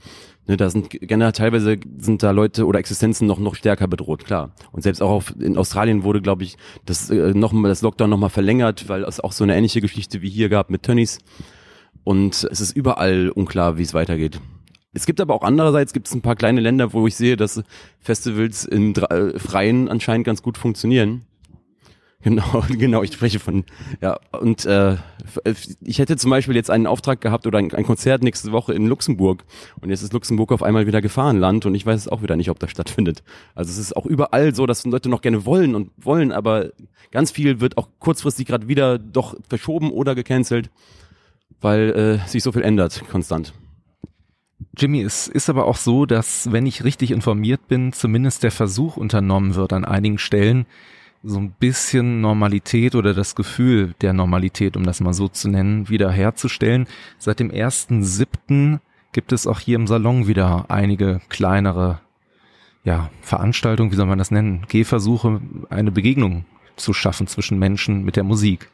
Ne, 0.49 0.57
da 0.57 0.71
sind 0.71 0.91
generell 0.91 1.33
teilweise 1.33 1.79
sind 1.99 2.23
da 2.23 2.33
Leute 2.33 2.67
oder 2.67 2.81
Existenzen 2.81 3.29
noch 3.29 3.39
noch 3.39 3.55
stärker 3.55 3.87
bedroht, 3.87 4.25
klar. 4.25 4.53
Und 4.73 4.83
selbst 4.83 5.01
auch 5.01 5.11
auf, 5.11 5.35
in 5.39 5.57
Australien 5.57 6.03
wurde, 6.03 6.21
glaube 6.21 6.43
ich, 6.43 6.57
das 6.85 7.11
äh, 7.11 7.33
noch 7.33 7.53
mal 7.53 7.69
das 7.69 7.83
Lockdown 7.83 8.11
noch 8.11 8.19
mal 8.19 8.29
verlängert, 8.29 8.89
weil 8.89 9.05
es 9.05 9.21
auch 9.21 9.33
so 9.33 9.45
eine 9.45 9.57
ähnliche 9.57 9.81
Geschichte 9.81 10.21
wie 10.21 10.31
hier 10.31 10.49
gab 10.49 10.69
mit 10.69 10.83
Tönnies. 10.83 11.21
Und 12.03 12.49
es 12.51 12.61
ist 12.61 12.75
überall 12.75 13.29
unklar, 13.31 13.79
wie 13.79 13.83
es 13.83 13.95
weitergeht. 13.95 14.41
Es 14.95 15.07
gibt 15.07 15.21
aber 15.21 15.35
auch 15.35 15.43
andererseits 15.43 15.93
gibt 15.93 16.09
es 16.09 16.15
ein 16.15 16.23
paar 16.23 16.37
kleine 16.37 16.61
Länder, 16.61 16.93
wo 16.93 17.07
ich 17.07 17.15
sehe, 17.15 17.37
dass 17.37 17.63
Festivals 18.01 18.65
im 18.65 18.95
äh, 18.95 19.39
Freien 19.39 19.89
anscheinend 19.89 20.27
ganz 20.27 20.43
gut 20.43 20.59
funktionieren. 20.59 21.25
Genau, 22.23 22.65
genau, 22.69 23.03
ich 23.03 23.13
spreche 23.13 23.39
von, 23.39 23.65
ja, 24.01 24.19
und 24.41 24.65
äh, 24.65 24.97
ich 25.81 25.99
hätte 25.99 26.17
zum 26.17 26.31
Beispiel 26.31 26.55
jetzt 26.55 26.71
einen 26.71 26.87
Auftrag 26.87 27.21
gehabt 27.21 27.47
oder 27.47 27.59
ein, 27.59 27.73
ein, 27.75 27.85
Konzert 27.85 28.23
nächste 28.23 28.53
Woche 28.53 28.73
in 28.75 28.87
Luxemburg 28.87 29.45
und 29.81 29.91
jetzt 29.91 30.03
ist 30.03 30.13
Luxemburg 30.13 30.53
auf 30.53 30.63
einmal 30.63 30.87
wieder 30.87 31.01
Gefahrenland 31.01 31.67
und 31.67 31.75
ich 31.75 31.85
weiß 31.85 31.99
es 31.99 32.09
auch 32.09 32.23
wieder 32.23 32.37
nicht, 32.37 32.51
ob 32.51 32.59
das 32.59 32.71
stattfindet. 32.71 33.23
Also 33.55 33.71
es 33.71 33.79
ist 33.79 33.97
auch 33.97 34.07
überall 34.07 34.55
so, 34.55 34.67
dass 34.67 34.85
Leute 34.87 35.09
noch 35.09 35.21
gerne 35.21 35.45
wollen 35.45 35.75
und 35.75 35.91
wollen, 35.97 36.33
aber 36.33 36.71
ganz 37.11 37.33
viel 37.33 37.61
wird 37.61 37.77
auch 37.77 37.89
kurzfristig 37.99 38.47
gerade 38.47 38.69
wieder 38.69 38.99
doch 38.99 39.37
verschoben 39.49 39.91
oder 39.91 40.15
gecancelt, 40.15 40.71
weil 41.61 41.91
äh, 41.91 42.29
sich 42.29 42.43
so 42.43 42.53
viel 42.53 42.63
ändert 42.63 43.03
konstant. 43.11 43.53
Jimmy, 44.79 45.03
es 45.03 45.27
ist 45.27 45.51
aber 45.51 45.67
auch 45.67 45.77
so, 45.77 46.07
dass, 46.07 46.53
wenn 46.53 46.67
ich 46.67 46.85
richtig 46.85 47.11
informiert 47.11 47.67
bin, 47.67 47.93
zumindest 47.93 48.45
der 48.45 48.53
Versuch 48.53 48.97
unternommen 48.97 49.57
wird, 49.57 49.73
an 49.73 49.85
einigen 49.85 50.19
Stellen 50.19 50.67
so 51.23 51.39
ein 51.39 51.53
bisschen 51.53 52.21
Normalität 52.21 52.95
oder 52.95 53.15
das 53.15 53.35
Gefühl 53.35 53.95
der 54.01 54.13
Normalität, 54.13 54.77
um 54.77 54.85
das 54.85 55.01
mal 55.01 55.15
so 55.15 55.29
zu 55.29 55.49
nennen, 55.49 55.89
wiederherzustellen. 55.89 56.87
Seit 57.19 57.39
dem 57.39 57.51
ersten 57.51 58.03
siebten 58.03 58.81
gibt 59.13 59.33
es 59.33 59.47
auch 59.47 59.61
hier 59.61 59.77
im 59.77 59.87
Salon 59.87 60.27
wieder 60.27 60.67
einige 60.69 61.21
kleinere 61.29 62.01
ja, 62.85 63.11
Veranstaltungen, 63.21 63.93
wie 63.93 63.97
soll 63.97 64.07
man 64.07 64.19
das 64.19 64.33
nennen, 64.33 64.65
Gehversuche, 64.67 65.41
eine 65.71 65.93
Begegnung 65.93 66.45
zu 66.75 66.93
schaffen 66.93 67.29
zwischen 67.29 67.59
Menschen 67.59 68.05
mit 68.05 68.17
der 68.17 68.25
Musik. 68.25 68.72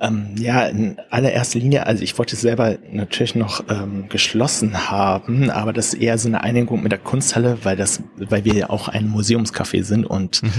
Ähm, 0.00 0.34
ja, 0.36 0.66
in 0.66 0.96
allererster 1.10 1.60
Linie, 1.60 1.86
also 1.86 2.02
ich 2.02 2.18
wollte 2.18 2.34
es 2.34 2.42
selber 2.42 2.78
natürlich 2.90 3.36
noch 3.36 3.62
ähm, 3.70 4.08
geschlossen 4.08 4.90
haben, 4.90 5.50
aber 5.50 5.72
das 5.72 5.94
ist 5.94 6.02
eher 6.02 6.18
so 6.18 6.26
eine 6.28 6.42
Einigung 6.42 6.82
mit 6.82 6.90
der 6.90 6.98
Kunsthalle, 6.98 7.58
weil 7.62 7.76
das, 7.76 8.02
weil 8.16 8.44
wir 8.44 8.54
ja 8.54 8.70
auch 8.70 8.88
ein 8.88 9.08
Museumscafé 9.08 9.84
sind 9.84 10.04
und 10.04 10.42
mhm. 10.42 10.50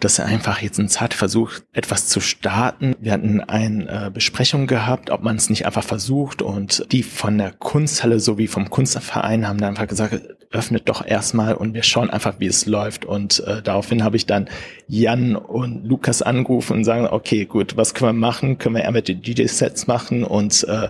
das 0.00 0.14
ist 0.14 0.20
einfach 0.20 0.62
jetzt 0.62 0.80
ein 0.80 0.88
zarter 0.88 1.18
Versuch, 1.18 1.52
etwas 1.74 2.08
zu 2.08 2.20
starten. 2.20 2.96
Wir 2.98 3.12
hatten 3.12 3.40
eine 3.40 4.06
äh, 4.06 4.10
Besprechung 4.10 4.66
gehabt, 4.66 5.10
ob 5.10 5.22
man 5.22 5.36
es 5.36 5.50
nicht 5.50 5.66
einfach 5.66 5.84
versucht 5.84 6.40
und 6.40 6.90
die 6.90 7.02
von 7.02 7.36
der 7.36 7.52
Kunsthalle 7.52 8.20
sowie 8.20 8.46
vom 8.46 8.70
Kunstverein 8.70 9.46
haben 9.46 9.58
dann 9.58 9.70
einfach 9.70 9.86
gesagt, 9.86 10.18
öffnet 10.50 10.88
doch 10.88 11.06
erstmal 11.06 11.54
und 11.54 11.74
wir 11.74 11.82
schauen 11.82 12.08
einfach, 12.08 12.36
wie 12.38 12.46
es 12.46 12.64
läuft 12.64 13.04
und 13.04 13.40
äh, 13.40 13.60
daraufhin 13.60 14.02
habe 14.02 14.16
ich 14.16 14.24
dann 14.24 14.48
Jan 14.86 15.36
und 15.36 15.84
Lukas 15.84 16.22
angerufen 16.22 16.78
und 16.78 16.84
sagen, 16.84 17.06
okay, 17.06 17.44
gut, 17.44 17.76
was 17.76 17.92
können 17.92 18.18
wir 18.18 18.26
machen? 18.26 18.56
Können 18.56 18.76
wir 18.76 18.77
wir 18.78 18.84
irgendwelche 18.84 19.16
DJ-Sets 19.16 19.86
machen 19.86 20.24
und 20.24 20.64
äh, 20.64 20.88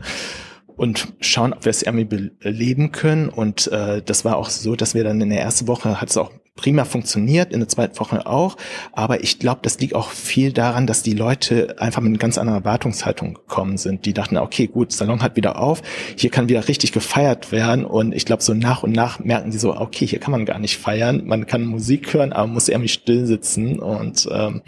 und 0.78 1.08
schauen, 1.20 1.52
ob 1.52 1.64
wir 1.64 1.70
es 1.70 1.82
irgendwie 1.82 2.04
beleben 2.04 2.92
können. 2.92 3.28
Und 3.28 3.66
äh, 3.66 4.00
das 4.00 4.24
war 4.24 4.36
auch 4.36 4.48
so, 4.48 4.76
dass 4.76 4.94
wir 4.94 5.02
dann 5.02 5.20
in 5.20 5.28
der 5.30 5.40
ersten 5.40 5.66
Woche 5.66 6.00
hat 6.00 6.08
es 6.08 6.16
auch 6.16 6.30
prima 6.54 6.84
funktioniert, 6.84 7.52
in 7.52 7.60
der 7.60 7.68
zweiten 7.68 7.98
Woche 7.98 8.26
auch. 8.26 8.56
Aber 8.92 9.22
ich 9.22 9.38
glaube, 9.38 9.60
das 9.62 9.80
liegt 9.80 9.94
auch 9.94 10.10
viel 10.10 10.52
daran, 10.52 10.86
dass 10.86 11.02
die 11.02 11.14
Leute 11.14 11.76
einfach 11.78 12.00
mit 12.00 12.10
einer 12.10 12.18
ganz 12.18 12.36
anderen 12.36 12.60
Erwartungshaltung 12.60 13.34
gekommen 13.34 13.76
sind. 13.76 14.04
Die 14.04 14.12
dachten, 14.12 14.36
okay, 14.36 14.66
gut, 14.66 14.92
Salon 14.92 15.22
hat 15.22 15.36
wieder 15.36 15.60
auf, 15.60 15.82
hier 16.16 16.30
kann 16.30 16.48
wieder 16.48 16.68
richtig 16.68 16.92
gefeiert 16.92 17.50
werden. 17.50 17.84
Und 17.84 18.14
ich 18.14 18.24
glaube, 18.24 18.42
so 18.42 18.54
nach 18.54 18.82
und 18.82 18.92
nach 18.92 19.18
merken 19.20 19.50
die 19.50 19.58
so, 19.58 19.74
okay, 19.74 20.06
hier 20.06 20.20
kann 20.20 20.32
man 20.32 20.44
gar 20.46 20.58
nicht 20.58 20.78
feiern. 20.78 21.22
Man 21.26 21.46
kann 21.46 21.64
Musik 21.64 22.12
hören, 22.12 22.32
aber 22.32 22.46
muss 22.46 22.68
irgendwie 22.68 22.88
still 22.88 23.26
sitzen. 23.26 23.78
Und 23.80 24.28
ähm, 24.30 24.62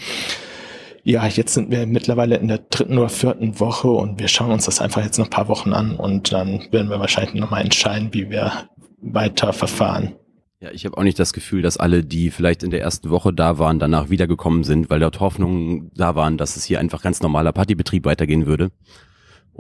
ja, 1.03 1.27
jetzt 1.27 1.55
sind 1.55 1.71
wir 1.71 1.87
mittlerweile 1.87 2.37
in 2.37 2.49
der 2.49 2.59
dritten 2.59 2.99
oder 2.99 3.09
vierten 3.09 3.59
Woche 3.61 3.89
und 3.89 4.19
wir 4.19 4.29
schauen 4.29 4.51
uns 4.51 4.67
das 4.67 4.81
einfach 4.81 5.03
jetzt 5.03 5.19
noch 5.19 5.27
ein 5.27 5.31
paar 5.31 5.49
Wochen 5.49 5.73
an 5.73 5.97
und 5.97 6.33
dann 6.33 6.67
werden 6.71 6.91
wir 6.91 7.01
wahrscheinlich 7.01 7.35
nochmal 7.35 7.63
entscheiden, 7.63 8.11
wie 8.13 8.31
wir 8.31 8.53
weiter 9.01 9.53
verfahren. 9.53 10.15
Ja, 10.63 10.71
ich 10.73 10.85
habe 10.85 10.99
auch 10.99 11.03
nicht 11.03 11.19
das 11.19 11.33
Gefühl, 11.33 11.63
dass 11.63 11.79
alle, 11.79 12.05
die 12.05 12.31
vielleicht 12.31 12.63
in 12.63 12.71
der 12.71 12.83
ersten 12.83 13.09
Woche 13.09 13.33
da 13.33 13.59
waren, 13.59 13.79
danach 13.79 14.11
wiedergekommen 14.11 14.63
sind, 14.63 14.91
weil 14.91 15.01
dort 15.01 15.19
Hoffnungen 15.19 15.91
da 15.95 16.15
waren, 16.15 16.37
dass 16.37 16.57
es 16.57 16.65
hier 16.65 16.81
einfach 16.81 17.01
ganz 17.01 17.23
normaler 17.23 17.53
Partybetrieb 17.53 18.05
weitergehen 18.05 18.45
würde. 18.45 18.71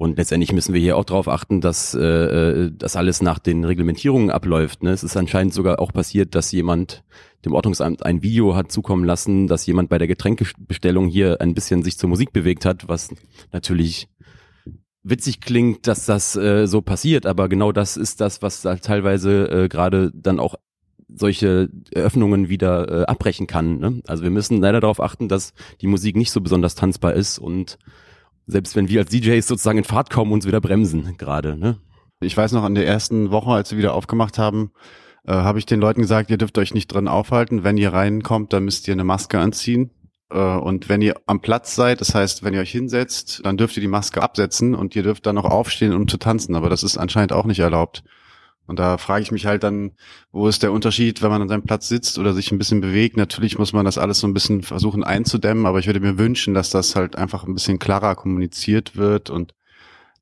Und 0.00 0.16
letztendlich 0.16 0.54
müssen 0.54 0.72
wir 0.72 0.80
hier 0.80 0.96
auch 0.96 1.04
darauf 1.04 1.28
achten, 1.28 1.60
dass 1.60 1.92
äh, 1.92 2.00
äh, 2.00 2.72
das 2.74 2.96
alles 2.96 3.20
nach 3.20 3.38
den 3.38 3.66
Reglementierungen 3.66 4.30
abläuft. 4.30 4.82
Ne? 4.82 4.92
Es 4.92 5.04
ist 5.04 5.14
anscheinend 5.14 5.52
sogar 5.52 5.78
auch 5.78 5.92
passiert, 5.92 6.34
dass 6.34 6.52
jemand 6.52 7.04
dem 7.44 7.52
Ordnungsamt 7.52 8.02
ein 8.06 8.22
Video 8.22 8.56
hat 8.56 8.72
zukommen 8.72 9.04
lassen, 9.04 9.46
dass 9.46 9.66
jemand 9.66 9.90
bei 9.90 9.98
der 9.98 10.08
Getränkebestellung 10.08 11.06
hier 11.06 11.42
ein 11.42 11.52
bisschen 11.52 11.82
sich 11.82 11.98
zur 11.98 12.08
Musik 12.08 12.32
bewegt 12.32 12.64
hat, 12.64 12.88
was 12.88 13.10
natürlich 13.52 14.08
witzig 15.02 15.42
klingt, 15.42 15.86
dass 15.86 16.06
das 16.06 16.34
äh, 16.34 16.66
so 16.66 16.80
passiert, 16.80 17.26
aber 17.26 17.50
genau 17.50 17.70
das 17.70 17.98
ist 17.98 18.22
das, 18.22 18.40
was 18.40 18.62
da 18.62 18.76
teilweise 18.76 19.50
äh, 19.50 19.68
gerade 19.68 20.12
dann 20.14 20.40
auch 20.40 20.54
solche 21.08 21.68
Eröffnungen 21.92 22.48
wieder 22.48 23.02
äh, 23.02 23.04
abbrechen 23.04 23.46
kann. 23.46 23.78
Ne? 23.78 24.00
Also 24.06 24.22
wir 24.22 24.30
müssen 24.30 24.62
leider 24.62 24.80
darauf 24.80 25.02
achten, 25.02 25.28
dass 25.28 25.52
die 25.82 25.88
Musik 25.88 26.16
nicht 26.16 26.30
so 26.30 26.40
besonders 26.40 26.74
tanzbar 26.74 27.12
ist 27.12 27.38
und 27.38 27.76
selbst 28.50 28.76
wenn 28.76 28.88
wir 28.88 29.00
als 29.00 29.10
DJs 29.10 29.46
sozusagen 29.46 29.78
in 29.78 29.84
Fahrt 29.84 30.10
kommen, 30.10 30.32
uns 30.32 30.46
wieder 30.46 30.60
bremsen 30.60 31.16
gerade. 31.16 31.56
Ne? 31.56 31.78
Ich 32.20 32.36
weiß 32.36 32.52
noch, 32.52 32.64
an 32.64 32.74
der 32.74 32.86
ersten 32.86 33.30
Woche, 33.30 33.50
als 33.50 33.70
wir 33.70 33.78
wieder 33.78 33.94
aufgemacht 33.94 34.38
haben, 34.38 34.72
äh, 35.26 35.32
habe 35.32 35.58
ich 35.58 35.66
den 35.66 35.80
Leuten 35.80 36.02
gesagt, 36.02 36.30
ihr 36.30 36.38
dürft 36.38 36.58
euch 36.58 36.74
nicht 36.74 36.88
drin 36.88 37.08
aufhalten. 37.08 37.64
Wenn 37.64 37.76
ihr 37.76 37.92
reinkommt, 37.92 38.52
dann 38.52 38.64
müsst 38.64 38.88
ihr 38.88 38.94
eine 38.94 39.04
Maske 39.04 39.38
anziehen. 39.38 39.90
Äh, 40.30 40.38
und 40.38 40.88
wenn 40.88 41.02
ihr 41.02 41.14
am 41.26 41.40
Platz 41.40 41.74
seid, 41.74 42.00
das 42.00 42.14
heißt, 42.14 42.42
wenn 42.42 42.54
ihr 42.54 42.60
euch 42.60 42.70
hinsetzt, 42.70 43.40
dann 43.44 43.56
dürft 43.56 43.76
ihr 43.76 43.80
die 43.80 43.88
Maske 43.88 44.22
absetzen 44.22 44.74
und 44.74 44.94
ihr 44.96 45.02
dürft 45.02 45.26
dann 45.26 45.34
noch 45.34 45.44
aufstehen, 45.44 45.92
um 45.92 46.08
zu 46.08 46.18
tanzen. 46.18 46.54
Aber 46.54 46.68
das 46.68 46.82
ist 46.82 46.98
anscheinend 46.98 47.32
auch 47.32 47.46
nicht 47.46 47.60
erlaubt. 47.60 48.04
Und 48.70 48.78
da 48.78 48.98
frage 48.98 49.22
ich 49.22 49.32
mich 49.32 49.46
halt 49.46 49.64
dann, 49.64 49.90
wo 50.30 50.46
ist 50.46 50.62
der 50.62 50.70
Unterschied, 50.70 51.22
wenn 51.22 51.30
man 51.30 51.42
an 51.42 51.48
seinem 51.48 51.64
Platz 51.64 51.88
sitzt 51.88 52.20
oder 52.20 52.32
sich 52.32 52.52
ein 52.52 52.58
bisschen 52.58 52.80
bewegt? 52.80 53.16
Natürlich 53.16 53.58
muss 53.58 53.72
man 53.72 53.84
das 53.84 53.98
alles 53.98 54.20
so 54.20 54.28
ein 54.28 54.32
bisschen 54.32 54.62
versuchen 54.62 55.02
einzudämmen, 55.02 55.66
aber 55.66 55.80
ich 55.80 55.86
würde 55.86 55.98
mir 55.98 56.18
wünschen, 56.18 56.54
dass 56.54 56.70
das 56.70 56.94
halt 56.94 57.16
einfach 57.16 57.42
ein 57.42 57.54
bisschen 57.54 57.80
klarer 57.80 58.14
kommuniziert 58.14 58.94
wird 58.94 59.28
und 59.28 59.54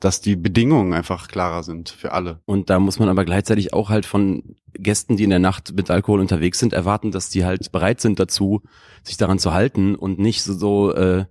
dass 0.00 0.22
die 0.22 0.34
Bedingungen 0.34 0.94
einfach 0.94 1.28
klarer 1.28 1.62
sind 1.62 1.90
für 1.90 2.12
alle. 2.12 2.40
Und 2.46 2.70
da 2.70 2.80
muss 2.80 2.98
man 2.98 3.10
aber 3.10 3.26
gleichzeitig 3.26 3.74
auch 3.74 3.90
halt 3.90 4.06
von 4.06 4.56
Gästen, 4.72 5.18
die 5.18 5.24
in 5.24 5.30
der 5.30 5.40
Nacht 5.40 5.74
mit 5.74 5.90
Alkohol 5.90 6.20
unterwegs 6.20 6.58
sind, 6.58 6.72
erwarten, 6.72 7.10
dass 7.10 7.28
die 7.28 7.44
halt 7.44 7.70
bereit 7.70 8.00
sind 8.00 8.18
dazu, 8.18 8.62
sich 9.02 9.18
daran 9.18 9.38
zu 9.38 9.52
halten 9.52 9.94
und 9.94 10.18
nicht 10.18 10.42
so, 10.42 10.54
so 10.54 10.94
äh, 10.94 11.26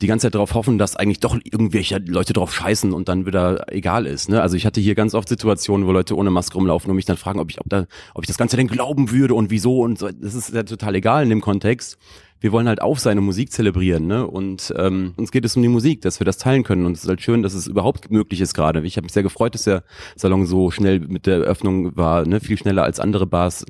die 0.00 0.06
ganze 0.06 0.26
Zeit 0.26 0.34
darauf 0.34 0.54
hoffen, 0.54 0.78
dass 0.78 0.96
eigentlich 0.96 1.20
doch 1.20 1.36
irgendwelche 1.42 1.98
Leute 1.98 2.32
drauf 2.32 2.54
scheißen 2.54 2.92
und 2.92 3.08
dann 3.08 3.26
wieder 3.26 3.72
egal 3.72 4.06
ist. 4.06 4.28
Ne? 4.28 4.40
Also 4.40 4.56
ich 4.56 4.64
hatte 4.64 4.80
hier 4.80 4.94
ganz 4.94 5.14
oft 5.14 5.28
Situationen, 5.28 5.86
wo 5.86 5.92
Leute 5.92 6.16
ohne 6.16 6.30
Maske 6.30 6.54
rumlaufen 6.54 6.90
und 6.90 6.96
mich 6.96 7.04
dann 7.04 7.16
fragen, 7.16 7.40
ob 7.40 7.50
ich, 7.50 7.60
ob 7.60 7.68
da, 7.68 7.86
ob 8.14 8.22
ich 8.22 8.28
das 8.28 8.38
Ganze 8.38 8.56
denn 8.56 8.68
glauben 8.68 9.10
würde 9.10 9.34
und 9.34 9.50
wieso 9.50 9.80
und 9.80 9.98
so. 9.98 10.08
Das 10.08 10.34
ist 10.34 10.54
ja 10.54 10.62
total 10.62 10.94
egal 10.94 11.24
in 11.24 11.30
dem 11.30 11.40
Kontext 11.40 11.98
wir 12.40 12.52
wollen 12.52 12.68
halt 12.68 12.80
auf 12.80 13.00
seine 13.00 13.20
Musik 13.20 13.52
zelebrieren, 13.52 14.06
ne? 14.06 14.26
Und 14.26 14.72
ähm, 14.76 15.14
uns 15.16 15.32
geht 15.32 15.44
es 15.44 15.56
um 15.56 15.62
die 15.62 15.68
Musik, 15.68 16.02
dass 16.02 16.20
wir 16.20 16.24
das 16.24 16.38
teilen 16.38 16.62
können. 16.62 16.86
Und 16.86 16.92
es 16.92 17.02
ist 17.02 17.08
halt 17.08 17.20
schön, 17.20 17.42
dass 17.42 17.54
es 17.54 17.66
überhaupt 17.66 18.10
möglich 18.10 18.40
ist 18.40 18.54
gerade. 18.54 18.80
Ich 18.82 18.96
habe 18.96 19.04
mich 19.04 19.12
sehr 19.12 19.22
gefreut, 19.22 19.54
dass 19.54 19.64
der 19.64 19.82
Salon 20.14 20.46
so 20.46 20.70
schnell 20.70 21.00
mit 21.00 21.26
der 21.26 21.38
Eröffnung 21.38 21.96
war, 21.96 22.26
ne? 22.26 22.40
Viel 22.40 22.56
schneller 22.56 22.84
als 22.84 23.00
andere 23.00 23.26
Bars 23.26 23.64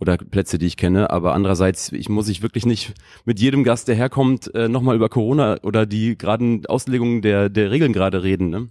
oder 0.00 0.16
Plätze, 0.16 0.58
die 0.58 0.66
ich 0.66 0.76
kenne. 0.76 1.10
Aber 1.10 1.34
andererseits, 1.34 1.92
ich 1.92 2.08
muss 2.08 2.28
ich 2.28 2.42
wirklich 2.42 2.66
nicht 2.66 2.94
mit 3.24 3.38
jedem 3.38 3.62
Gast, 3.62 3.88
der 3.88 3.94
herkommt, 3.94 4.52
äh, 4.54 4.68
nochmal 4.68 4.96
über 4.96 5.08
Corona 5.08 5.58
oder 5.62 5.86
die 5.86 6.16
geraden 6.16 6.66
Auslegungen 6.66 7.22
der, 7.22 7.48
der 7.48 7.70
Regeln 7.70 7.92
gerade 7.92 8.22
reden. 8.22 8.48
Ne? 8.50 8.68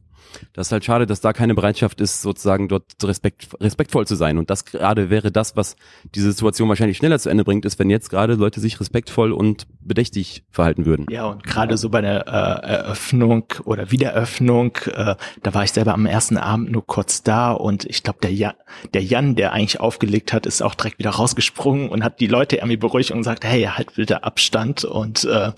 Das 0.54 0.68
ist 0.68 0.72
halt 0.72 0.86
schade, 0.86 1.06
dass 1.06 1.22
da 1.22 1.34
keine 1.34 1.56
Bereitschaft 1.56 2.02
ist, 2.02 2.22
sozusagen 2.22 2.68
dort 2.68 2.86
respekt, 3.04 3.48
respektvoll 3.60 4.08
zu 4.08 4.16
sein. 4.16 4.38
Und 4.38 4.50
das 4.50 4.66
gerade 4.66 5.10
wäre 5.10 5.32
das, 5.32 5.56
was 5.56 5.76
diese 6.16 6.32
Situation 6.32 6.70
wahrscheinlich 6.70 6.98
schneller 6.98 7.20
zu 7.20 7.30
Ende 7.30 7.44
bringt, 7.44 7.66
ist, 7.66 7.80
wenn 7.80 7.90
jetzt 7.90 8.10
gerade 8.10 8.36
Leute 8.36 8.60
sich 8.60 8.80
respektvoll 8.80 9.32
und 9.32 9.68
bedächtig 9.80 10.44
verhalten 10.52 10.86
würden. 10.86 11.06
Ja, 11.10 11.26
und 11.26 11.44
gerade 11.44 11.78
so 11.78 11.90
bei 11.90 12.02
der 12.02 12.28
äh, 12.28 12.68
Eröffnung 12.68 13.46
oder 13.66 13.92
Wiedereröffnung, 13.92 14.78
äh, 14.86 15.16
da 15.44 15.54
war 15.54 15.64
ich 15.64 15.72
selber 15.72 15.94
am 15.94 16.06
ersten 16.06 16.38
Abend 16.38 16.72
nur 16.72 16.86
kurz 16.86 17.24
da 17.24 17.52
und 17.52 17.86
ich 17.86 18.04
glaube, 18.04 18.20
der, 18.22 18.34
Jan, 18.34 18.54
der 18.94 19.04
Jan, 19.04 19.36
der 19.36 19.54
eigentlich 19.54 19.80
aufgelegt 19.80 20.34
hat, 20.34 20.46
ist 20.46 20.62
auch 20.62 20.76
direkt 20.76 21.00
wieder 21.00 21.12
rausgesprungen 21.12 21.90
und 21.90 22.04
hat 22.04 22.20
die 22.20 22.28
Leute 22.28 22.58
irgendwie 22.58 22.78
beruhigt 22.78 23.12
und 23.12 23.20
gesagt, 23.20 23.44
hey, 23.44 23.64
halt 23.64 23.96
bitte 23.96 24.24
Abstand 24.24 24.84
und 24.84 25.24
äh, 25.24 25.52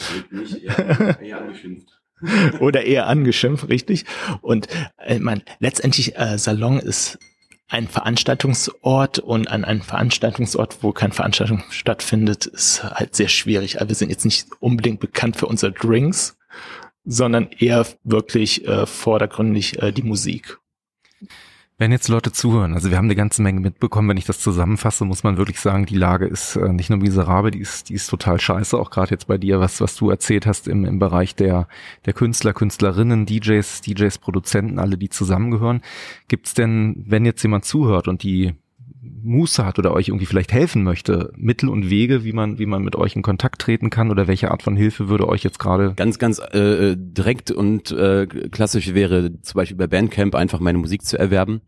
ja, 0.62 1.22
ja, 1.22 1.40
oder 2.60 2.84
eher 2.84 3.08
angeschimpft, 3.08 3.70
richtig. 3.70 4.06
Und 4.42 4.68
äh, 4.98 5.20
man, 5.20 5.44
letztendlich 5.60 6.18
äh, 6.18 6.38
Salon 6.38 6.80
ist 6.80 7.20
ein 7.68 7.88
Veranstaltungsort 7.88 9.20
und 9.20 9.50
an 9.50 9.64
einem 9.64 9.82
Veranstaltungsort, 9.82 10.80
wo 10.82 10.92
keine 10.92 11.14
Veranstaltung 11.14 11.64
stattfindet, 11.70 12.46
ist 12.46 12.84
halt 12.84 13.16
sehr 13.16 13.30
schwierig. 13.30 13.80
Also 13.80 13.90
wir 13.90 13.96
sind 13.96 14.10
jetzt 14.10 14.26
nicht 14.26 14.48
unbedingt 14.60 15.00
bekannt 15.00 15.38
für 15.38 15.46
unsere 15.46 15.72
Drinks, 15.72 16.38
sondern 17.06 17.50
eher 17.58 17.86
wirklich 18.04 18.68
äh, 18.68 18.86
vordergründig 18.86 19.82
äh, 19.82 19.94
die 19.94 20.04
Musik. 20.04 20.60
Wenn 21.82 21.92
jetzt 21.92 22.10
Leute 22.10 22.32
zuhören, 22.32 22.76
also 22.76 22.92
wir 22.92 22.98
haben 22.98 23.06
eine 23.06 23.16
ganze 23.16 23.42
Menge 23.42 23.60
mitbekommen, 23.60 24.08
wenn 24.08 24.18
ich 24.18 24.26
das 24.26 24.38
zusammenfasse, 24.38 25.04
muss 25.04 25.24
man 25.24 25.38
wirklich 25.38 25.60
sagen, 25.60 25.88
die 25.88 25.96
Lage 25.96 26.28
ist 26.28 26.56
äh, 26.56 26.72
nicht 26.72 26.92
nur 26.92 27.00
miserabel, 27.00 27.50
die 27.50 27.58
ist, 27.58 27.90
die 27.90 27.96
ist 27.96 28.06
total 28.06 28.40
scheiße, 28.40 28.78
auch 28.78 28.92
gerade 28.92 29.10
jetzt 29.10 29.26
bei 29.26 29.40
dir, 29.40 29.60
was, 29.60 29.82
was 29.82 29.96
du 29.96 30.12
erzählt 30.12 30.46
hast 30.46 30.68
im, 30.68 30.86
im 30.86 31.00
Bereich 31.00 31.34
der, 31.34 31.68
der 32.06 32.14
Künstler, 32.14 32.54
Künstlerinnen, 32.54 33.26
DJs, 33.26 33.82
DJs, 33.82 34.20
Produzenten, 34.20 34.78
alle, 34.78 34.96
die 34.96 35.10
zusammengehören. 35.10 35.82
Gibt's 36.28 36.54
denn, 36.54 37.04
wenn 37.08 37.26
jetzt 37.26 37.42
jemand 37.42 37.66
zuhört 37.66 38.08
und 38.08 38.22
die 38.22 38.54
Muße 39.24 39.66
hat 39.66 39.80
oder 39.80 39.94
euch 39.94 40.10
irgendwie 40.10 40.26
vielleicht 40.26 40.52
helfen 40.52 40.84
möchte, 40.84 41.32
Mittel 41.36 41.70
und 41.70 41.90
Wege, 41.90 42.24
wie 42.24 42.34
man, 42.34 42.60
wie 42.60 42.66
man 42.66 42.84
mit 42.84 42.96
euch 42.96 43.16
in 43.16 43.22
Kontakt 43.22 43.62
treten 43.62 43.90
kann 43.90 44.12
oder 44.12 44.28
welche 44.28 44.52
Art 44.52 44.64
von 44.64 44.76
Hilfe 44.76 45.10
würde 45.10 45.28
euch 45.28 45.44
jetzt 45.44 45.60
gerade? 45.60 45.94
Ganz, 45.96 46.20
ganz 46.20 46.40
äh, 46.40 46.96
direkt 46.98 47.52
und 47.52 47.92
äh, 47.92 48.28
klassisch 48.28 48.94
wäre 48.94 49.42
zum 49.42 49.58
Beispiel 49.58 49.78
bei 49.78 49.88
Bandcamp 49.88 50.36
einfach 50.36 50.60
meine 50.60 50.78
Musik 50.78 51.04
zu 51.04 51.18
erwerben. 51.18 51.62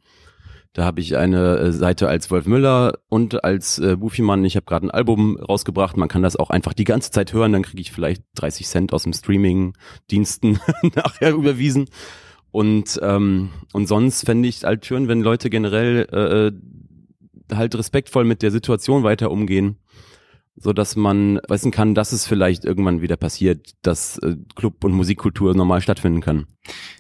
Da 0.73 0.85
habe 0.85 1.01
ich 1.01 1.15
eine 1.17 1.57
äh, 1.57 1.71
Seite 1.71 2.07
als 2.07 2.31
Wolf 2.31 2.47
Müller 2.47 2.97
und 3.07 3.43
als 3.43 3.77
äh, 3.77 3.95
Bufimann. 3.95 4.43
Ich 4.43 4.55
habe 4.55 4.65
gerade 4.65 4.87
ein 4.87 4.91
Album 4.91 5.37
rausgebracht. 5.37 5.97
Man 5.97 6.09
kann 6.09 6.23
das 6.23 6.35
auch 6.35 6.49
einfach 6.49 6.73
die 6.73 6.83
ganze 6.83 7.11
Zeit 7.11 7.31
hören. 7.31 7.53
Dann 7.53 7.61
kriege 7.61 7.81
ich 7.81 7.91
vielleicht 7.91 8.23
30 8.35 8.67
Cent 8.67 8.93
aus 8.93 9.03
dem 9.03 9.13
Streaming-Diensten 9.13 10.59
nachher 10.95 11.33
überwiesen. 11.33 11.85
Und 12.49 12.99
ähm, 13.03 13.49
und 13.71 13.87
sonst 13.87 14.25
fände 14.25 14.47
ich 14.47 14.63
halt 14.63 14.85
schön, 14.85 15.07
wenn 15.07 15.21
Leute 15.21 15.51
generell 15.51 16.07
äh, 16.11 16.51
halt 17.51 17.75
respektvoll 17.75 18.25
mit 18.25 18.41
der 18.41 18.51
Situation 18.51 19.03
weiter 19.03 19.31
umgehen, 19.31 19.77
so 20.55 20.73
dass 20.73 20.95
man 20.95 21.39
wissen 21.47 21.71
kann, 21.71 21.95
dass 21.95 22.11
es 22.11 22.27
vielleicht 22.27 22.63
irgendwann 22.63 23.01
wieder 23.01 23.17
passiert, 23.17 23.71
dass 23.81 24.17
äh, 24.19 24.35
Club- 24.55 24.83
und 24.83 24.93
Musikkultur 24.93 25.55
normal 25.55 25.81
stattfinden 25.81 26.21
kann. 26.21 26.45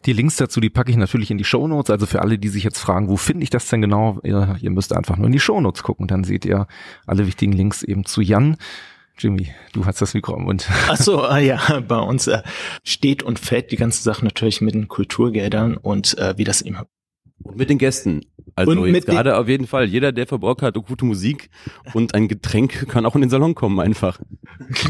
Die 0.05 0.13
Links 0.13 0.37
dazu, 0.37 0.59
die 0.59 0.69
packe 0.69 0.91
ich 0.91 0.97
natürlich 0.97 1.31
in 1.31 1.37
die 1.37 1.43
Show 1.43 1.67
Notes. 1.67 1.89
Also 1.89 2.05
für 2.05 2.21
alle, 2.21 2.39
die 2.39 2.49
sich 2.49 2.63
jetzt 2.63 2.79
fragen, 2.79 3.09
wo 3.09 3.15
finde 3.15 3.43
ich 3.43 3.49
das 3.49 3.67
denn 3.67 3.81
genau? 3.81 4.19
Ihr, 4.23 4.57
ihr 4.59 4.71
müsst 4.71 4.93
einfach 4.93 5.17
nur 5.17 5.27
in 5.27 5.33
die 5.33 5.39
Show 5.39 5.61
Notes 5.61 5.83
gucken, 5.83 6.07
dann 6.07 6.23
seht 6.23 6.45
ihr 6.45 6.67
alle 7.05 7.27
wichtigen 7.27 7.53
Links 7.53 7.83
eben 7.83 8.05
zu 8.05 8.21
Jan. 8.21 8.57
Jimmy, 9.17 9.53
du 9.73 9.85
hast 9.85 10.01
das 10.01 10.15
Mikro 10.15 10.35
am 10.35 10.43
Mund. 10.43 10.67
Ach 10.87 10.97
so, 10.97 11.21
ah, 11.21 11.37
ja, 11.37 11.79
bei 11.87 11.99
uns 11.99 12.27
äh, 12.27 12.41
steht 12.83 13.21
und 13.21 13.39
fällt 13.39 13.71
die 13.71 13.75
ganze 13.75 14.01
Sache 14.01 14.25
natürlich 14.25 14.61
mit 14.61 14.73
den 14.73 14.87
Kulturgeldern 14.87 15.77
und 15.77 16.17
äh, 16.17 16.33
wie 16.37 16.43
das 16.43 16.61
eben 16.63 16.77
und 17.41 17.57
mit 17.57 17.69
den 17.69 17.77
Gästen. 17.77 18.21
Also 18.55 18.71
und 18.71 18.93
jetzt 18.93 19.07
gerade 19.07 19.37
auf 19.37 19.47
jeden 19.47 19.65
Fall, 19.65 19.85
jeder, 19.85 20.11
der 20.11 20.27
Verbrauch 20.27 20.61
hat 20.61 20.75
gute 20.75 21.05
Musik 21.05 21.49
und 21.93 22.13
ein 22.13 22.27
Getränk, 22.27 22.87
kann 22.89 23.05
auch 23.05 23.15
in 23.15 23.21
den 23.21 23.29
Salon 23.29 23.55
kommen 23.55 23.79
einfach. 23.79 24.19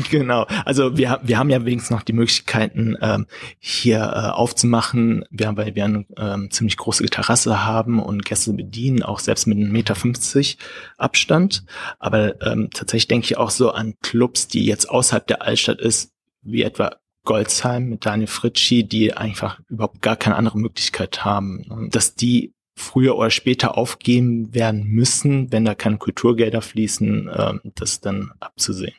Genau. 0.09 0.45
Also 0.65 0.97
wir, 0.97 1.19
wir 1.23 1.39
haben 1.39 1.49
ja 1.49 1.65
wenigstens 1.65 1.89
noch 1.89 2.03
die 2.03 2.13
Möglichkeiten, 2.13 2.95
ähm, 3.01 3.25
hier 3.59 3.99
äh, 3.99 4.29
aufzumachen, 4.29 5.25
wir, 5.31 5.55
weil 5.55 5.75
wir 5.75 5.85
eine 5.85 6.05
ähm, 6.17 6.51
ziemlich 6.51 6.77
große 6.77 7.05
Terrasse 7.05 7.65
haben 7.65 7.99
und 7.99 8.25
Gäste 8.25 8.53
bedienen, 8.53 9.01
auch 9.01 9.19
selbst 9.19 9.47
mit 9.47 9.57
einem 9.57 9.71
Meter 9.71 9.95
fünfzig 9.95 10.57
Abstand. 10.97 11.63
Aber 11.99 12.41
ähm, 12.45 12.69
tatsächlich 12.71 13.07
denke 13.07 13.25
ich 13.25 13.37
auch 13.37 13.49
so 13.49 13.71
an 13.71 13.95
Clubs, 14.01 14.47
die 14.47 14.65
jetzt 14.65 14.89
außerhalb 14.89 15.25
der 15.25 15.41
Altstadt 15.41 15.79
ist, 15.79 16.11
wie 16.43 16.63
etwa 16.63 16.97
Goldsheim, 17.23 17.89
mit 17.89 18.05
Daniel 18.05 18.27
Fritschi, 18.27 18.83
die 18.83 19.13
einfach 19.13 19.59
überhaupt 19.69 20.01
gar 20.01 20.15
keine 20.15 20.35
andere 20.35 20.57
Möglichkeit 20.59 21.23
haben. 21.23 21.89
Dass 21.91 22.15
die 22.15 22.53
früher 22.75 23.15
oder 23.15 23.29
später 23.29 23.77
aufgeben 23.77 24.53
werden 24.53 24.85
müssen, 24.85 25.51
wenn 25.51 25.65
da 25.65 25.75
keine 25.75 25.97
Kulturgelder 25.97 26.61
fließen, 26.61 27.27
äh, 27.27 27.53
das 27.75 28.01
dann 28.01 28.31
abzusehen. 28.39 28.95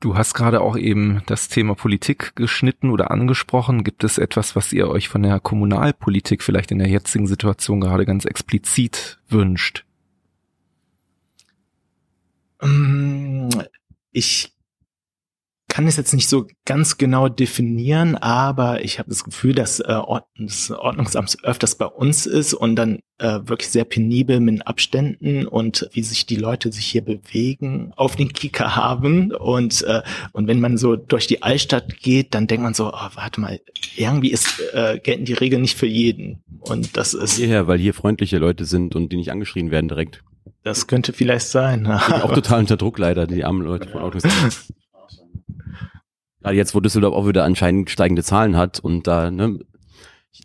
Du 0.00 0.16
hast 0.16 0.34
gerade 0.34 0.60
auch 0.60 0.76
eben 0.76 1.22
das 1.26 1.48
Thema 1.48 1.74
Politik 1.74 2.36
geschnitten 2.36 2.90
oder 2.90 3.10
angesprochen. 3.10 3.82
Gibt 3.82 4.04
es 4.04 4.18
etwas, 4.18 4.54
was 4.54 4.72
ihr 4.72 4.88
euch 4.88 5.08
von 5.08 5.22
der 5.22 5.40
Kommunalpolitik 5.40 6.42
vielleicht 6.42 6.70
in 6.70 6.78
der 6.78 6.88
jetzigen 6.88 7.26
Situation 7.26 7.80
gerade 7.80 8.04
ganz 8.04 8.24
explizit 8.26 9.18
wünscht? 9.28 9.84
Ähm, 12.60 13.48
ich 14.12 14.52
kann 15.76 15.86
es 15.86 15.98
jetzt 15.98 16.14
nicht 16.14 16.30
so 16.30 16.46
ganz 16.64 16.96
genau 16.96 17.28
definieren, 17.28 18.14
aber 18.14 18.82
ich 18.82 18.98
habe 18.98 19.10
das 19.10 19.24
Gefühl, 19.24 19.54
dass 19.54 19.78
äh, 19.80 20.00
das 20.38 20.70
Ordnungsamt 20.70 21.36
öfters 21.42 21.74
bei 21.74 21.84
uns 21.84 22.24
ist 22.24 22.54
und 22.54 22.76
dann 22.76 23.00
äh, 23.18 23.40
wirklich 23.42 23.68
sehr 23.68 23.84
penibel 23.84 24.40
mit 24.40 24.66
Abständen 24.66 25.46
und 25.46 25.86
wie 25.92 26.02
sich 26.02 26.24
die 26.24 26.36
Leute 26.36 26.72
sich 26.72 26.86
hier 26.86 27.04
bewegen, 27.04 27.92
auf 27.94 28.16
den 28.16 28.32
Kicker 28.32 28.74
haben 28.74 29.32
und 29.32 29.82
äh, 29.82 30.00
und 30.32 30.48
wenn 30.48 30.60
man 30.60 30.78
so 30.78 30.96
durch 30.96 31.26
die 31.26 31.42
Altstadt 31.42 31.98
geht, 32.00 32.32
dann 32.32 32.46
denkt 32.46 32.62
man 32.62 32.72
so, 32.72 32.88
oh, 32.88 33.08
warte 33.14 33.42
mal, 33.42 33.60
irgendwie 33.96 34.30
ist 34.30 34.62
äh, 34.72 34.98
gelten 34.98 35.26
die 35.26 35.34
Regeln 35.34 35.60
nicht 35.60 35.76
für 35.76 35.86
jeden 35.86 36.42
und 36.60 36.96
das 36.96 37.12
ist 37.12 37.36
hierher, 37.36 37.66
weil 37.66 37.78
hier 37.78 37.92
freundliche 37.92 38.38
Leute 38.38 38.64
sind 38.64 38.96
und 38.96 39.12
die 39.12 39.16
nicht 39.16 39.30
angeschrien 39.30 39.70
werden 39.70 39.88
direkt. 39.88 40.24
Das 40.62 40.86
könnte 40.86 41.12
vielleicht 41.12 41.48
sein. 41.48 41.86
auch 41.86 42.32
total 42.32 42.60
unter 42.60 42.78
Druck 42.78 42.98
leider, 42.98 43.26
die 43.26 43.44
armen 43.44 43.60
Leute 43.60 43.90
von 43.90 44.00
Ordnungsamt. 44.00 44.72
Gerade 46.46 46.58
jetzt, 46.58 46.76
wo 46.76 46.80
Düsseldorf 46.80 47.12
auch 47.12 47.26
wieder 47.26 47.42
anscheinend 47.42 47.90
steigende 47.90 48.22
Zahlen 48.22 48.56
hat 48.56 48.78
und 48.78 49.08
da, 49.08 49.32
ne, 49.32 49.58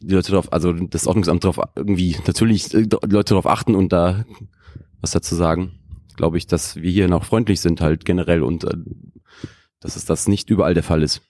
die 0.01 0.15
Leute 0.15 0.31
darauf, 0.31 0.51
also 0.51 0.73
das 0.73 1.05
Ordnungsamt 1.05 1.43
darauf 1.43 1.59
irgendwie 1.75 2.17
natürlich 2.25 2.73
äh, 2.73 2.87
die 2.87 2.97
Leute 3.07 3.35
darauf 3.35 3.45
achten 3.45 3.75
und 3.75 3.93
da 3.93 4.25
was 4.99 5.11
dazu 5.11 5.35
sagen, 5.35 5.73
glaube 6.15 6.39
ich, 6.39 6.47
dass 6.47 6.77
wir 6.77 6.89
hier 6.89 7.07
noch 7.07 7.23
freundlich 7.23 7.61
sind 7.61 7.81
halt 7.81 8.03
generell 8.03 8.41
und 8.41 8.63
äh, 8.63 8.77
dass 9.79 9.95
es 9.95 10.05
das 10.05 10.27
nicht 10.27 10.49
überall 10.49 10.73
der 10.73 10.81
Fall 10.81 11.03
ist. 11.03 11.21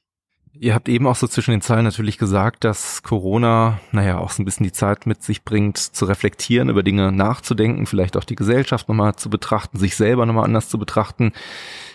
Ihr 0.53 0.73
habt 0.73 0.87
eben 0.87 1.05
auch 1.05 1.17
so 1.17 1.27
zwischen 1.27 1.51
den 1.51 1.61
Zeilen 1.61 1.83
natürlich 1.83 2.17
gesagt, 2.17 2.63
dass 2.63 3.03
Corona, 3.03 3.81
naja, 3.91 4.19
auch 4.19 4.31
so 4.31 4.41
ein 4.41 4.45
bisschen 4.45 4.63
die 4.63 4.71
Zeit 4.71 5.05
mit 5.05 5.21
sich 5.21 5.43
bringt, 5.43 5.79
zu 5.79 6.05
reflektieren, 6.05 6.69
über 6.69 6.83
Dinge 6.83 7.11
nachzudenken, 7.11 7.87
vielleicht 7.87 8.15
auch 8.15 8.23
die 8.23 8.35
Gesellschaft 8.35 8.87
nochmal 8.87 9.15
zu 9.15 9.29
betrachten, 9.29 9.79
sich 9.79 9.97
selber 9.97 10.25
nochmal 10.25 10.45
anders 10.45 10.69
zu 10.69 10.77
betrachten. 10.77 11.33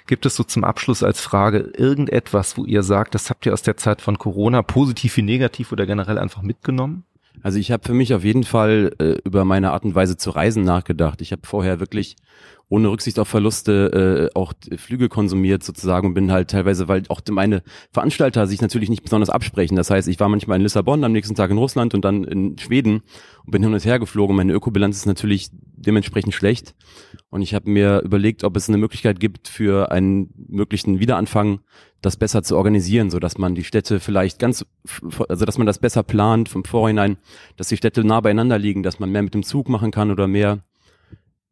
Gibt 0.06 0.26
es 0.26 0.36
so 0.36 0.44
zum 0.44 0.64
Abschluss 0.64 1.02
als 1.02 1.20
Frage 1.20 1.58
irgendetwas, 1.76 2.56
wo 2.56 2.64
ihr 2.64 2.82
sagt, 2.82 3.14
das 3.14 3.28
habt 3.30 3.44
ihr 3.46 3.52
aus 3.52 3.62
der 3.62 3.76
Zeit 3.76 4.00
von 4.00 4.18
Corona 4.18 4.62
positiv 4.62 5.16
wie 5.16 5.22
negativ 5.22 5.72
oder 5.72 5.86
generell 5.86 6.18
einfach 6.18 6.42
mitgenommen? 6.42 7.04
Also 7.42 7.58
ich 7.58 7.70
habe 7.70 7.84
für 7.84 7.94
mich 7.94 8.14
auf 8.14 8.24
jeden 8.24 8.44
Fall 8.44 8.92
äh, 8.98 9.16
über 9.24 9.44
meine 9.44 9.72
Art 9.72 9.84
und 9.84 9.94
Weise 9.94 10.16
zu 10.16 10.30
reisen 10.30 10.64
nachgedacht. 10.64 11.20
Ich 11.20 11.32
habe 11.32 11.42
vorher 11.44 11.80
wirklich 11.80 12.16
ohne 12.68 12.88
Rücksicht 12.88 13.18
auf 13.18 13.28
Verluste 13.28 14.30
äh, 14.34 14.36
auch 14.36 14.52
Flüge 14.76 15.08
konsumiert 15.08 15.62
sozusagen 15.62 16.08
und 16.08 16.14
bin 16.14 16.32
halt 16.32 16.50
teilweise, 16.50 16.88
weil 16.88 17.04
auch 17.08 17.20
meine 17.30 17.62
Veranstalter 17.92 18.46
sich 18.46 18.60
natürlich 18.60 18.90
nicht 18.90 19.04
besonders 19.04 19.30
absprechen. 19.30 19.76
Das 19.76 19.90
heißt, 19.90 20.08
ich 20.08 20.18
war 20.18 20.28
manchmal 20.28 20.56
in 20.56 20.62
Lissabon, 20.62 21.04
am 21.04 21.12
nächsten 21.12 21.36
Tag 21.36 21.50
in 21.50 21.58
Russland 21.58 21.94
und 21.94 22.04
dann 22.04 22.24
in 22.24 22.58
Schweden 22.58 23.02
und 23.44 23.52
bin 23.52 23.62
hin 23.62 23.72
und 23.72 23.84
her 23.84 23.98
geflogen. 23.98 24.34
Meine 24.34 24.52
Ökobilanz 24.52 24.96
ist 24.96 25.06
natürlich 25.06 25.50
dementsprechend 25.52 26.34
schlecht. 26.34 26.74
Und 27.30 27.42
ich 27.42 27.54
habe 27.54 27.68
mir 27.68 28.00
überlegt, 28.02 28.44
ob 28.44 28.56
es 28.56 28.68
eine 28.68 28.78
Möglichkeit 28.78 29.18
gibt 29.18 29.48
für 29.48 29.90
einen 29.90 30.30
möglichen 30.48 31.00
Wiederanfang, 31.00 31.60
das 32.00 32.16
besser 32.16 32.42
zu 32.42 32.56
organisieren, 32.56 33.10
so 33.10 33.18
dass 33.18 33.36
man 33.36 33.54
die 33.54 33.64
Städte 33.64 33.98
vielleicht 33.98 34.38
ganz, 34.38 34.64
also 35.28 35.44
dass 35.44 35.58
man 35.58 35.66
das 35.66 35.78
besser 35.78 36.02
plant 36.02 36.48
vom 36.48 36.64
Vorhinein, 36.64 37.16
dass 37.56 37.68
die 37.68 37.76
Städte 37.76 38.04
nah 38.04 38.20
beieinander 38.20 38.58
liegen, 38.58 38.82
dass 38.82 39.00
man 39.00 39.10
mehr 39.10 39.22
mit 39.22 39.34
dem 39.34 39.42
Zug 39.42 39.68
machen 39.68 39.90
kann 39.90 40.10
oder 40.10 40.28
mehr 40.28 40.62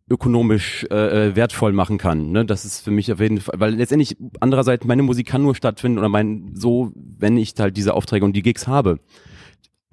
ökonomisch 0.09 0.87
äh, 0.91 1.29
äh, 1.29 1.37
wertvoll 1.37 1.73
machen 1.73 1.99
kann. 1.99 2.31
Ne? 2.31 2.45
Das 2.45 2.65
ist 2.65 2.81
für 2.81 2.91
mich 2.91 3.11
auf 3.11 3.21
jeden 3.21 3.41
Fall, 3.41 3.59
weil 3.59 3.75
letztendlich 3.75 4.17
andererseits 4.41 4.85
meine 4.85 5.03
Musik 5.03 5.27
kann 5.27 5.43
nur 5.43 5.55
stattfinden 5.55 5.99
oder 5.99 6.11
mein 6.11 6.51
so, 6.55 6.93
wenn 6.95 7.37
ich 7.37 7.55
halt 7.59 7.77
diese 7.77 7.95
Aufträge 7.95 8.25
und 8.25 8.35
die 8.35 8.43
Gigs 8.43 8.67
habe. 8.67 9.01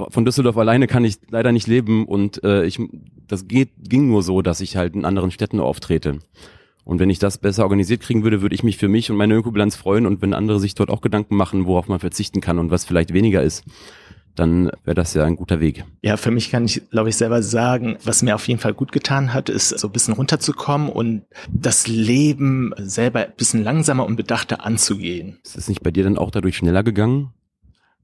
Von 0.10 0.26
Düsseldorf 0.26 0.58
alleine 0.58 0.88
kann 0.88 1.06
ich 1.06 1.18
leider 1.30 1.52
nicht 1.52 1.68
leben 1.68 2.06
und 2.06 2.44
äh, 2.44 2.66
ich 2.66 2.80
das 3.28 3.48
geht 3.48 3.70
ging 3.78 4.08
nur 4.08 4.24
so, 4.24 4.42
dass 4.42 4.62
ich 4.62 4.76
halt 4.76 4.96
in 4.96 5.06
anderen 5.06 5.32
Städten 5.32 5.60
auftrete. 5.60 6.20
Und 6.84 7.00
wenn 7.00 7.10
ich 7.10 7.20
das 7.20 7.38
besser 7.38 7.64
organisiert 7.64 8.02
kriegen 8.02 8.24
würde, 8.24 8.42
würde 8.42 8.56
ich 8.56 8.64
mich 8.64 8.78
für 8.78 8.88
mich 8.88 9.12
und 9.12 9.18
meine 9.18 9.36
Ökobilanz 9.36 9.76
freuen 9.76 10.06
und 10.06 10.22
wenn 10.22 10.34
andere 10.34 10.60
sich 10.60 10.76
dort 10.76 10.90
auch 10.90 11.02
Gedanken 11.02 11.36
machen, 11.36 11.66
worauf 11.66 11.88
man 11.88 12.00
verzichten 12.00 12.42
kann 12.42 12.60
und 12.60 12.72
was 12.72 12.86
vielleicht 12.86 13.14
weniger 13.14 13.44
ist, 13.44 13.64
dann 14.36 14.72
wäre 14.84 14.96
das 14.96 15.14
ja 15.14 15.26
ein 15.26 15.36
guter 15.36 15.60
Weg. 15.60 15.84
Ja, 16.02 16.18
für 16.18 16.32
mich 16.32 16.52
kann 16.52 16.66
ich, 16.66 16.90
glaube 16.90 17.10
ich, 17.10 17.18
selber 17.18 17.44
sagen, 17.44 17.98
was 18.04 18.24
mir 18.24 18.36
auf 18.36 18.48
jeden 18.48 18.60
Fall 18.60 18.74
gut 18.74 18.92
getan 18.92 19.34
hat, 19.34 19.50
ist 19.50 19.70
so 19.78 19.88
ein 19.88 19.92
bisschen 19.92 20.14
runterzukommen 20.14 20.90
und 20.90 21.24
das 21.50 21.88
Leben 21.88 22.74
selber 22.78 23.26
ein 23.26 23.34
bisschen 23.36 23.64
langsamer 23.64 24.06
und 24.06 24.16
bedachter 24.16 24.66
anzugehen. 24.66 25.40
Ist 25.44 25.58
es 25.58 25.68
nicht 25.68 25.84
bei 25.84 25.92
dir 25.92 26.04
dann 26.04 26.18
auch 26.18 26.32
dadurch 26.32 26.58
schneller 26.58 26.84
gegangen? 26.84 27.34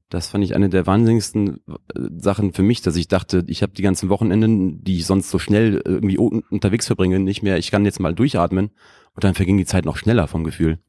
Das 0.10 0.30
fand 0.30 0.44
ich 0.44 0.56
eine 0.56 0.70
der 0.70 0.88
wahnsinnigsten 0.88 1.60
äh, 1.68 1.74
Sachen 2.18 2.54
für 2.54 2.64
mich, 2.64 2.82
dass 2.82 2.96
ich 2.96 3.08
dachte, 3.08 3.44
ich 3.48 3.62
habe 3.62 3.74
die 3.74 3.82
ganzen 3.82 4.10
Wochenenden, 4.10 4.84
die 4.84 4.98
ich 4.98 5.06
sonst 5.06 5.30
so 5.30 5.40
schnell 5.40 5.82
irgendwie 5.84 6.18
unterwegs 6.18 6.88
verbringe, 6.88 7.20
nicht 7.20 7.44
mehr. 7.44 7.58
Ich 7.58 7.72
kann 7.72 7.86
jetzt 7.86 8.00
mal 8.00 8.16
durchatmen 8.16 8.72
und 9.16 9.24
dann 9.24 9.36
verging 9.36 9.58
die 9.58 9.66
Zeit 9.66 9.86
noch 9.86 9.98
schneller 9.98 10.28
vom 10.28 10.44
Gefühl. 10.44 10.80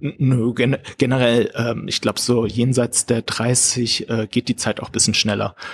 Nö, 0.00 0.52
gen 0.54 0.76
generell, 0.98 1.50
ähm, 1.56 1.86
ich 1.88 2.00
glaube 2.00 2.20
so 2.20 2.46
jenseits 2.46 3.06
der 3.06 3.22
30 3.22 4.08
äh, 4.08 4.26
geht 4.30 4.48
die 4.48 4.56
Zeit 4.56 4.80
auch 4.80 4.90
bisschen 4.90 5.14
schneller. 5.14 5.54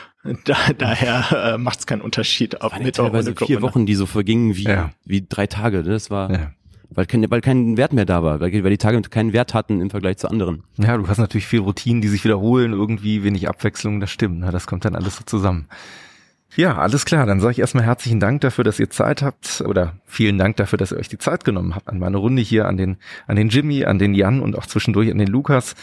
Da, 0.47 0.57
daher 0.79 1.53
äh, 1.55 1.59
macht 1.59 1.81
es 1.81 1.87
keinen 1.87 2.01
Unterschied, 2.01 2.63
ob 2.63 2.79
mit 2.79 2.99
oder 2.99 3.13
ohne 3.13 3.35
vier 3.37 3.61
Wochen, 3.61 3.85
die 3.85 3.95
so 3.95 4.07
vergingen 4.07 4.57
wie 4.57 4.65
ja. 4.65 4.91
wie 5.05 5.27
drei 5.29 5.47
Tage. 5.47 5.83
Ne? 5.83 5.91
Das 5.91 6.09
war 6.09 6.33
ja. 6.33 6.53
Weil 6.95 7.07
kein 7.07 7.31
weil 7.31 7.41
kein 7.41 7.77
Wert 7.77 7.93
mehr 7.93 8.05
da 8.05 8.23
war, 8.23 8.41
weil, 8.41 8.53
weil 8.65 8.71
die 8.71 8.79
Tage 8.79 9.01
keinen 9.03 9.33
Wert 9.33 9.55
hatten 9.55 9.81
im 9.81 9.91
Vergleich 9.91 10.19
zu 10.19 10.29
anderen. 10.29 10.63
Ja, 10.77 10.97
du 10.97 11.09
hast 11.09 11.19
natürlich 11.19 11.47
viel 11.47 11.61
Routinen, 11.61 12.01
die 12.03 12.09
sich 12.09 12.25
wiederholen, 12.25 12.73
irgendwie 12.73 13.25
wenig 13.25 13.49
Abwechslung, 13.49 14.01
das 14.01 14.11
stimmt. 14.11 14.41
Ne? 14.41 14.51
Das 14.51 14.67
kommt 14.67 14.85
dann 14.85 14.95
alles 14.95 15.17
so 15.17 15.25
zusammen. 15.25 15.67
Ja, 16.57 16.77
alles 16.77 17.05
klar. 17.05 17.27
Dann 17.27 17.41
sage 17.41 17.53
ich 17.53 17.59
erstmal 17.59 17.85
herzlichen 17.85 18.21
Dank 18.21 18.41
dafür, 18.43 18.63
dass 18.63 18.79
ihr 18.79 18.89
Zeit 18.89 19.23
habt 19.23 19.63
oder 19.67 19.95
vielen 20.07 20.39
Dank 20.39 20.57
dafür, 20.57 20.79
dass 20.79 20.93
ihr 20.93 20.99
euch 20.99 21.09
die 21.09 21.19
Zeit 21.19 21.45
genommen 21.45 21.75
habt 21.75 21.89
an 21.89 21.99
meine 21.99 22.17
Runde 22.17 22.43
hier, 22.43 22.67
an 22.67 22.77
den, 22.77 22.97
an 23.27 23.37
den 23.37 23.49
Jimmy, 23.49 23.85
an 23.85 23.99
den 23.99 24.15
Jan 24.15 24.41
und 24.41 24.57
auch 24.57 24.67
zwischendurch 24.67 25.11
an 25.11 25.19
den 25.19 25.27
Lukas. 25.29 25.75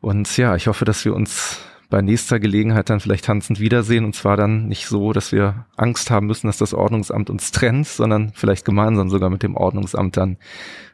Und 0.00 0.36
ja, 0.36 0.54
ich 0.54 0.68
hoffe, 0.68 0.84
dass 0.84 1.04
wir 1.04 1.14
uns 1.14 1.58
bei 1.92 2.00
nächster 2.00 2.40
Gelegenheit 2.40 2.88
dann 2.88 3.00
vielleicht 3.00 3.26
tanzend 3.26 3.60
wiedersehen 3.60 4.06
und 4.06 4.14
zwar 4.14 4.38
dann 4.38 4.66
nicht 4.66 4.86
so, 4.86 5.12
dass 5.12 5.30
wir 5.30 5.66
Angst 5.76 6.10
haben 6.10 6.26
müssen, 6.26 6.46
dass 6.46 6.56
das 6.56 6.72
Ordnungsamt 6.72 7.28
uns 7.28 7.52
trennt, 7.52 7.86
sondern 7.86 8.32
vielleicht 8.34 8.64
gemeinsam 8.64 9.10
sogar 9.10 9.28
mit 9.28 9.42
dem 9.42 9.58
Ordnungsamt 9.58 10.16
dann 10.16 10.38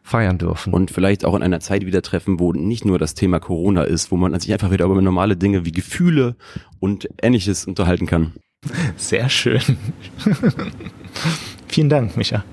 feiern 0.02 0.38
dürfen. 0.38 0.74
Und 0.74 0.90
vielleicht 0.90 1.24
auch 1.24 1.36
in 1.36 1.44
einer 1.44 1.60
Zeit 1.60 1.86
wieder 1.86 2.02
treffen, 2.02 2.40
wo 2.40 2.52
nicht 2.52 2.84
nur 2.84 2.98
das 2.98 3.14
Thema 3.14 3.38
Corona 3.38 3.84
ist, 3.84 4.10
wo 4.10 4.16
man 4.16 4.38
sich 4.40 4.52
einfach 4.52 4.72
wieder 4.72 4.86
über 4.86 5.00
normale 5.00 5.36
Dinge 5.36 5.64
wie 5.64 5.70
Gefühle 5.70 6.34
und 6.80 7.08
ähnliches 7.22 7.64
unterhalten 7.64 8.06
kann. 8.06 8.32
Sehr 8.96 9.28
schön. 9.28 9.62
Vielen 11.68 11.90
Dank, 11.90 12.16
Micha. 12.16 12.44